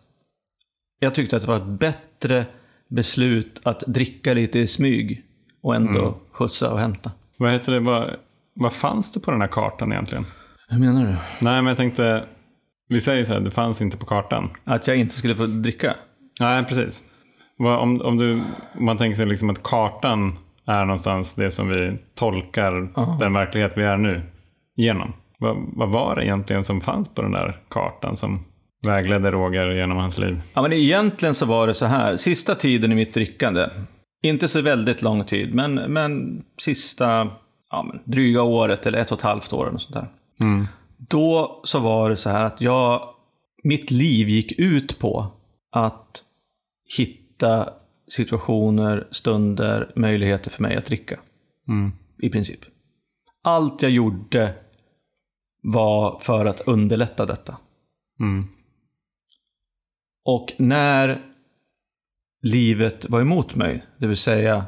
jag 0.99 1.15
tyckte 1.15 1.37
att 1.37 1.43
det 1.43 1.49
var 1.49 1.61
bättre 1.61 2.47
beslut 2.91 3.61
att 3.65 3.81
dricka 3.87 4.33
lite 4.33 4.59
i 4.59 4.67
smyg 4.67 5.23
och 5.63 5.75
ändå 5.75 6.01
Mm. 6.01 6.15
skjutsa 6.33 6.73
och 6.73 6.79
hämta. 6.79 7.13
Vad 7.37 7.53
heter 7.53 7.73
det? 7.73 7.81
Vad, 7.81 8.11
vad 8.55 8.73
fanns 8.73 9.13
det 9.13 9.21
på 9.21 9.31
den 9.31 9.41
här 9.41 9.49
kartan 9.49 9.93
egentligen? 9.93 10.27
Hur 10.69 10.79
menar 10.79 11.01
du? 11.05 11.11
Nej, 11.41 11.63
men 11.63 11.67
jag 11.67 11.77
tänkte, 11.77 12.25
vi 12.89 13.01
säger 13.01 13.25
så 13.25 13.33
här, 13.33 13.41
det 13.41 13.51
fanns 13.51 13.83
inte 13.83 13.97
på 13.97 14.07
kartan. 14.07 14.51
Att 14.65 14.87
jag 14.87 14.97
inte 14.97 15.15
skulle 15.15 15.35
få 15.35 15.47
dricka? 15.47 15.95
Nej, 16.41 16.65
precis. 16.65 17.05
Om, 17.59 18.01
om, 18.01 18.17
du, 18.17 18.33
om 18.79 18.85
man 18.85 18.97
tänker 18.97 19.17
sig 19.17 19.27
liksom 19.27 19.51
att 19.51 19.63
kartan 19.63 20.39
är 20.67 20.85
någonstans 20.85 21.35
det 21.35 21.51
som 21.51 21.69
vi 21.69 21.99
tolkar 22.15 22.89
Ja. 22.97 23.17
den 23.21 23.33
verklighet 23.33 23.73
vi 23.77 23.83
är 23.83 23.97
nu 23.97 24.23
genom. 24.77 25.13
Vad, 25.39 25.57
vad 25.77 25.89
var 25.89 26.17
det 26.17 26.25
egentligen 26.25 26.65
som 26.65 26.81
fanns 26.81 27.15
på 27.15 27.23
den 27.23 27.33
där 27.33 27.61
kartan 27.69 28.17
som 28.17 28.45
vägledde 28.83 29.31
Roger 29.31 29.71
genom 29.71 29.97
hans 29.97 30.19
liv? 30.19 30.41
Ja, 30.55 30.63
men 30.63 30.73
egentligen 30.73 31.35
så 31.35 31.47
var 31.47 31.67
det 31.67 31.75
så 31.75 31.87
här. 31.87 32.17
Sista 32.17 32.55
tiden 32.55 32.93
i 32.93 32.95
mitt 32.95 33.15
drickande, 33.15 33.69
inte 34.23 34.49
så 34.49 34.63
väldigt 34.63 35.03
lång 35.03 35.25
tid, 35.25 35.55
men, 35.55 35.75
men 35.75 36.43
sista 36.59 37.31
ja, 37.71 37.83
men 37.83 38.01
dryga 38.05 38.43
året 38.43 38.87
eller 38.87 38.99
ett 38.99 39.13
och 39.13 39.19
ett 39.19 39.25
halvt 39.25 39.53
år 39.53 39.71
något 39.71 39.83
sånt 39.83 39.95
där. 39.95 40.09
Mm. 40.41 40.67
Då 40.97 41.61
så 41.65 41.79
var 41.79 42.11
det 42.11 42.17
så 42.17 42.31
här 42.31 42.45
att 42.45 42.61
jag, 42.61 43.15
mitt 43.63 43.91
liv 43.91 44.29
gick 44.29 44.59
ut 44.59 44.99
på 44.99 45.27
att 45.73 46.23
hitta 46.97 47.73
situationer, 48.09 49.09
stunder, 49.11 49.93
möjligheter 49.97 50.51
för 50.51 50.63
mig 50.63 50.77
att 50.77 50.87
dricka. 50.87 51.21
Mm. 51.69 51.93
I 52.23 52.31
princip. 52.31 52.61
Allt 53.43 53.83
jag 53.83 53.91
gjorde 53.91 54.55
var 55.63 56.19
för 56.19 56.47
att 56.47 56.61
underlätta 56.61 57.27
detta. 57.27 57.57
Mm. 58.21 58.49
Och 60.31 60.53
när 60.57 61.21
livet 62.43 63.07
var 63.09 63.21
emot 63.21 63.55
mig, 63.55 63.85
det 63.99 64.07
vill 64.07 64.17
säga 64.17 64.65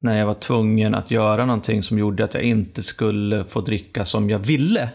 när 0.00 0.18
jag 0.18 0.26
var 0.26 0.34
tvungen 0.34 0.94
att 0.94 1.10
göra 1.10 1.46
någonting 1.46 1.82
som 1.82 1.98
gjorde 1.98 2.24
att 2.24 2.34
jag 2.34 2.42
inte 2.42 2.82
skulle 2.82 3.44
få 3.44 3.60
dricka 3.60 4.04
som 4.04 4.30
jag 4.30 4.38
ville. 4.38 4.90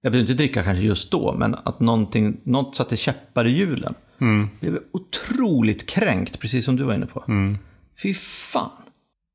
Jag 0.00 0.12
behövde 0.12 0.32
inte 0.32 0.42
dricka 0.42 0.62
kanske 0.62 0.84
just 0.84 1.10
då, 1.10 1.32
men 1.32 1.54
att 1.54 1.80
någonting, 1.80 2.40
något 2.42 2.76
satte 2.76 2.96
käppar 2.96 3.46
i 3.46 3.50
hjulen. 3.50 3.94
Mm. 4.18 4.48
Jag 4.60 4.70
blev 4.70 4.82
otroligt 4.92 5.88
kränkt, 5.88 6.40
precis 6.40 6.64
som 6.64 6.76
du 6.76 6.84
var 6.84 6.94
inne 6.94 7.06
på. 7.06 7.24
Mm. 7.28 7.58
Fy 8.02 8.14
fan. 8.14 8.82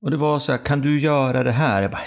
Och 0.01 0.11
det 0.11 0.17
var 0.17 0.39
så 0.39 0.51
här, 0.51 0.65
kan 0.65 0.81
du 0.81 0.99
göra 0.99 1.43
det 1.43 1.51
här? 1.51 1.81
Jag 1.81 1.91
bara, 1.91 2.05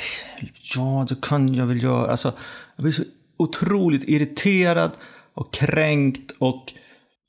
ja 0.75 1.07
det 1.09 1.21
kan 1.23 1.55
jag 1.55 1.67
väl 1.67 1.83
göra. 1.83 2.11
Alltså, 2.11 2.33
jag 2.77 2.83
blev 2.83 2.93
så 2.93 3.03
otroligt 3.37 4.05
irriterad 4.09 4.91
och 5.35 5.53
kränkt 5.55 6.31
och 6.39 6.73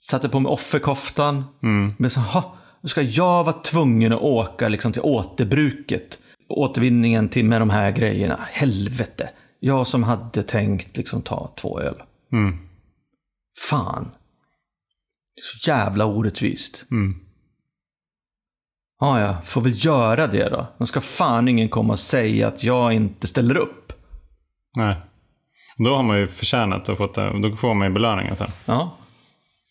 satte 0.10 0.30
på 0.30 0.40
mig 0.40 0.50
offerkoftan. 0.50 1.44
Mm. 1.64 1.94
Men 1.98 2.10
så, 2.10 2.20
ha, 2.20 2.56
nu 2.82 2.90
ska 2.90 3.02
jag 3.02 3.44
vara 3.44 3.62
tvungen 3.62 4.14
att 4.14 4.22
åka 4.22 4.68
liksom, 4.68 4.94
till 4.94 5.02
återbruket. 5.02 6.20
Återvinningen 6.50 7.30
till 7.30 7.46
med 7.46 7.62
de 7.62 7.70
här 7.70 7.92
grejerna. 7.92 8.40
Helvete. 8.52 9.30
Jag 9.60 9.88
som 9.88 10.04
hade 10.04 10.44
tänkt 10.44 10.98
liksom, 10.98 11.22
ta 11.22 11.54
två 11.58 11.80
öl. 11.80 12.04
Mm. 12.32 12.58
Fan. 13.70 14.12
Så 15.42 15.70
jävla 15.70 16.06
orättvist. 16.06 16.86
Mm. 16.92 17.20
Ja, 19.00 19.22
ja, 19.22 19.38
får 19.46 19.62
väl 19.62 19.86
göra 19.86 20.28
det 20.28 20.50
då. 20.50 20.68
Då 20.78 20.86
ska 20.86 21.02
fan 21.02 21.48
ingen 21.48 21.70
komma 21.70 21.94
och 21.94 22.00
säga 22.00 22.48
att 22.48 22.64
jag 22.64 22.94
inte 22.94 23.28
ställer 23.28 23.58
upp. 23.58 23.94
Nej. 24.78 24.96
Då 25.78 25.96
har 25.96 26.04
man 26.04 26.20
ju 26.20 26.28
förtjänat 26.28 26.90
att 26.90 26.98
fått. 26.98 27.16
Då 27.16 27.56
får 27.58 27.74
man 27.74 27.88
ju 27.88 27.94
belöningen 27.94 28.36
sen. 28.36 28.50
Ja. 28.66 28.98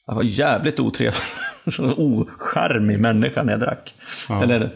Jag 0.06 0.14
var 0.14 0.22
jävligt 0.22 0.80
otrevlig. 0.80 1.22
Så 1.70 1.94
ocharmig 1.96 3.00
människa 3.00 3.42
när 3.42 3.52
jag 3.52 3.60
drack. 3.60 3.94
Ja. 4.28 4.42
Eller 4.42 4.70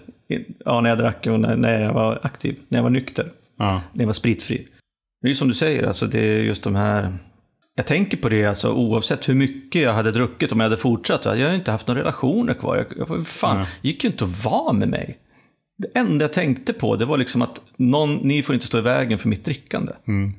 ja, 0.65 0.81
när 0.81 0.91
jag 0.91 0.99
drack 0.99 1.27
och 1.27 1.41
när, 1.41 1.57
när 1.57 1.81
jag 1.81 1.93
var 1.93 2.21
aktiv. 2.23 2.57
När 2.69 2.79
jag 2.79 2.83
var 2.83 2.91
nykter. 2.91 3.33
Ja. 3.59 3.83
När 3.93 4.03
jag 4.03 4.07
var 4.07 4.13
spritfri. 4.13 4.69
Det 5.21 5.27
är 5.27 5.29
ju 5.29 5.35
som 5.35 5.49
du 5.49 5.55
säger, 5.55 5.87
alltså 5.87 6.07
det 6.07 6.21
är 6.21 6.43
just 6.43 6.63
de 6.63 6.77
här... 6.77 7.19
Jag 7.75 7.87
tänker 7.87 8.17
på 8.17 8.29
det 8.29 8.45
alltså 8.45 8.73
oavsett 8.73 9.29
hur 9.29 9.35
mycket 9.35 9.83
jag 9.83 9.93
hade 9.93 10.13
druckit 10.13 10.53
om 10.53 10.61
jag 10.61 10.65
hade 10.65 10.77
fortsatt. 10.77 11.25
Jag 11.25 11.33
hade 11.33 11.55
inte 11.55 11.71
haft 11.71 11.87
några 11.87 12.01
relationer 12.01 12.55
kvar. 12.55 12.77
Jag, 12.77 12.87
jag, 13.09 13.27
fan, 13.27 13.57
Nej. 13.57 13.67
gick 13.83 14.05
ju 14.05 14.11
inte 14.11 14.25
att 14.25 14.45
vara 14.45 14.73
med 14.73 14.89
mig. 14.89 15.19
Det 15.79 15.99
enda 15.99 16.25
jag 16.25 16.33
tänkte 16.33 16.73
på 16.73 16.97
det 16.97 17.05
var 17.05 17.19
liksom 17.19 17.43
att 17.43 17.61
någon, 17.77 18.15
ni 18.17 18.43
får 18.43 18.55
inte 18.55 18.67
stå 18.67 18.79
i 18.79 18.81
vägen 18.81 19.19
för 19.19 19.29
mitt 19.29 19.45
drickande. 19.45 19.93
Mm. 20.09 20.33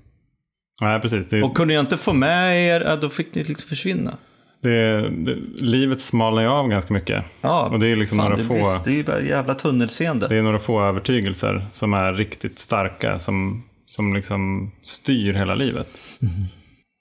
Nej, 0.81 0.99
precis. 1.01 1.27
Det, 1.27 1.43
Och 1.43 1.55
kunde 1.57 1.73
jag 1.73 1.83
inte 1.83 1.97
få 1.97 2.13
med 2.13 2.67
er, 2.67 2.81
ja, 2.81 2.95
då 2.95 3.09
fick 3.09 3.35
ni 3.35 3.43
liksom 3.43 3.69
försvinna. 3.69 4.17
Det, 4.61 5.09
det, 5.09 5.35
livet 5.55 5.99
smalnar 5.99 6.41
ju 6.41 6.47
av 6.47 6.67
ganska 6.67 6.93
mycket. 6.93 7.23
Ja, 7.41 7.69
Och 7.71 7.79
det 7.79 7.87
är 7.87 7.95
liksom 7.95 8.17
fan, 8.17 8.25
några 8.29 8.37
det, 8.41 8.47
få- 8.47 8.53
blir- 8.53 8.81
det 8.85 8.91
är 8.91 8.95
ju 8.95 9.03
bara 9.03 9.21
jävla 9.21 9.55
tunnelseende. 9.55 10.27
Det 10.27 10.35
är 10.37 10.41
några 10.41 10.59
få 10.59 10.81
övertygelser 10.81 11.65
som 11.71 11.93
är 11.93 12.13
riktigt 12.13 12.59
starka. 12.59 13.19
Som, 13.19 13.63
som 13.85 14.13
liksom 14.15 14.71
styr 14.81 15.33
hela 15.33 15.55
livet. 15.55 16.01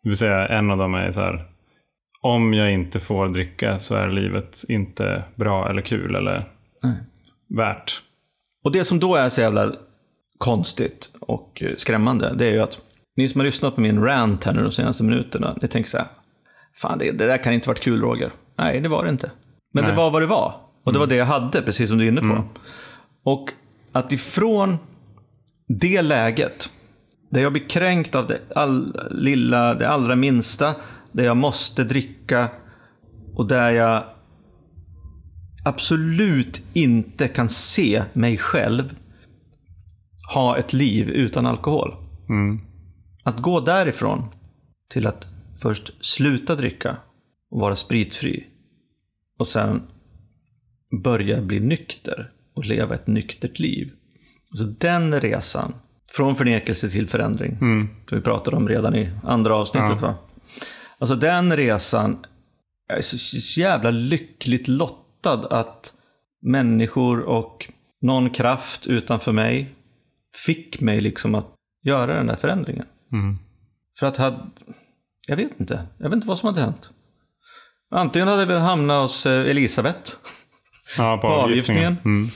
Det 0.02 0.08
vill 0.08 0.16
säga 0.18 0.48
en 0.48 0.70
av 0.70 0.78
dem 0.78 0.94
är 0.94 1.10
så 1.10 1.20
här. 1.20 1.44
Om 2.20 2.54
jag 2.54 2.72
inte 2.72 3.00
får 3.00 3.28
dricka 3.28 3.78
så 3.78 3.94
är 3.94 4.08
livet 4.08 4.64
inte 4.68 5.22
bra 5.34 5.70
eller 5.70 5.82
kul 5.82 6.14
eller 6.14 6.48
Nej. 6.82 6.92
värt. 7.56 8.02
Och 8.64 8.72
det 8.72 8.84
som 8.84 9.00
då 9.00 9.14
är 9.16 9.28
så 9.28 9.40
jävla 9.40 9.72
konstigt 10.38 11.08
och 11.20 11.62
eh, 11.62 11.76
skrämmande, 11.76 12.34
det 12.34 12.46
är 12.46 12.52
ju 12.52 12.60
att 12.60 12.78
ni 13.16 13.28
som 13.28 13.40
har 13.40 13.46
lyssnat 13.46 13.74
på 13.74 13.80
min 13.80 14.02
rant 14.02 14.44
här 14.44 14.52
nu 14.52 14.62
de 14.62 14.72
senaste 14.72 15.04
minuterna, 15.04 15.58
ni 15.62 15.68
tänker 15.68 15.90
så 15.90 15.98
här, 15.98 16.06
fan 16.78 16.98
det, 16.98 17.12
det 17.12 17.26
där 17.26 17.38
kan 17.38 17.52
inte 17.52 17.68
varit 17.68 17.80
kul 17.80 18.00
Roger. 18.00 18.32
Nej, 18.58 18.80
det 18.80 18.88
var 18.88 19.04
det 19.04 19.10
inte. 19.10 19.30
Men 19.74 19.84
Nej. 19.84 19.92
det 19.92 19.96
var 19.96 20.10
vad 20.10 20.22
det 20.22 20.26
var. 20.26 20.54
Och 20.84 20.92
det 20.92 20.98
var 20.98 21.06
det 21.06 21.16
jag 21.16 21.26
hade, 21.26 21.62
precis 21.62 21.88
som 21.88 21.98
du 21.98 22.04
är 22.04 22.08
inne 22.08 22.20
på. 22.20 22.44
Och 23.22 23.50
att 23.92 24.12
ifrån 24.12 24.78
det 25.68 26.02
läget, 26.02 26.70
där 27.30 27.42
jag 27.42 27.52
blir 27.52 27.68
kränkt 27.68 28.14
av 28.14 28.26
det, 28.26 28.40
all, 28.54 29.00
lilla, 29.10 29.74
det 29.74 29.88
allra 29.88 30.16
minsta, 30.16 30.74
där 31.12 31.24
jag 31.24 31.36
måste 31.36 31.84
dricka 31.84 32.48
och 33.34 33.46
där 33.46 33.70
jag 33.70 34.04
absolut 35.64 36.62
inte 36.72 37.28
kan 37.28 37.48
se 37.48 38.02
mig 38.12 38.38
själv 38.38 38.96
ha 40.34 40.56
ett 40.56 40.72
liv 40.72 41.10
utan 41.10 41.46
alkohol. 41.46 41.94
Mm. 42.28 42.60
Att 43.22 43.38
gå 43.38 43.60
därifrån 43.60 44.24
till 44.90 45.06
att 45.06 45.26
först 45.60 46.04
sluta 46.04 46.54
dricka 46.54 46.96
och 47.50 47.60
vara 47.60 47.76
spritfri 47.76 48.46
och 49.38 49.48
sen 49.48 49.82
börja 51.02 51.42
bli 51.42 51.60
nykter 51.60 52.30
och 52.54 52.64
leva 52.64 52.94
ett 52.94 53.06
nyktert 53.06 53.58
liv. 53.58 53.92
Så 54.54 54.64
den 54.64 55.20
resan, 55.20 55.74
från 56.12 56.36
förnekelse 56.36 56.90
till 56.90 57.08
förändring, 57.08 57.52
Mm. 57.60 57.88
som 58.08 58.18
vi 58.18 58.24
pratade 58.24 58.56
om 58.56 58.68
redan 58.68 58.94
i 58.94 59.10
andra 59.24 59.54
avsnittet. 59.56 59.98
Ja. 60.00 60.06
Va? 60.08 60.14
Alltså 60.98 61.16
den 61.16 61.56
resan, 61.56 62.26
jag 62.88 62.98
är 62.98 63.02
så 63.02 63.18
så 63.18 63.60
jävla 63.60 63.90
lyckligt 63.90 64.68
lottad 64.68 65.46
att 65.50 65.92
människor 66.42 67.20
och 67.20 67.70
någon 68.00 68.30
kraft 68.30 68.86
utanför 68.86 69.32
mig 69.32 69.74
fick 70.46 70.80
mig 70.80 71.00
liksom 71.00 71.34
att 71.34 71.54
göra 71.82 72.14
den 72.16 72.26
där 72.26 72.36
förändringen. 72.36 72.86
Mm. 73.12 73.38
För 73.98 74.06
att 74.06 74.16
hade, 74.16 74.38
jag 75.26 75.36
vet 75.36 75.60
inte, 75.60 75.86
jag 75.98 76.08
vet 76.08 76.16
inte 76.16 76.28
vad 76.28 76.38
som 76.38 76.46
hade 76.46 76.60
hänt. 76.60 76.90
Antingen 77.90 78.28
hade 78.28 78.44
väl 78.44 78.60
hamnat 78.60 79.02
hos 79.02 79.26
eh, 79.26 79.50
Elisabeth. 79.50 80.12
Ja, 80.98 81.16
på, 81.16 81.26
På 81.26 81.32
avgiftningen. 81.34 81.86
avgiftningen. 81.86 82.20
Mm. 82.20 82.30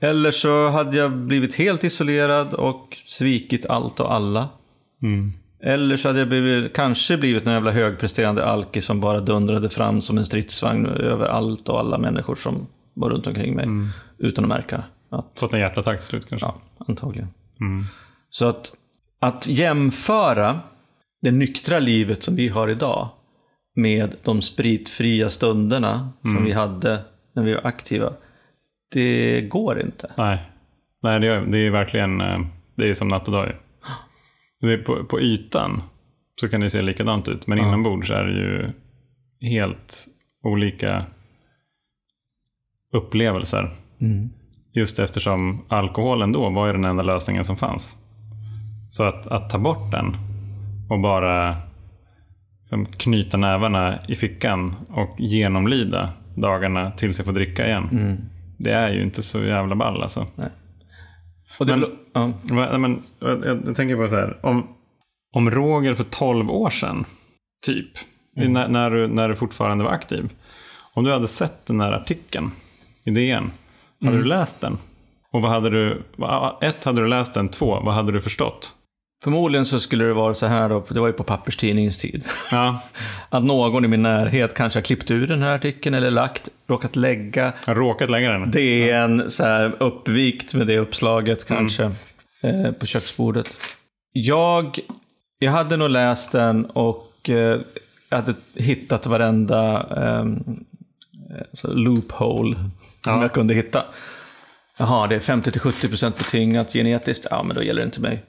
Eller 0.00 0.30
så 0.30 0.68
hade 0.68 0.96
jag 0.96 1.12
blivit 1.16 1.54
helt 1.54 1.84
isolerad 1.84 2.54
och 2.54 2.96
svikit 3.06 3.66
allt 3.66 4.00
och 4.00 4.14
alla. 4.14 4.48
Mm. 5.02 5.32
Eller 5.62 5.96
så 5.96 6.08
hade 6.08 6.18
jag 6.18 6.28
blivit, 6.28 6.74
kanske 6.74 7.16
blivit 7.16 7.44
någon 7.44 7.54
jävla 7.54 7.70
högpresterande 7.70 8.44
alki 8.44 8.82
som 8.82 9.00
bara 9.00 9.20
dundrade 9.20 9.70
fram 9.70 10.02
som 10.02 10.18
en 10.18 10.26
stridsvagn 10.26 10.86
över 10.86 11.26
allt 11.26 11.68
och 11.68 11.78
alla 11.80 11.98
människor 11.98 12.34
som 12.34 12.66
var 12.94 13.10
runt 13.10 13.26
omkring 13.26 13.54
mig. 13.56 13.68
Utan 14.18 14.44
att 14.44 14.48
märka. 14.48 14.84
Att, 15.10 15.26
Fått 15.38 15.54
en 15.54 15.60
hjärtattack 15.60 15.96
till 15.98 16.06
slut 16.06 16.28
kanske. 16.28 16.46
ja, 16.46 16.54
antagligen. 16.88 17.28
Mm. 17.60 17.84
Så 18.30 18.44
att, 18.48 18.72
att 19.20 19.46
jämföra 19.46 20.60
det 21.26 21.32
nyktra 21.32 21.78
livet 21.78 22.22
som 22.22 22.36
vi 22.36 22.48
har 22.48 22.68
idag 22.68 23.08
med 23.74 24.16
de 24.22 24.42
spritfria 24.42 25.30
stunderna 25.30 26.12
som 26.22 26.44
vi 26.44 26.52
hade 26.52 27.04
när 27.34 27.42
vi 27.42 27.54
var 27.54 27.66
aktiva. 27.66 28.12
Det 28.92 29.40
går 29.40 29.80
inte. 29.80 30.12
Nej, 30.16 30.38
Nej 31.02 31.20
det, 31.20 31.26
är, 31.26 31.46
det 31.46 31.58
är 31.58 31.70
verkligen 31.70 32.20
eh, 32.20 32.40
det 32.74 32.88
är 32.88 32.94
som 32.94 33.08
natt 33.08 33.28
och 33.28 33.34
dag. 33.34 33.52
Det 34.60 34.72
är 34.72 34.78
på, 34.78 35.04
på 35.04 35.20
ytan 35.20 35.82
så 36.40 36.48
kan 36.48 36.60
det 36.60 36.70
se 36.70 36.82
likadant 36.82 37.28
ut, 37.28 37.46
men 37.46 37.58
inombords 37.58 38.10
är 38.10 38.24
det 38.24 38.32
ju 38.32 38.72
helt 39.50 40.06
olika 40.42 41.04
upplevelser. 42.92 43.70
Mm. 44.00 44.30
Just 44.72 44.98
eftersom 44.98 45.64
alkoholen 45.68 46.32
då 46.32 46.50
var 46.50 46.66
ju 46.66 46.72
den 46.72 46.84
enda 46.84 47.02
lösningen 47.02 47.44
som 47.44 47.56
fanns. 47.56 47.96
Så 48.90 49.04
att, 49.04 49.26
att 49.26 49.50
ta 49.50 49.58
bort 49.58 49.90
den 49.90 50.25
och 50.88 51.00
bara 51.00 51.56
liksom, 52.60 52.86
knyta 52.86 53.36
nävarna 53.36 53.98
i 54.08 54.14
fickan 54.14 54.74
och 54.90 55.20
genomlida 55.20 56.12
dagarna 56.36 56.90
tills 56.90 57.18
jag 57.18 57.26
får 57.26 57.32
dricka 57.32 57.66
igen. 57.66 57.88
Mm. 57.92 58.16
Det 58.58 58.70
är 58.72 58.92
ju 58.92 59.02
inte 59.02 59.22
så 59.22 59.44
jävla 59.44 59.74
ball 59.76 60.02
alltså. 60.02 60.26
Och 61.58 61.66
det, 61.66 61.76
Men- 61.76 61.90
ja. 62.48 62.78
Men, 62.78 63.02
jag, 63.20 63.44
jag, 63.66 63.76
tänker 63.76 63.96
på 63.96 64.08
så 64.08 64.14
här. 64.16 64.38
Om, 64.46 64.66
om 65.32 65.50
Roger 65.50 65.94
för 65.94 66.04
12 66.04 66.50
år 66.50 66.70
sedan, 66.70 67.04
typ, 67.66 67.90
Mm. 68.38 68.52
när, 68.52 68.68
när, 68.68 68.90
du, 68.90 69.06
när 69.08 69.28
du 69.28 69.36
fortfarande 69.36 69.84
var 69.84 69.90
aktiv. 69.90 70.30
Om 70.94 71.04
du 71.04 71.12
hade 71.12 71.28
sett 71.28 71.66
den 71.66 71.80
här 71.80 71.92
artikeln 71.92 72.50
i 73.04 73.10
DN, 73.10 73.50
hade 74.00 74.12
Mm. 74.12 74.22
du 74.22 74.28
läst 74.28 74.60
den? 74.60 74.78
Och 75.32 75.42
vad 75.42 75.52
hade 75.52 75.70
du, 75.70 76.02
ett, 76.60 76.84
hade 76.84 77.00
du 77.00 77.08
läst 77.08 77.34
den? 77.34 77.48
Två, 77.48 77.80
vad 77.80 77.94
hade 77.94 78.12
du 78.12 78.20
förstått? 78.20 78.72
Förmodligen 79.24 79.66
så 79.66 79.80
skulle 79.80 80.04
det 80.04 80.12
vara 80.14 80.34
så 80.34 80.46
här 80.46 80.68
då, 80.68 80.82
för 80.82 80.94
det 80.94 81.00
var 81.00 81.06
ju 81.06 81.12
på 81.12 81.24
papperstidningens 81.24 81.98
tid. 81.98 82.24
Ja, 82.50 82.80
Att 83.30 83.44
någon 83.44 83.84
i 83.84 83.88
min 83.88 84.02
närhet 84.02 84.54
kanske 84.54 84.78
har 84.78 84.82
klippt 84.84 85.10
ur 85.10 85.26
den 85.26 85.42
här 85.42 85.54
artikeln 85.54 85.94
eller 85.94 86.10
lagt, 86.10 86.48
råkat 86.68 86.96
lägga 86.96 87.52
råkat 87.66 88.10
lägga 88.10 88.30
den. 88.30 88.50
DN 88.50 89.30
så 89.30 89.44
här 89.44 89.76
uppvikt 89.82 90.54
med 90.54 90.66
det 90.66 90.78
uppslaget 90.78 91.44
kanske 91.46 91.84
eh, 92.42 92.72
på 92.80 92.86
köksbordet. 92.86 93.48
Jag, 94.12 94.78
jag 95.38 95.52
hade 95.52 95.76
nog 95.76 95.90
läst 95.90 96.32
den 96.32 96.64
och 96.66 97.30
eh, 97.30 97.60
hade 98.10 98.34
hittat 98.54 99.06
varenda 99.06 99.86
eh, 99.96 100.24
så 101.52 101.72
loophole 101.74 102.54
som 102.56 102.70
Ja. 103.06 103.22
jag 103.22 103.32
kunde 103.32 103.54
hitta. 103.54 103.84
Jaha, 104.78 105.06
det 105.06 105.14
är 105.14 105.20
50-70% 105.20 106.18
betingat 106.18 106.72
genetiskt. 106.72 107.26
Ja, 107.30 107.42
men 107.42 107.56
då 107.56 107.62
gäller 107.62 107.80
det 107.80 107.86
inte 107.86 108.00
mig. 108.00 108.24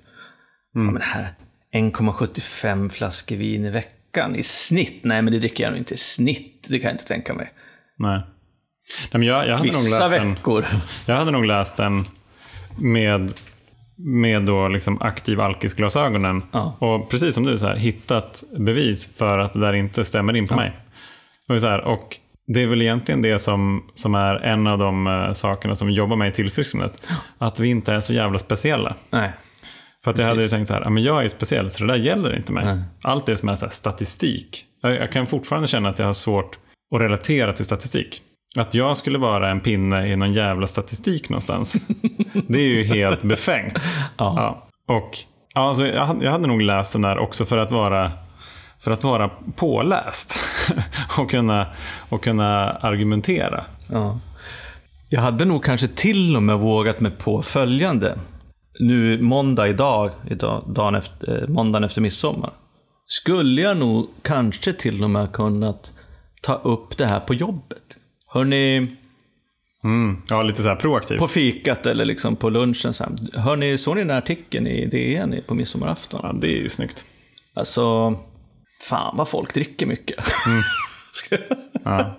Ja, 0.85 0.91
men 0.91 1.01
här, 1.01 1.33
1,75 1.73 2.89
flaskor 2.89 3.35
vin 3.35 3.65
i 3.65 3.69
veckan 3.69 4.35
i 4.35 4.43
snitt. 4.43 4.99
Nej, 5.03 5.21
men 5.21 5.33
det 5.33 5.39
dricker 5.39 5.63
jag 5.63 5.71
nog 5.71 5.79
inte 5.79 5.93
i 5.93 5.97
snitt. 5.97 6.65
Det 6.69 6.79
kan 6.79 6.87
jag 6.87 6.93
inte 6.93 7.07
tänka 7.07 7.33
mig. 7.33 7.51
Nej. 7.97 8.21
Nej 9.11 9.19
men 9.19 9.23
jag, 9.23 9.47
jag, 9.47 9.57
hade 9.57 9.71
nog 9.71 9.83
Vissa 9.83 10.07
läst 10.07 10.19
den, 10.19 10.33
veckor. 10.33 10.65
jag 11.05 11.15
hade 11.15 11.31
nog 11.31 11.45
läst 11.45 11.77
den 11.77 12.05
med, 12.77 13.33
med 13.95 14.43
då 14.43 14.67
liksom 14.67 15.01
aktiv 15.01 15.41
alkisglasögonen. 15.41 16.43
Ja. 16.51 16.77
Och 16.79 17.09
precis 17.09 17.35
som 17.35 17.43
du, 17.43 17.57
så 17.57 17.67
här, 17.67 17.75
hittat 17.75 18.43
bevis 18.57 19.17
för 19.17 19.39
att 19.39 19.53
det 19.53 19.59
där 19.59 19.73
inte 19.73 20.05
stämmer 20.05 20.35
in 20.35 20.47
på 20.47 20.55
mig. 20.55 20.71
Och, 21.49 21.59
så 21.59 21.67
här, 21.67 21.81
och 21.81 22.17
det 22.47 22.63
är 22.63 22.67
väl 22.67 22.81
egentligen 22.81 23.21
det 23.21 23.39
som, 23.39 23.89
som 23.95 24.15
är 24.15 24.35
en 24.35 24.67
av 24.67 24.77
de 24.77 25.07
eh, 25.07 25.33
sakerna 25.33 25.75
som 25.75 25.91
jobbar 25.91 26.15
med 26.15 26.29
i 26.29 26.31
tillfrisknandet. 26.31 27.03
Att 27.37 27.59
vi 27.59 27.69
inte 27.69 27.93
är 27.93 27.99
så 27.99 28.13
jävla 28.13 28.39
speciella. 28.39 28.95
Nej. 29.09 29.31
För 30.03 30.11
att 30.11 30.17
jag 30.17 30.25
hade 30.25 30.43
ju 30.43 30.49
tänkt 30.49 30.67
så 30.67 30.73
här, 30.73 30.89
men 30.89 31.03
jag 31.03 31.23
är 31.25 31.29
speciell 31.29 31.69
så 31.69 31.83
det 31.83 31.93
där 31.93 31.99
gäller 31.99 32.35
inte 32.35 32.53
mig. 32.53 32.65
Nej. 32.65 32.79
Allt 33.03 33.25
det 33.25 33.37
som 33.37 33.49
är 33.49 33.55
så 33.55 33.69
statistik. 33.69 34.65
Jag, 34.81 34.95
jag 34.95 35.11
kan 35.11 35.27
fortfarande 35.27 35.67
känna 35.67 35.89
att 35.89 35.99
jag 35.99 36.05
har 36.05 36.13
svårt 36.13 36.57
att 36.95 37.01
relatera 37.01 37.53
till 37.53 37.65
statistik. 37.65 38.21
Att 38.55 38.73
jag 38.73 38.97
skulle 38.97 39.17
vara 39.17 39.49
en 39.49 39.59
pinne 39.59 40.07
i 40.07 40.15
någon 40.15 40.33
jävla 40.33 40.67
statistik 40.67 41.29
någonstans. 41.29 41.73
det 42.47 42.57
är 42.57 42.63
ju 42.67 42.83
helt 42.83 43.21
befängt. 43.23 43.79
Ja. 44.17 44.67
Och 44.87 45.17
ja, 45.53 45.67
alltså, 45.69 45.87
jag, 45.87 46.05
hade- 46.05 46.25
jag 46.25 46.31
hade 46.31 46.47
nog 46.47 46.61
läst 46.61 46.93
den 46.93 47.01
där 47.01 47.17
också 47.17 47.45
för 47.45 47.57
att 47.57 47.71
vara 47.71 48.11
för 48.79 48.91
att 48.91 49.03
vara 49.03 49.29
påläst 49.55 50.35
och 51.17 51.29
kunna, 51.31 51.67
och 52.09 52.23
kunna 52.23 52.69
argumentera. 52.71 53.63
Ja. 53.91 54.19
Jag 55.09 55.21
hade 55.21 55.45
nog 55.45 55.63
kanske 55.63 55.87
till 55.87 56.35
och 56.35 56.43
med 56.43 56.57
vågat 56.59 56.99
mig 56.99 57.11
på 57.11 57.41
följande. 57.41 58.17
Nu 58.79 59.21
måndag 59.21 59.67
idag, 59.67 60.11
idag 60.29 60.63
dagen 60.75 60.95
efter, 60.95 61.41
eh, 61.43 61.47
måndagen 61.49 61.83
efter 61.83 62.01
midsommar. 62.01 62.51
Skulle 63.07 63.61
jag 63.61 63.77
nog 63.77 64.07
kanske 64.21 64.73
till 64.73 65.03
och 65.03 65.09
med 65.09 65.31
kunnat 65.31 65.91
ta 66.41 66.53
upp 66.55 66.97
det 66.97 67.05
här 67.05 67.19
på 67.19 67.33
jobbet. 67.33 67.83
Hörni, 68.27 68.87
Mm. 69.83 70.21
Ja, 70.29 70.41
lite 70.41 70.61
så 70.61 70.67
här 70.67 70.75
proaktivt. 70.75 71.19
på 71.19 71.27
fikat 71.27 71.85
eller 71.85 72.05
liksom 72.05 72.35
på 72.35 72.49
lunchen. 72.49 72.93
Så 72.93 73.03
här, 73.03 73.39
Hörni, 73.39 73.77
såg 73.77 73.95
ni 73.95 74.01
den 74.01 74.09
här 74.09 74.17
artikeln 74.17 74.67
i 74.67 74.85
DN 74.85 75.35
på 75.47 75.53
midsommarafton? 75.53 76.19
Ja, 76.23 76.33
det 76.41 76.47
är 76.47 76.61
ju 76.61 76.69
snyggt. 76.69 77.05
Alltså, 77.53 78.13
fan 78.83 79.17
vad 79.17 79.27
folk 79.27 79.53
dricker 79.53 79.85
mycket. 79.85 80.17
Ja. 81.83 82.17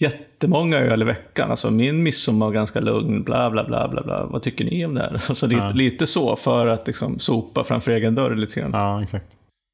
Jättemånga 0.00 0.76
öl 0.78 1.02
i 1.02 1.04
veckan. 1.04 1.50
Alltså 1.50 1.70
min 1.70 2.02
midsommar 2.02 2.46
var 2.46 2.52
ganska 2.52 2.80
lugn. 2.80 3.22
Bla 3.22 3.50
bla 3.50 3.64
bla 3.64 3.88
bla 3.88 4.02
bla. 4.02 4.26
Vad 4.26 4.42
tycker 4.42 4.64
ni 4.64 4.86
om 4.86 4.94
det 4.94 5.00
här? 5.00 5.12
Alltså 5.28 5.46
lite, 5.46 5.70
lite 5.74 6.06
så 6.06 6.36
för 6.36 6.66
att 6.66 6.86
liksom 6.86 7.18
sopa 7.18 7.64
framför 7.64 7.90
egen 7.92 8.14
dörr 8.14 8.36
lite 8.36 8.60
grann. 8.60 8.70
Ja, 8.72 9.02
exakt. 9.02 9.26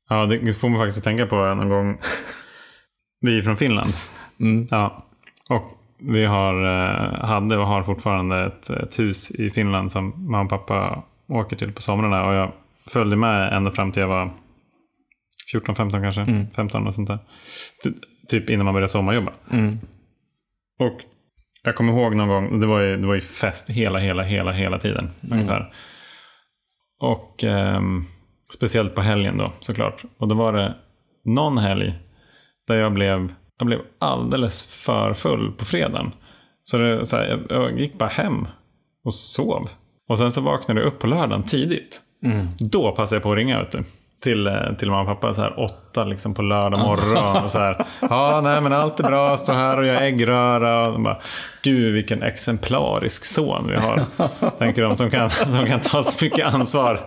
Ja, 0.08 0.26
det 0.26 0.52
får 0.52 0.68
man 0.68 0.80
faktiskt 0.80 1.04
tänka 1.04 1.26
på 1.26 1.36
någon 1.36 1.68
gång. 1.68 1.98
Vi 3.20 3.38
är 3.38 3.42
från 3.42 3.56
Finland. 3.56 3.92
Mm. 4.40 4.66
Ja. 4.70 5.04
Och 5.48 5.78
vi 5.98 6.24
har, 6.24 6.64
eh, 6.64 7.24
hade 7.24 7.56
och 7.56 7.66
har 7.66 7.82
fortfarande 7.82 8.44
ett, 8.44 8.70
ett 8.70 8.98
hus 8.98 9.30
i 9.30 9.50
Finland 9.50 9.92
som 9.92 10.30
mamma 10.30 10.42
och 10.44 10.50
pappa 10.50 11.02
åker 11.28 11.56
till 11.56 11.72
på 11.72 11.82
somrarna. 11.82 12.26
Och 12.26 12.34
jag 12.34 12.52
följde 12.86 13.16
med 13.16 13.52
ända 13.52 13.70
fram 13.70 13.92
till 13.92 14.00
jag 14.00 14.08
var 14.08 14.30
14-15 15.54 15.90
kanske. 16.02 16.20
Mm. 16.20 16.46
15 16.56 16.86
och 16.86 16.94
sånt 16.94 17.08
där. 17.08 17.18
Ty- 17.84 17.92
Typ 18.28 18.50
innan 18.50 18.64
man 18.64 18.74
började 18.74 18.88
sommarjobba. 18.88 19.32
Mm. 19.52 19.78
Och 20.78 21.00
jag 21.62 21.76
kommer 21.76 21.92
ihåg 21.92 22.16
någon 22.16 22.28
gång, 22.28 22.60
det 22.60 22.66
var 22.66 22.80
ju, 22.80 22.96
det 22.96 23.06
var 23.06 23.14
ju 23.14 23.20
fest 23.20 23.70
hela, 23.70 23.98
hela, 23.98 24.22
hela, 24.22 24.52
hela 24.52 24.78
tiden. 24.78 25.10
Ungefär. 25.30 25.74
Och 27.00 27.44
ehm, 27.44 28.04
speciellt 28.54 28.94
på 28.94 29.02
helgen 29.02 29.38
då 29.38 29.52
såklart. 29.60 30.04
Och 30.18 30.28
då 30.28 30.34
var 30.34 30.52
det 30.52 30.74
någon 31.24 31.58
helg 31.58 31.94
där 32.66 32.76
jag 32.76 32.92
blev, 32.92 33.34
jag 33.58 33.66
blev 33.66 33.80
alldeles 33.98 34.84
för 34.84 35.12
full 35.12 35.52
på 35.52 35.64
fredagen. 35.64 36.12
Så, 36.62 36.78
det, 36.78 37.04
så 37.04 37.16
här, 37.16 37.26
jag, 37.28 37.40
jag 37.50 37.80
gick 37.80 37.98
bara 37.98 38.08
hem 38.08 38.46
och 39.04 39.14
sov. 39.14 39.70
Och 40.08 40.18
sen 40.18 40.32
så 40.32 40.40
vaknade 40.40 40.80
jag 40.80 40.86
upp 40.86 40.98
på 40.98 41.06
lördagen 41.06 41.42
tidigt. 41.42 42.00
Mm. 42.24 42.48
Då 42.58 42.92
passade 42.92 43.16
jag 43.16 43.22
på 43.22 43.32
att 43.32 43.36
ringa 43.36 43.62
vet 43.62 43.72
du, 43.72 43.84
till, 44.22 44.46
eh, 44.46 44.72
till 44.78 44.90
mamma 44.90 45.00
och 45.12 45.20
pappa 45.20 45.34
så 45.34 45.40
här 45.40 45.60
åtta 45.60 46.04
liksom 46.04 46.34
på 46.34 46.42
lördag 46.42 46.80
morgon. 46.80 47.44
Och 47.44 47.50
så 47.50 47.58
här, 47.58 47.84
ja 48.00 48.40
nej 48.44 48.60
men 48.60 48.72
allt 48.72 49.00
är 49.00 49.04
bra, 49.04 49.36
stå 49.36 49.52
här 49.52 49.78
och 49.78 49.86
gör 49.86 50.00
äggröra. 50.00 50.86
Och 50.86 50.92
de 50.92 51.02
bara, 51.02 51.18
Gud 51.62 51.94
vilken 51.94 52.22
exemplarisk 52.22 53.24
son 53.24 53.68
vi 53.68 53.76
har. 53.76 54.06
Tänker 54.58 54.82
de 54.82 54.96
som 54.96 55.10
kan, 55.10 55.30
som 55.30 55.66
kan 55.66 55.80
ta 55.80 56.02
så 56.02 56.24
mycket 56.24 56.46
ansvar 56.46 57.00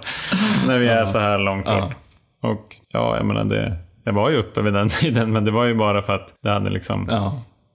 när 0.67 0.79
vi 0.79 0.87
är 0.87 1.05
så 1.05 1.19
här 1.19 1.37
långt 1.37 1.65
bort. 1.65 1.93
Och 2.41 2.75
ja, 2.89 3.17
jag 3.17 3.25
menar 3.25 3.43
det, 3.43 3.77
jag 4.03 4.13
var 4.13 4.29
ju 4.29 4.37
uppe 4.37 4.61
vid 4.61 4.73
den 4.73 4.89
tiden 4.99 5.31
men 5.31 5.45
det 5.45 5.51
var 5.51 5.65
ju 5.65 5.75
bara 5.75 6.01
för 6.01 6.13
att 6.13 6.33
det 6.43 6.49
hade 6.49 6.69
liksom 6.69 7.09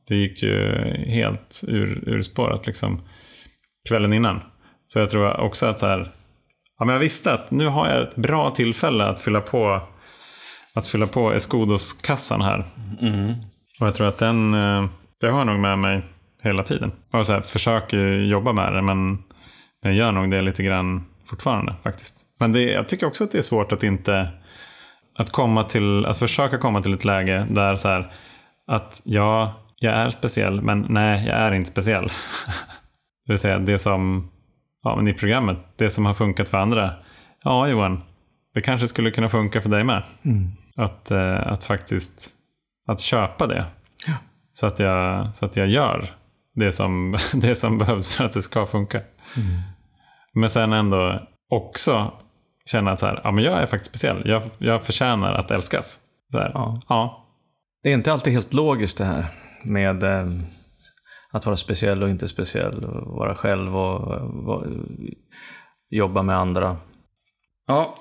det 0.09 0.17
gick 0.17 0.43
ju 0.43 0.69
helt 1.07 1.61
ur, 1.69 2.03
ur 2.07 2.23
spåret 2.23 2.67
liksom 2.67 3.01
kvällen 3.89 4.13
innan. 4.13 4.41
Så 4.93 4.99
jag 4.99 5.11
tror 5.11 5.41
också 5.41 5.67
att 5.67 5.81
så 5.81 5.87
här, 5.87 6.11
ja, 6.83 6.87
men 6.87 6.93
jag 6.93 7.01
visste 7.01 7.33
att 7.33 7.51
nu 7.51 7.69
har 7.69 7.89
jag 7.89 8.03
ett 8.03 8.17
bra 8.17 8.51
tillfälle 8.51 9.05
att 9.05 9.21
fylla 9.21 9.41
på 9.41 9.81
att 10.75 10.89
fylla 10.89 11.07
på 11.07 11.33
Escudos-kassan 11.33 12.43
här. 12.43 12.65
Mm. 13.01 13.35
Och 13.81 13.87
jag 13.87 13.95
tror 13.95 14.09
att 14.09 14.19
den, 14.19 14.55
eh, 14.55 14.87
det 15.21 15.27
har 15.27 15.39
jag 15.39 15.47
nog 15.47 15.59
med 15.59 15.79
mig 15.79 16.03
hela 16.43 16.63
tiden. 16.63 16.93
Och 17.13 17.27
så 17.27 17.33
här, 17.33 17.41
försöker 17.41 17.99
jobba 18.09 18.53
med 18.53 18.73
det 18.73 18.83
men 18.83 19.19
jag 19.83 19.95
gör 19.95 20.13
nog 20.13 20.31
det 20.31 20.43
lite 20.43 20.63
grann 20.63 21.05
fortfarande 21.27 21.75
faktiskt. 21.83 22.17
Men 22.41 22.53
det, 22.53 22.63
jag 22.63 22.89
tycker 22.89 23.07
också 23.07 23.25
att 23.25 23.33
det 23.33 23.39
är 23.39 23.43
svårt 23.43 23.73
att 23.73 23.83
inte 23.83 24.29
att 25.19 25.31
komma 25.31 25.65
till, 25.65 26.07
att 26.07 26.17
försöka 26.17 26.59
komma 26.59 26.83
till 26.83 26.95
ett 26.95 27.05
läge 27.05 27.47
där 27.51 27.77
så 27.77 27.89
här 27.89 28.13
att 28.67 29.01
ja, 29.05 29.55
jag 29.77 29.95
är 29.95 30.11
speciell 30.11 30.61
men 30.61 30.87
nej, 30.89 31.27
jag 31.27 31.37
är 31.37 31.53
inte 31.53 31.71
speciell. 31.71 32.05
det 33.27 33.33
vill 33.33 33.39
säga 33.39 33.59
det 33.59 33.79
som, 33.79 34.31
ja 34.83 34.97
men 34.97 35.09
i 35.09 35.15
programmet, 35.15 35.59
det 35.77 35.91
som 35.91 36.07
har 36.07 36.15
funkat 36.15 36.49
för 36.49 36.59
andra. 36.59 36.91
Ja 37.45 37.69
Johan, 37.69 38.03
det 38.55 38.61
kanske 38.61 38.89
skulle 38.89 39.11
kunna 39.11 39.29
funka 39.29 39.61
för 39.61 39.69
dig 39.69 39.85
med. 39.85 40.03
Mm. 40.23 40.49
Att, 40.77 41.11
eh, 41.11 41.47
att 41.47 41.65
faktiskt 41.65 42.31
att 42.89 43.01
köpa 43.01 43.47
det. 43.47 43.65
Ja. 44.07 44.13
Så, 44.53 44.67
att 44.67 44.79
jag, 44.79 45.37
så 45.37 45.45
att 45.47 45.57
jag 45.57 45.69
gör 45.69 46.11
det 46.55 46.73
som, 46.73 47.17
det 47.35 47.55
som 47.55 47.79
behövs 47.79 48.17
för 48.17 48.25
att 48.25 48.33
det 48.33 48.43
ska 48.43 48.67
funka. 48.67 49.01
Men 50.35 50.51
sen 50.51 50.73
ändå 50.73 51.29
också 51.49 52.13
känna 52.65 52.91
att 52.91 52.99
så 52.99 53.07
här, 53.07 53.21
ja, 53.25 53.31
men 53.31 53.45
jag 53.45 53.63
är 53.63 53.67
faktiskt 53.67 53.91
speciell. 53.91 54.23
Jag, 54.25 54.43
jag 54.59 54.85
förtjänar 54.85 55.35
att 55.35 55.51
älskas. 55.51 56.01
Så 56.33 56.39
här, 56.39 56.51
Ja. 56.55 56.81
ja. 56.89 57.29
Det 57.83 57.91
är 57.91 57.95
inte 57.95 58.13
alltid 58.13 58.33
helt 58.33 58.53
logiskt 58.53 58.99
det 58.99 59.05
här 59.05 59.27
med 59.65 60.03
eh, 60.03 60.27
att 61.33 61.47
vara 61.47 61.57
speciell 61.57 62.03
och 62.03 62.11
inte 62.11 62.29
speciell. 62.29 62.85
Och 62.85 63.17
vara 63.17 63.35
själv 63.35 63.77
och 63.77 64.21
vara- 64.45 64.67
jobba 65.91 66.23
med 66.23 66.37
andra. 66.37 66.77
Ja, 67.67 67.95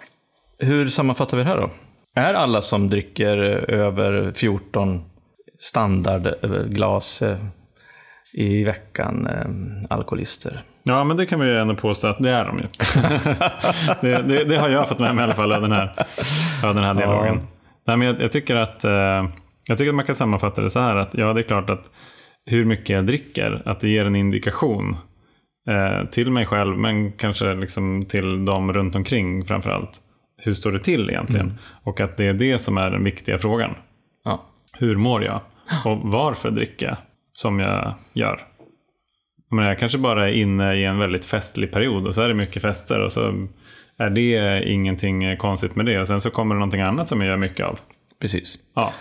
hur 0.59 0.87
sammanfattar 0.87 1.37
vi 1.37 1.43
det 1.43 1.49
här 1.49 1.57
då? 1.57 1.69
Är 2.15 2.33
alla 2.33 2.61
som 2.61 2.89
dricker 2.89 3.37
över 3.71 4.31
14 4.35 5.03
standardglas 5.59 7.21
eh, 7.21 7.37
i 8.33 8.63
veckan 8.63 9.27
eh, 9.27 9.95
alkoholister? 9.97 10.61
Ja, 10.83 11.03
men 11.03 11.17
det 11.17 11.25
kan 11.25 11.39
vi 11.39 11.47
ju 11.47 11.57
ändå 11.57 11.75
påstå 11.75 12.07
att 12.07 12.17
det 12.19 12.29
är 12.31 12.45
de 12.45 12.57
ju. 12.57 12.67
det, 14.01 14.21
det, 14.21 14.43
det 14.43 14.57
har 14.57 14.69
jag 14.69 14.89
fått 14.89 14.99
med 14.99 15.15
mig 15.15 15.21
i 15.21 15.25
alla 15.25 15.35
fall 15.35 15.51
av 15.53 15.61
den 15.61 15.71
här, 15.71 15.91
av 16.65 16.75
den 16.75 16.83
här 16.83 16.93
dialogen. 16.93 17.35
Ja. 17.35 17.47
Nej, 17.87 17.97
men 17.97 18.07
jag, 18.07 18.21
jag, 18.21 18.31
tycker 18.31 18.55
att, 18.55 18.83
eh, 18.83 18.91
jag 19.67 19.77
tycker 19.77 19.89
att 19.89 19.95
man 19.95 20.05
kan 20.05 20.15
sammanfatta 20.15 20.61
det 20.61 20.69
så 20.69 20.79
här 20.79 20.95
att 20.95 21.09
ja, 21.13 21.33
det 21.33 21.41
är 21.41 21.43
klart 21.43 21.69
att 21.69 21.89
hur 22.45 22.65
mycket 22.65 22.89
jag 22.89 23.05
dricker, 23.05 23.61
att 23.65 23.79
det 23.79 23.89
ger 23.89 24.05
en 24.05 24.15
indikation 24.15 24.95
eh, 25.67 26.09
till 26.09 26.31
mig 26.31 26.45
själv, 26.45 26.77
men 26.77 27.11
kanske 27.11 27.53
liksom 27.53 28.05
till 28.05 28.45
dem 28.45 28.73
runt 28.73 28.95
omkring 28.95 29.45
framför 29.45 29.69
allt. 29.69 30.01
Hur 30.37 30.53
står 30.53 30.71
det 30.71 30.79
till 30.79 31.09
egentligen? 31.09 31.53
Och 31.83 31.99
att 31.99 32.17
det 32.17 32.25
är 32.25 32.33
det 32.33 32.59
som 32.59 32.77
är 32.77 32.91
den 32.91 33.03
viktiga 33.03 33.37
frågan. 33.37 33.75
Ja, 34.23 34.45
Hur 34.73 34.95
mår 34.95 35.23
jag? 35.23 35.41
Och 35.85 35.97
varför 36.03 36.51
dricker 36.51 36.85
jag 36.85 36.97
som 37.33 37.59
jag 37.59 37.93
gör? 38.13 38.41
Men 39.51 39.65
jag 39.65 39.79
kanske 39.79 39.97
bara 39.97 40.29
är 40.29 40.33
inne 40.33 40.75
i 40.75 40.85
en 40.85 40.97
väldigt 40.97 41.25
festlig 41.25 41.71
period 41.71 42.07
och 42.07 42.15
så 42.15 42.21
är 42.21 42.27
det 42.27 42.33
mycket 42.33 42.61
fester 42.61 42.99
och 42.99 43.11
så 43.11 43.47
är 43.97 44.09
det 44.09 44.63
ingenting 44.69 45.37
konstigt 45.37 45.75
med 45.75 45.85
det. 45.85 45.99
Och 45.99 46.07
sen 46.07 46.21
så 46.21 46.29
kommer 46.29 46.55
det 46.55 46.59
någonting 46.59 46.81
annat 46.81 47.07
som 47.07 47.21
jag 47.21 47.27
gör 47.27 47.37
mycket 47.37 47.65
av. 47.65 47.79
precis. 48.21 48.59
Ja. 48.73 48.93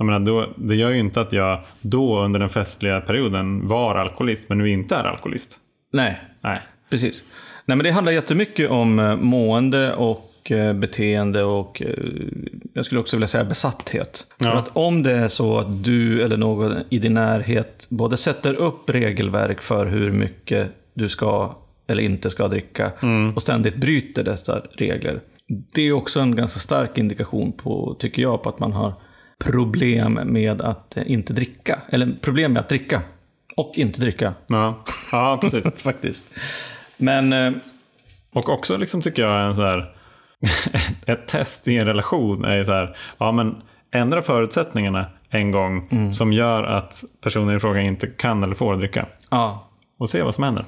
Jag 0.00 0.06
menar, 0.06 0.20
då, 0.20 0.46
det 0.56 0.74
gör 0.74 0.90
ju 0.90 0.98
inte 0.98 1.20
att 1.20 1.32
jag 1.32 1.60
då 1.80 2.20
under 2.20 2.40
den 2.40 2.48
festliga 2.48 3.00
perioden 3.00 3.68
var 3.68 3.94
alkoholist 3.94 4.48
men 4.48 4.58
nu 4.58 4.70
inte 4.70 4.96
är 4.96 5.04
alkoholist. 5.04 5.56
Nej, 5.92 6.20
Nej. 6.40 6.60
Precis. 6.90 7.24
Nej, 7.64 7.76
men 7.76 7.84
det 7.84 7.90
handlar 7.90 8.12
jättemycket 8.12 8.70
om 8.70 8.98
eh, 8.98 9.16
mående 9.16 9.94
och 9.94 10.50
eh, 10.50 10.72
beteende 10.72 11.44
och 11.44 11.82
eh, 11.82 11.88
jag 12.72 12.86
skulle 12.86 13.00
också 13.00 13.16
vilja 13.16 13.28
säga 13.28 13.44
besatthet. 13.44 14.26
Ja. 14.38 14.50
För 14.50 14.58
att 14.58 14.70
om 14.72 15.02
det 15.02 15.12
är 15.12 15.28
så 15.28 15.58
att 15.58 15.84
du 15.84 16.22
eller 16.22 16.36
någon 16.36 16.76
i 16.88 16.98
din 16.98 17.14
närhet 17.14 17.86
både 17.88 18.16
sätter 18.16 18.54
upp 18.54 18.90
regelverk 18.90 19.62
för 19.62 19.86
hur 19.86 20.12
mycket 20.12 20.70
du 20.94 21.08
ska 21.08 21.54
eller 21.86 22.02
inte 22.02 22.30
ska 22.30 22.48
dricka 22.48 22.92
och 23.34 23.42
ständigt 23.42 23.76
bryter 23.76 24.24
dessa 24.24 24.62
regler. 24.72 25.20
Det 25.74 25.82
är 25.82 25.92
också 25.92 26.20
en 26.20 26.36
ganska 26.36 26.60
stark 26.60 26.98
indikation 26.98 27.52
på, 27.52 27.96
tycker 27.98 28.22
jag, 28.22 28.42
på 28.42 28.48
att 28.48 28.58
man 28.58 28.72
har 28.72 28.94
problem 29.44 30.12
med 30.24 30.60
att 30.60 30.96
eh, 30.96 31.10
inte 31.10 31.32
dricka. 31.32 31.80
Eller 31.90 32.12
problem 32.20 32.52
med 32.52 32.60
att 32.60 32.68
dricka 32.68 33.02
och 33.56 33.72
inte 33.74 34.00
dricka. 34.00 34.34
Ja, 34.46 34.84
ja 35.12 35.38
precis. 35.40 35.74
Faktiskt. 35.82 36.26
Men 36.96 37.32
eh, 37.32 37.52
Och 38.32 38.48
också 38.48 38.76
liksom 38.76 39.02
tycker 39.02 39.22
jag 39.22 39.46
en 39.46 39.54
så 39.54 39.62
här, 39.62 39.94
ett, 41.06 41.26
test 41.28 41.68
i 41.68 41.76
en 41.76 41.86
relation 41.86 42.44
är 42.44 42.64
så 42.64 42.72
här, 42.72 42.96
ja 43.18 43.32
men 43.32 43.62
ändra 43.92 44.22
förutsättningarna 44.22 45.06
en 45.30 45.50
gång 45.50 45.88
som 46.12 46.32
gör 46.32 46.64
att 46.64 47.04
personen 47.22 47.56
i 47.56 47.60
fråga 47.60 47.80
inte 47.80 48.06
kan 48.06 48.42
eller 48.42 48.54
får 48.54 48.76
dricka. 48.76 49.06
ja, 49.30 49.68
Och 49.98 50.08
se 50.08 50.22
vad 50.22 50.34
som 50.34 50.44
händer. 50.44 50.64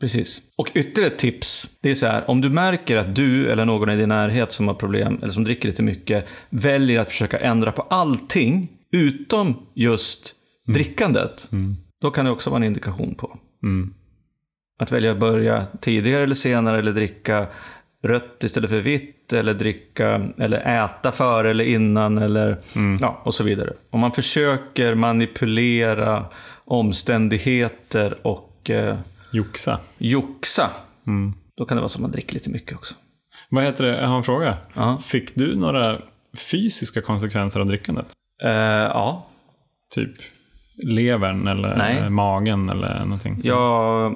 Precis. 0.00 0.40
Och 0.56 0.70
ytterligare 0.74 1.12
ett 1.12 1.18
tips. 1.18 1.70
Det 1.80 1.90
är 1.90 1.94
så 1.94 2.06
här, 2.06 2.30
om 2.30 2.40
du 2.40 2.50
märker 2.50 2.96
att 2.96 3.14
du 3.14 3.50
eller 3.50 3.64
någon 3.64 3.90
i 3.90 3.96
din 3.96 4.08
närhet 4.08 4.52
som 4.52 4.68
har 4.68 4.74
problem 4.74 5.18
eller 5.22 5.32
som 5.32 5.44
dricker 5.44 5.68
lite 5.68 5.82
mycket 5.82 6.26
väljer 6.50 7.00
att 7.00 7.08
försöka 7.08 7.38
ändra 7.38 7.72
på 7.72 7.82
allting 7.82 8.68
utom 8.92 9.66
just 9.74 10.34
drickandet. 10.66 11.48
Då 12.00 12.10
kan 12.10 12.24
det 12.24 12.30
också 12.30 12.50
vara 12.50 12.58
en 12.58 12.64
indikation 12.64 13.14
på. 13.14 13.38
Mm. 13.62 13.94
Att 14.78 14.92
välja 14.92 15.12
att 15.12 15.18
börja 15.18 15.66
tidigare 15.80 16.22
eller 16.22 16.34
senare 16.34 16.78
eller 16.78 16.92
dricka 16.92 17.46
rött 18.02 18.44
istället 18.44 18.70
för 18.70 18.80
vitt 18.80 19.32
eller 19.32 19.54
dricka 19.54 20.28
eller 20.38 20.84
äta 20.84 21.12
före 21.12 21.50
eller 21.50 21.64
innan 21.64 22.18
eller 22.18 22.58
ja, 23.00 23.22
och 23.24 23.34
så 23.34 23.44
vidare. 23.44 23.72
Om 23.90 24.00
man 24.00 24.12
försöker 24.12 24.94
manipulera 24.94 26.26
omständigheter 26.64 28.26
och 28.26 28.70
eh, 28.70 28.96
Joxa. 29.36 29.80
joxa, 29.98 30.70
Mm. 31.06 31.34
då 31.56 31.64
kan 31.64 31.76
det 31.76 31.80
vara 31.80 31.88
så 31.88 31.96
att 31.98 32.02
man 32.02 32.10
dricker 32.10 32.34
lite 32.34 32.50
mycket 32.50 32.76
också. 32.76 32.94
Vad 33.48 33.64
heter 33.64 33.84
det? 33.84 34.00
Jag 34.00 34.08
har 34.08 34.16
en 34.16 34.22
fråga. 34.24 34.56
Ja, 34.74 34.98
Fick 34.98 35.34
du 35.34 35.56
några 35.56 35.98
fysiska 36.50 37.00
konsekvenser 37.00 37.60
av 37.60 37.66
drickandet? 37.66 38.06
eh, 38.42 38.50
ja. 38.50 39.26
Typ 39.94 40.10
levern 40.82 41.48
eller 41.48 41.76
Nej. 41.76 42.10
magen 42.10 42.68
eller 42.68 42.98
någonting? 43.04 43.40
jag 43.44 44.14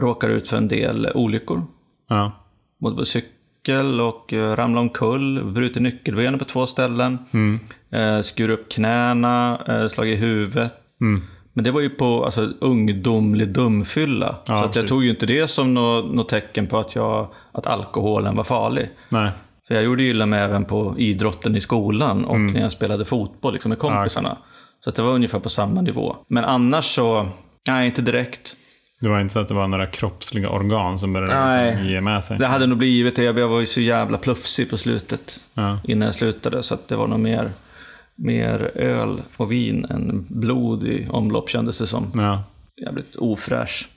råkar 0.00 0.28
ut 0.28 0.48
för 0.48 0.56
en 0.56 0.68
del 0.68 1.08
olyckor. 1.14 1.64
Ja. 2.08 2.32
Både 2.80 2.96
på 2.96 3.04
cykel 3.04 4.00
och 4.00 4.32
eh, 4.32 4.56
ramla 4.56 4.80
omkull, 4.80 5.44
brutit 5.52 5.82
nyckelbenet 5.82 6.38
på 6.38 6.44
två 6.44 6.66
ställen. 6.66 7.18
Mm. 7.32 7.60
Eh, 7.90 8.22
skur 8.22 8.48
upp 8.48 8.68
knäna, 8.72 9.58
slagit 9.90 10.18
i 10.18 10.20
huvudet. 10.20 10.72
Mm. 11.00 11.22
Men 11.52 11.64
det 11.64 11.70
var 11.70 11.80
ju 11.80 11.90
på 11.90 12.24
alltså, 12.24 12.52
ungdomlig 12.60 13.48
dumfylla. 13.48 14.34
Ja, 14.38 14.58
så 14.62 14.64
att 14.64 14.76
jag 14.76 14.88
tog 14.88 15.04
ju 15.04 15.10
inte 15.10 15.26
det 15.26 15.48
som 15.48 15.74
något 15.74 16.14
nå 16.14 16.24
tecken 16.24 16.66
på 16.66 16.78
att, 16.78 16.94
jag, 16.94 17.28
att 17.52 17.66
alkoholen 17.66 18.36
var 18.36 18.44
farlig. 18.44 18.90
Nej. 19.08 19.30
För 19.68 19.74
jag 19.74 19.84
gjorde 19.84 20.02
ju 20.02 20.10
illa 20.10 20.26
mig 20.26 20.40
även 20.40 20.64
på 20.64 20.94
idrotten 20.98 21.56
i 21.56 21.60
skolan 21.60 22.24
och 22.24 22.36
Mm. 22.36 22.52
när 22.54 22.60
jag 22.60 22.72
spelade 22.72 23.04
fotboll 23.04 23.52
liksom, 23.52 23.68
med 23.68 23.78
kompisarna. 23.78 24.36
Så 24.84 24.90
att 24.90 24.96
det 24.96 25.02
var 25.02 25.12
ungefär 25.12 25.38
på 25.38 25.48
samma 25.48 25.80
nivå. 25.80 26.16
Men 26.28 26.44
annars 26.44 26.84
så, 26.84 27.28
nej 27.68 27.86
inte 27.86 28.02
direkt. 28.02 28.54
Det 29.00 29.08
var 29.08 29.20
inte 29.20 29.34
så 29.34 29.40
att 29.40 29.48
det 29.48 29.54
var 29.54 29.68
några 29.68 29.86
kroppsliga 29.86 30.50
organ 30.50 30.98
som 30.98 31.12
började 31.12 31.34
Nej. 31.44 31.70
liksom 31.70 31.86
ge 31.86 32.00
med 32.00 32.24
sig? 32.24 32.38
Det 32.38 32.46
hade 32.46 32.66
nog 32.66 32.78
blivit 32.78 33.16
det. 33.16 33.22
Jag 33.22 33.48
var 33.48 33.60
ju 33.60 33.66
så 33.66 33.80
jävla 33.80 34.18
plufsig 34.18 34.70
på 34.70 34.76
slutet. 34.76 35.40
Ja. 35.54 35.78
Innan 35.84 36.06
jag 36.06 36.14
slutade. 36.14 36.62
Så 36.62 36.74
att 36.74 36.88
det 36.88 36.96
var 36.96 37.06
nog 37.06 37.20
mer, 37.20 37.50
mer 38.16 38.70
öl 38.74 39.22
och 39.36 39.52
vin 39.52 39.84
än 39.84 40.26
blod 40.28 40.84
i 40.84 41.08
omlopp 41.10 41.50
kändes 41.50 41.78
det 41.78 41.86
som. 41.86 42.10
Ja. 42.14 42.44
Jävligt 42.84 43.16
ofräsch. 43.16 43.88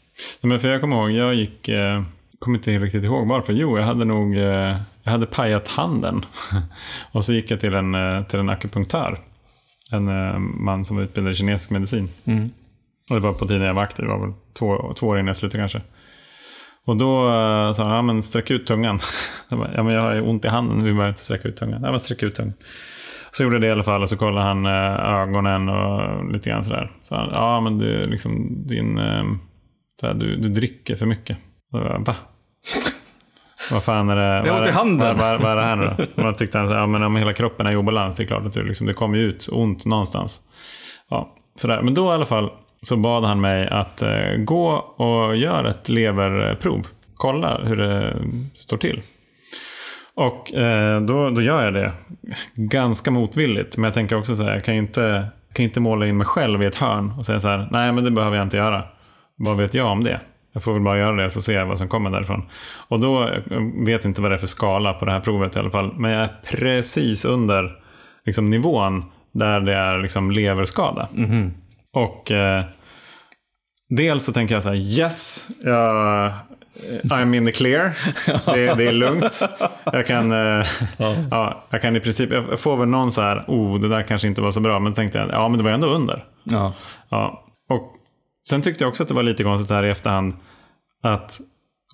Men 0.41 0.59
för 0.59 0.67
jag 0.67 0.81
kommer 0.81 0.95
ihåg, 0.95 1.11
jag 1.11 1.35
gick, 1.35 1.69
eh, 1.69 2.03
kommer 2.39 2.57
inte 2.57 2.79
riktigt 2.79 3.03
ihåg 3.03 3.27
varför. 3.27 3.53
Jo, 3.53 3.77
jag 3.77 3.85
hade 3.85 4.05
nog, 4.05 4.37
eh, 4.37 4.77
jag 5.03 5.11
hade 5.11 5.25
pajat 5.25 5.67
handen. 5.67 6.25
och 7.11 7.25
så 7.25 7.33
gick 7.33 7.51
jag 7.51 7.59
till 7.59 7.73
en, 7.73 7.95
eh, 7.95 8.23
till 8.23 8.39
en 8.39 8.49
akupunktör. 8.49 9.19
En 9.91 10.07
eh, 10.07 10.39
man 10.39 10.85
som 10.85 10.99
utbildade 10.99 11.35
kinesisk 11.35 11.71
medicin. 11.71 12.09
Mm. 12.25 12.49
Och 13.09 13.15
det 13.15 13.21
var 13.21 13.33
på 13.33 13.47
tiden 13.47 13.61
jag 13.61 13.73
var 13.73 13.83
aktiv, 13.83 14.05
det 14.05 14.11
var 14.11 14.25
väl 14.25 14.33
två, 14.53 14.93
två 14.93 15.07
år 15.07 15.17
innan 15.17 15.27
jag 15.27 15.37
slutade 15.37 15.61
kanske. 15.61 15.81
Och 16.85 16.97
då 16.97 17.27
eh, 17.27 17.71
sa 17.71 17.83
han, 17.83 17.95
ja 17.95 18.01
men 18.01 18.23
sträck 18.23 18.51
ut 18.51 18.67
tungan. 18.67 18.99
Jag 19.49 19.59
bara, 19.59 19.71
ja 19.75 19.83
men 19.83 19.93
jag 19.93 20.01
har 20.01 20.29
ont 20.29 20.45
i 20.45 20.47
handen, 20.47 20.83
vi 20.83 20.91
behöver 20.91 21.09
inte 21.09 21.21
sträcka 21.21 21.47
ut 21.47 21.57
tungan. 21.57 21.81
Ja 21.83 21.89
men 21.89 21.99
sträck 21.99 22.23
ut 22.23 22.35
tungan. 22.35 22.53
Så 23.37 23.43
gjorde 23.43 23.59
det 23.59 23.67
i 23.67 23.71
alla 23.71 23.83
fall 23.83 24.01
och 24.01 24.09
så 24.09 24.17
kollade 24.17 24.47
han 24.47 24.65
eh, 24.65 25.21
ögonen 25.21 25.69
och 25.69 26.31
lite 26.31 26.49
grann 26.49 26.63
sådär. 26.63 26.91
Så 27.03 27.15
han, 27.15 27.29
ja 27.31 27.61
men 27.61 27.77
du, 27.77 28.03
liksom, 28.05 28.47
din, 28.67 28.97
eh, 28.97 29.23
här, 30.01 30.13
du, 30.13 30.35
du 30.35 30.49
dricker 30.49 30.95
för 30.95 31.05
mycket. 31.05 31.37
Och 31.73 31.79
jag 31.79 31.85
bara, 31.87 31.99
Va? 31.99 32.15
Vad 33.71 33.83
fan 33.83 34.09
är 34.09 34.15
det? 34.15 34.41
Vad 34.41 34.47
är 34.47 34.51
ont 34.57 34.61
i 34.61 34.65
det- 34.65 34.71
handen. 34.71 35.17
Vad, 35.17 35.41
vad, 35.41 35.51
är 35.51 35.55
det 35.55 35.63
här 35.63 35.75
nu 35.75 36.07
då? 36.15 36.23
Och 36.27 36.37
tyckte 36.37 36.57
han 36.57 36.67
så 36.67 36.73
här, 36.73 36.79
ja 36.79 36.85
men 36.87 37.03
om 37.03 37.15
hela 37.15 37.33
kroppen 37.33 37.67
är 37.67 37.71
i 37.71 37.75
obalans, 37.75 38.17
det 38.17 38.23
är 38.23 38.27
klart 38.27 38.45
att 38.45 38.53
du, 38.53 38.61
liksom, 38.65 38.87
det 38.87 38.93
kommer 38.93 39.17
ut 39.17 39.49
ont 39.51 39.85
någonstans. 39.85 40.41
Ja, 41.09 41.35
sådär. 41.55 41.81
Men 41.81 41.93
då 41.93 42.05
i 42.05 42.13
alla 42.13 42.25
fall 42.25 42.51
så 42.81 42.97
bad 42.97 43.23
han 43.23 43.41
mig 43.41 43.67
att 43.67 44.01
eh, 44.01 44.35
gå 44.37 44.69
och 44.77 45.35
göra 45.35 45.69
ett 45.69 45.89
leverprov. 45.89 46.87
Kolla 47.15 47.61
hur 47.63 47.75
det 47.75 48.17
står 48.53 48.77
till. 48.77 49.01
Och 50.15 50.53
eh, 50.53 51.01
då, 51.01 51.29
då 51.29 51.41
gör 51.41 51.63
jag 51.63 51.73
det. 51.73 51.91
Ganska 52.55 53.11
motvilligt. 53.11 53.77
Men 53.77 53.83
jag 53.83 53.93
tänker 53.93 54.15
också 54.15 54.35
så 54.35 54.43
här, 54.43 54.53
jag 54.53 54.63
kan 54.63 54.73
ju 54.73 54.79
inte, 54.79 55.27
kan 55.53 55.65
inte 55.65 55.79
måla 55.79 56.07
in 56.07 56.17
mig 56.17 56.27
själv 56.27 56.63
i 56.63 56.65
ett 56.65 56.75
hörn 56.75 57.13
och 57.17 57.25
säga 57.25 57.39
så 57.39 57.47
här, 57.47 57.67
nej 57.71 57.91
men 57.91 58.03
det 58.03 58.11
behöver 58.11 58.37
jag 58.37 58.45
inte 58.45 58.57
göra. 58.57 58.83
Vad 59.35 59.57
vet 59.57 59.73
jag 59.73 59.87
om 59.87 60.03
det? 60.03 60.19
Jag 60.53 60.63
får 60.63 60.73
väl 60.73 60.81
bara 60.81 60.99
göra 60.99 61.23
det 61.23 61.29
så 61.29 61.41
ser 61.41 61.53
jag 61.53 61.65
vad 61.65 61.77
som 61.77 61.87
kommer 61.87 62.09
därifrån. 62.09 62.49
Och 62.87 62.99
då 62.99 63.23
eh, 63.23 63.41
vet 63.85 64.05
inte 64.05 64.21
vad 64.21 64.31
det 64.31 64.35
är 64.35 64.39
för 64.39 64.47
skala 64.47 64.93
på 64.93 65.05
det 65.05 65.11
här 65.11 65.19
provet 65.19 65.55
i 65.55 65.59
alla 65.59 65.69
fall. 65.69 65.93
Men 65.97 66.11
jag 66.11 66.23
är 66.23 66.35
precis 66.43 67.25
under 67.25 67.71
liksom, 68.25 68.49
nivån 68.49 69.03
där 69.31 69.59
det 69.59 69.73
är 69.73 69.99
liksom, 69.99 70.31
leverskada. 70.31 71.07
Mhm. 71.13 71.53
Och 71.93 72.31
eh, 72.31 72.63
dels 73.89 74.23
så 74.23 74.31
tänker 74.31 74.53
jag 74.53 74.63
så 74.63 74.69
här, 74.69 74.75
yes, 74.75 75.47
jag, 75.63 76.31
I'm 77.03 77.35
in 77.35 77.45
the 77.45 77.51
clear. 77.51 77.97
Det, 78.45 78.75
det 78.75 78.87
är 78.87 78.91
lugnt. 78.91 79.41
Jag 79.85 80.05
kan, 80.05 80.31
eh, 80.31 80.65
ja. 81.31 81.65
jag 81.69 81.81
kan 81.81 81.95
i 81.95 81.99
princip, 81.99 82.31
jag 82.31 82.59
får 82.59 82.77
väl 82.77 82.87
någon 82.87 83.11
så 83.11 83.21
här, 83.21 83.45
oh 83.47 83.79
det 83.79 83.87
där 83.89 84.03
kanske 84.03 84.27
inte 84.27 84.41
var 84.41 84.51
så 84.51 84.59
bra. 84.59 84.79
Men 84.79 84.93
tänkte 84.93 85.17
jag, 85.17 85.29
ja 85.31 85.47
men 85.49 85.57
det 85.57 85.63
var 85.63 85.71
ändå 85.71 85.87
under. 85.87 86.25
Ja. 86.43 86.73
Ja. 87.09 87.45
Och 87.69 87.91
Sen 88.47 88.61
tyckte 88.61 88.83
jag 88.83 88.89
också 88.89 89.03
att 89.03 89.09
det 89.09 89.15
var 89.15 89.23
lite 89.23 89.43
konstigt 89.43 89.69
här 89.75 89.85
i 89.85 89.89
efterhand 89.89 90.33
att 91.03 91.39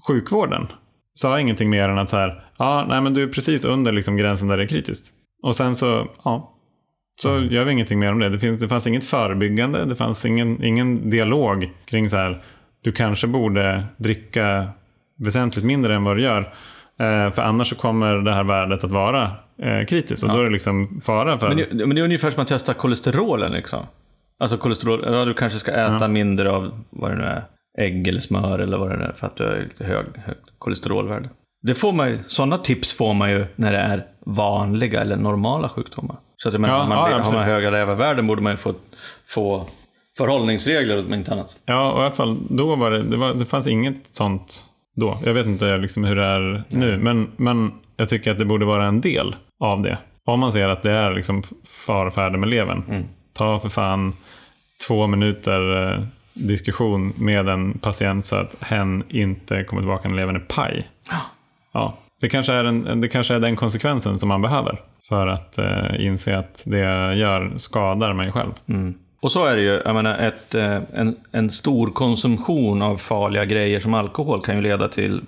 sjukvården 0.07 0.67
sa 1.13 1.39
ingenting 1.39 1.69
mer 1.69 1.89
än 1.89 1.97
att 1.97 2.09
så 2.09 2.17
här, 2.17 2.43
ja, 2.57 2.85
nej 2.89 3.01
men 3.01 3.13
du 3.13 3.23
är 3.23 3.27
precis 3.27 3.65
under 3.65 3.91
liksom 3.91 4.17
gränsen 4.17 4.47
där 4.47 4.57
det 4.57 4.63
är 4.63 4.67
kritiskt. 4.67 5.13
Och 5.43 5.55
sen 5.55 5.75
så, 5.75 6.07
ja, 6.23 6.57
så 7.21 7.29
Mm. 7.35 7.53
gör 7.53 7.65
vi 7.65 7.71
ingenting 7.71 7.99
mer 7.99 8.11
om 8.11 8.19
det. 8.19 8.29
Det, 8.29 8.39
finns, 8.39 8.61
det 8.61 8.67
fanns 8.67 8.87
inget 8.87 9.03
förebyggande, 9.05 9.85
det 9.85 9.95
fanns 9.95 10.25
ingen, 10.25 10.63
ingen 10.63 11.09
dialog 11.09 11.69
kring 11.85 12.09
så 12.09 12.17
här, 12.17 12.43
du 12.83 12.91
kanske 12.91 13.27
borde 13.27 13.83
dricka 13.97 14.67
väsentligt 15.19 15.65
mindre 15.65 15.95
än 15.95 16.03
vad 16.03 16.17
du 16.17 16.23
gör. 16.23 16.39
Eh, 16.99 17.31
för 17.31 17.41
annars 17.41 17.69
så 17.69 17.75
kommer 17.75 18.15
det 18.15 18.33
här 18.33 18.43
värdet 18.43 18.83
att 18.83 18.91
vara 18.91 19.31
eh, 19.61 19.85
kritiskt 19.85 20.23
och 20.23 20.29
då 20.29 20.39
är 20.39 20.43
det 20.43 20.49
liksom 20.49 21.01
fara 21.05 21.37
för... 21.39 21.47
Men 21.47 21.57
det, 21.57 21.85
men 21.85 21.95
det 21.95 22.01
är 22.01 22.05
ungefär 22.05 22.29
som 22.31 22.41
att 22.41 22.47
testa 22.47 22.73
kolesterolen 22.73 23.51
liksom. 23.51 23.85
Alltså 24.39 24.57
kolesterol, 24.57 25.03
ja, 25.05 25.25
du 25.25 25.33
kanske 25.33 25.59
ska 25.59 25.71
äta 25.71 25.97
Ja. 26.01 26.07
mindre 26.07 26.51
av 26.51 26.71
vad 26.89 27.11
det 27.11 27.15
nu 27.17 27.23
är, 27.23 27.43
ägg 27.77 28.07
eller 28.07 28.19
smör 28.19 28.59
eller 28.59 28.77
vad 28.77 28.89
det 28.89 28.97
nu 28.97 29.03
är 29.03 29.13
för 29.13 29.27
att 29.27 29.35
du 29.35 29.43
har 29.43 29.55
lite 29.55 29.83
hög, 29.83 30.05
högt 30.25 30.49
kolesterolvärde. 30.57 31.29
Det 31.61 31.73
får 31.75 31.91
man 31.91 32.09
ju, 32.09 32.19
sådana 32.27 32.57
tips 32.57 32.93
får 32.93 33.13
man 33.13 33.31
ju 33.31 33.45
när 33.55 33.71
det 33.71 33.77
är 33.77 34.05
vanliga 34.25 35.01
eller 35.01 35.15
normala 35.17 35.69
sjukdomar. 35.69 36.15
Så 36.37 36.47
att 36.47 36.53
jag 36.53 36.61
menar, 36.61 36.75
Ja, 36.75 36.83
om 36.83 36.89
man, 36.89 37.11
ja, 37.11 37.19
har 37.19 37.33
man 37.33 37.43
höga 37.43 37.69
levervärden 37.69 38.27
borde 38.27 38.41
man 38.41 38.53
ju 38.53 38.57
få, 38.57 38.73
få 39.27 39.67
förhållningsregler 40.21 40.99
om 40.99 41.13
inte 41.13 41.31
annat. 41.31 41.55
Ja, 41.65 41.91
och 41.91 42.01
i 42.01 42.03
alla 42.05 42.15
fall 42.15 42.37
då 42.49 42.75
var 42.75 42.91
det, 42.91 43.03
det, 43.03 43.17
var, 43.17 43.33
det 43.33 43.45
fanns 43.45 43.67
inget 43.67 44.07
sånt 44.11 44.65
då. 44.95 45.19
Jag 45.25 45.33
vet 45.33 45.45
inte 45.45 45.77
liksom 45.77 46.03
hur 46.03 46.15
det 46.15 46.25
är 46.25 46.63
nu, 46.69 46.97
men, 46.97 47.31
men 47.37 47.71
jag 47.97 48.09
tycker 48.09 48.31
att 48.31 48.39
det 48.39 48.45
borde 48.45 48.65
vara 48.65 48.85
en 48.85 49.01
del 49.01 49.35
av 49.59 49.81
det. 49.81 49.97
Om 50.25 50.39
man 50.39 50.51
ser 50.51 50.69
att 50.69 50.83
det 50.83 50.91
är 50.91 51.13
liksom 51.13 51.43
farfärde 51.85 52.37
med 52.37 52.49
levern. 52.49 53.05
Ta 53.33 53.59
för 53.59 53.69
fan 53.69 54.13
två 54.87 55.07
minuter 55.07 55.91
eh, 55.93 56.03
diskussion 56.33 57.13
med 57.17 57.49
en 57.49 57.79
patient 57.79 58.25
så 58.25 58.35
att 58.35 58.55
hen 58.59 59.03
inte 59.09 59.63
kommer 59.63 59.81
tillbaka 59.81 60.09
när 60.09 60.15
levern 60.15 60.35
är 60.35 60.39
paj. 60.39 60.89
Ja, 61.71 61.97
det 62.21 62.29
kanske 62.29 62.53
är, 62.53 62.63
en, 62.63 63.01
det 63.01 63.07
kanske 63.07 63.35
är 63.35 63.39
den 63.39 63.55
konsekvensen 63.55 64.19
som 64.19 64.29
man 64.29 64.41
behöver 64.41 64.79
för 65.09 65.27
att 65.27 65.57
eh, 65.57 66.05
inse 66.05 66.37
att 66.37 66.63
det 66.65 66.77
jag 66.77 67.15
gör 67.15 67.53
skadar 67.55 68.13
mig 68.13 68.31
själv. 68.31 68.51
Och 69.21 69.31
så 69.31 69.45
är 69.45 69.55
det 69.55 69.61
ju, 69.61 69.81
jag 69.85 69.95
menar, 69.95 70.17
ett, 70.17 70.55
eh, 70.55 70.79
en, 70.93 71.15
en 71.31 71.49
stor 71.49 71.91
konsumtion 71.91 72.81
av 72.81 72.97
farliga 72.97 73.45
grejer 73.45 73.79
som 73.79 73.93
alkohol 73.93 74.41
kan 74.41 74.55
ju 74.55 74.61
leda 74.61 74.87
till 74.87 75.21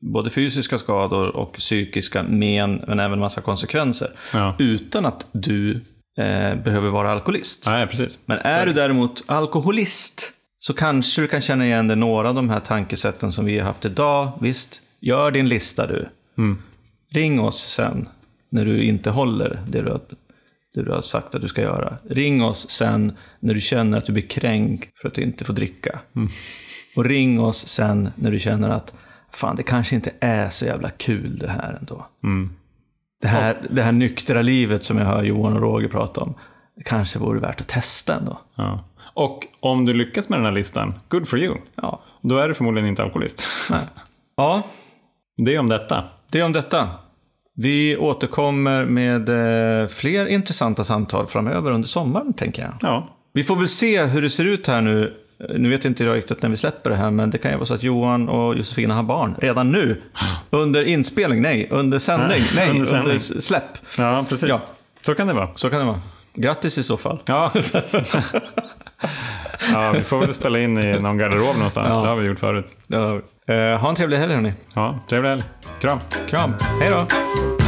både 0.00 0.30
fysiska 0.30 0.78
skador 0.78 1.36
och 1.36 1.52
psykiska 1.52 2.22
men, 2.22 2.84
men 2.86 3.00
även 3.00 3.18
massa 3.18 3.40
konsekvenser. 3.40 4.10
Ja. 4.32 4.54
Utan 4.58 5.06
att 5.06 5.26
du 5.32 5.72
eh, 6.18 6.54
behöver 6.54 6.88
vara 6.88 7.12
alkoholist. 7.12 7.66
Nej, 7.66 7.86
precis. 7.86 8.18
Men 8.26 8.38
är 8.38 8.66
du 8.66 8.72
däremot 8.72 9.22
alkoholist 9.26 10.32
så 10.58 10.74
kanske 10.74 11.22
du 11.22 11.28
kan 11.28 11.40
känna 11.40 11.66
igen 11.66 11.88
dig 11.88 11.96
några 11.96 12.28
av 12.28 12.34
de 12.34 12.50
här 12.50 12.60
tankesätten 12.60 13.32
som 13.32 13.44
vi 13.44 13.58
har 13.58 13.66
haft 13.66 13.84
idag. 13.84 14.32
Visst, 14.40 14.82
gör 15.00 15.30
din 15.30 15.48
lista 15.48 15.86
du. 15.86 16.08
Ring 17.12 17.40
oss 17.40 17.66
sen 17.68 18.08
när 18.50 18.64
du 18.64 18.84
inte 18.84 19.10
håller 19.10 19.60
det 19.68 19.82
du, 19.82 19.90
har, 19.90 20.00
det 20.76 20.82
du 20.84 20.92
har 20.92 21.00
sagt 21.00 21.34
att 21.34 21.42
du 21.42 21.48
ska 21.48 21.60
göra. 21.62 21.96
Ring 22.10 22.42
oss 22.44 22.70
sen 22.70 23.16
när 23.40 23.54
du 23.54 23.60
känner 23.60 23.98
att 23.98 24.06
du 24.06 24.12
blir 24.12 24.26
kränkt 24.26 24.98
för 25.00 25.08
att 25.08 25.14
du 25.14 25.22
inte 25.22 25.44
får 25.44 25.54
dricka. 25.54 25.98
Och 26.96 27.04
ring 27.04 27.40
oss 27.40 27.68
sen 27.68 28.08
när 28.16 28.30
du 28.30 28.38
känner 28.38 28.68
att 28.70 28.94
fan, 29.32 29.56
det 29.56 29.62
kanske 29.62 29.94
inte 29.94 30.10
är 30.20 30.48
så 30.50 30.64
jävla 30.64 30.90
kul 30.90 31.38
det 31.38 31.48
här 31.48 31.76
ändå. 31.80 32.06
Det, 33.20 33.28
här, 33.28 33.66
det 33.70 33.82
här 33.82 33.92
nyktra 33.92 34.42
livet 34.42 34.84
som 34.84 34.98
jag 34.98 35.04
hör 35.06 35.22
Johan 35.24 35.52
och 35.52 35.60
Roger 35.62 35.88
prata 35.88 36.20
om, 36.20 36.34
det 36.76 36.82
kanske 36.82 37.18
vore 37.18 37.40
värt 37.40 37.60
att 37.60 37.68
testa 37.68 38.14
ändå. 38.16 38.40
Ja. 38.54 38.84
Och 39.14 39.46
om 39.60 39.84
du 39.84 39.92
lyckas 39.92 40.28
med 40.28 40.38
den 40.38 40.44
här 40.44 40.52
listan, 40.52 40.94
good 41.08 41.28
for 41.28 41.38
you. 41.38 41.56
Ja. 41.74 42.02
Då 42.22 42.38
är 42.38 42.48
du 42.48 42.54
förmodligen 42.54 42.88
inte 42.88 43.02
alkoholist. 43.02 43.46
ja, 44.36 44.62
Det 45.36 45.54
är 45.54 45.58
om 45.58 45.68
detta. 45.68 46.04
det 46.30 46.40
är 46.40 46.44
om 46.44 46.52
detta. 46.52 46.88
Vi 47.58 47.96
återkommer 47.96 48.84
med 48.84 49.28
eh, 49.82 49.88
fler 49.88 50.26
intressanta 50.26 50.84
samtal 50.84 51.26
framöver 51.26 51.70
under 51.70 51.88
sommaren, 51.88 52.32
tänker 52.32 52.62
jag. 52.62 52.72
Ja, 52.80 53.08
Vi 53.32 53.44
får 53.44 53.56
väl 53.56 53.68
se 53.68 54.04
hur 54.04 54.22
det 54.22 54.30
ser 54.30 54.44
ut 54.44 54.66
här 54.66 54.80
nu. 54.80 55.14
Eh, 55.40 55.46
Nu 55.58 55.68
vet 55.70 55.84
inte 55.84 56.04
jag 56.04 56.16
riktigt 56.16 56.42
när 56.42 56.48
vi 56.50 56.56
släpper 56.56 56.90
det 56.90 56.96
här, 56.96 57.10
men 57.10 57.30
det 57.30 57.38
kan 57.38 57.50
ju 57.50 57.56
vara 57.56 57.66
så 57.66 57.74
att 57.74 57.82
Johan 57.82 58.28
och 58.28 58.56
Josefina 58.56 58.94
har 58.94 59.02
barn 59.02 59.34
redan 59.38 59.70
nu. 59.70 60.02
Under 60.50 60.84
inspelning, 60.84 61.42
nej, 61.42 61.68
under 61.70 61.98
sändning, 61.98 62.40
nej, 62.56 62.70
Under 62.70 62.80
under, 62.80 62.92
sändning. 63.18 63.42
släpp. 63.42 63.78
ja 63.98 64.24
precis. 64.28 64.48
Ja. 64.48 64.60
Så 65.02 65.14
kan 65.14 65.26
det 65.26 65.34
vara. 65.34 65.48
Så 65.54 65.70
kan 65.70 65.78
det 65.78 65.84
vara. 65.86 66.00
Grattis 66.34 66.78
i 66.78 66.82
så 66.82 66.96
fall. 66.96 67.18
Ja. 67.26 67.52
ja, 69.72 69.92
vi 69.94 70.02
får 70.02 70.18
väl 70.18 70.34
spela 70.34 70.58
in 70.58 70.78
i 70.78 71.00
någon 71.00 71.18
garderob 71.18 71.54
någonstans. 71.56 71.88
Ja. 71.90 72.02
Det 72.02 72.08
har 72.08 72.16
vi 72.16 72.26
gjort 72.26 72.38
förut. 72.38 72.66
Ja. 72.86 73.20
Eh, 73.48 73.80
ha 73.80 73.88
en 73.88 73.94
trevlig 73.96 74.18
helg 74.18 74.34
hörni. 74.34 74.52
Ja, 74.74 74.98
trevlig 75.08 75.28
helg. 75.30 75.42
Kram. 75.80 75.98
Kram. 76.30 76.54
Hej 76.80 76.90
då. 76.90 77.65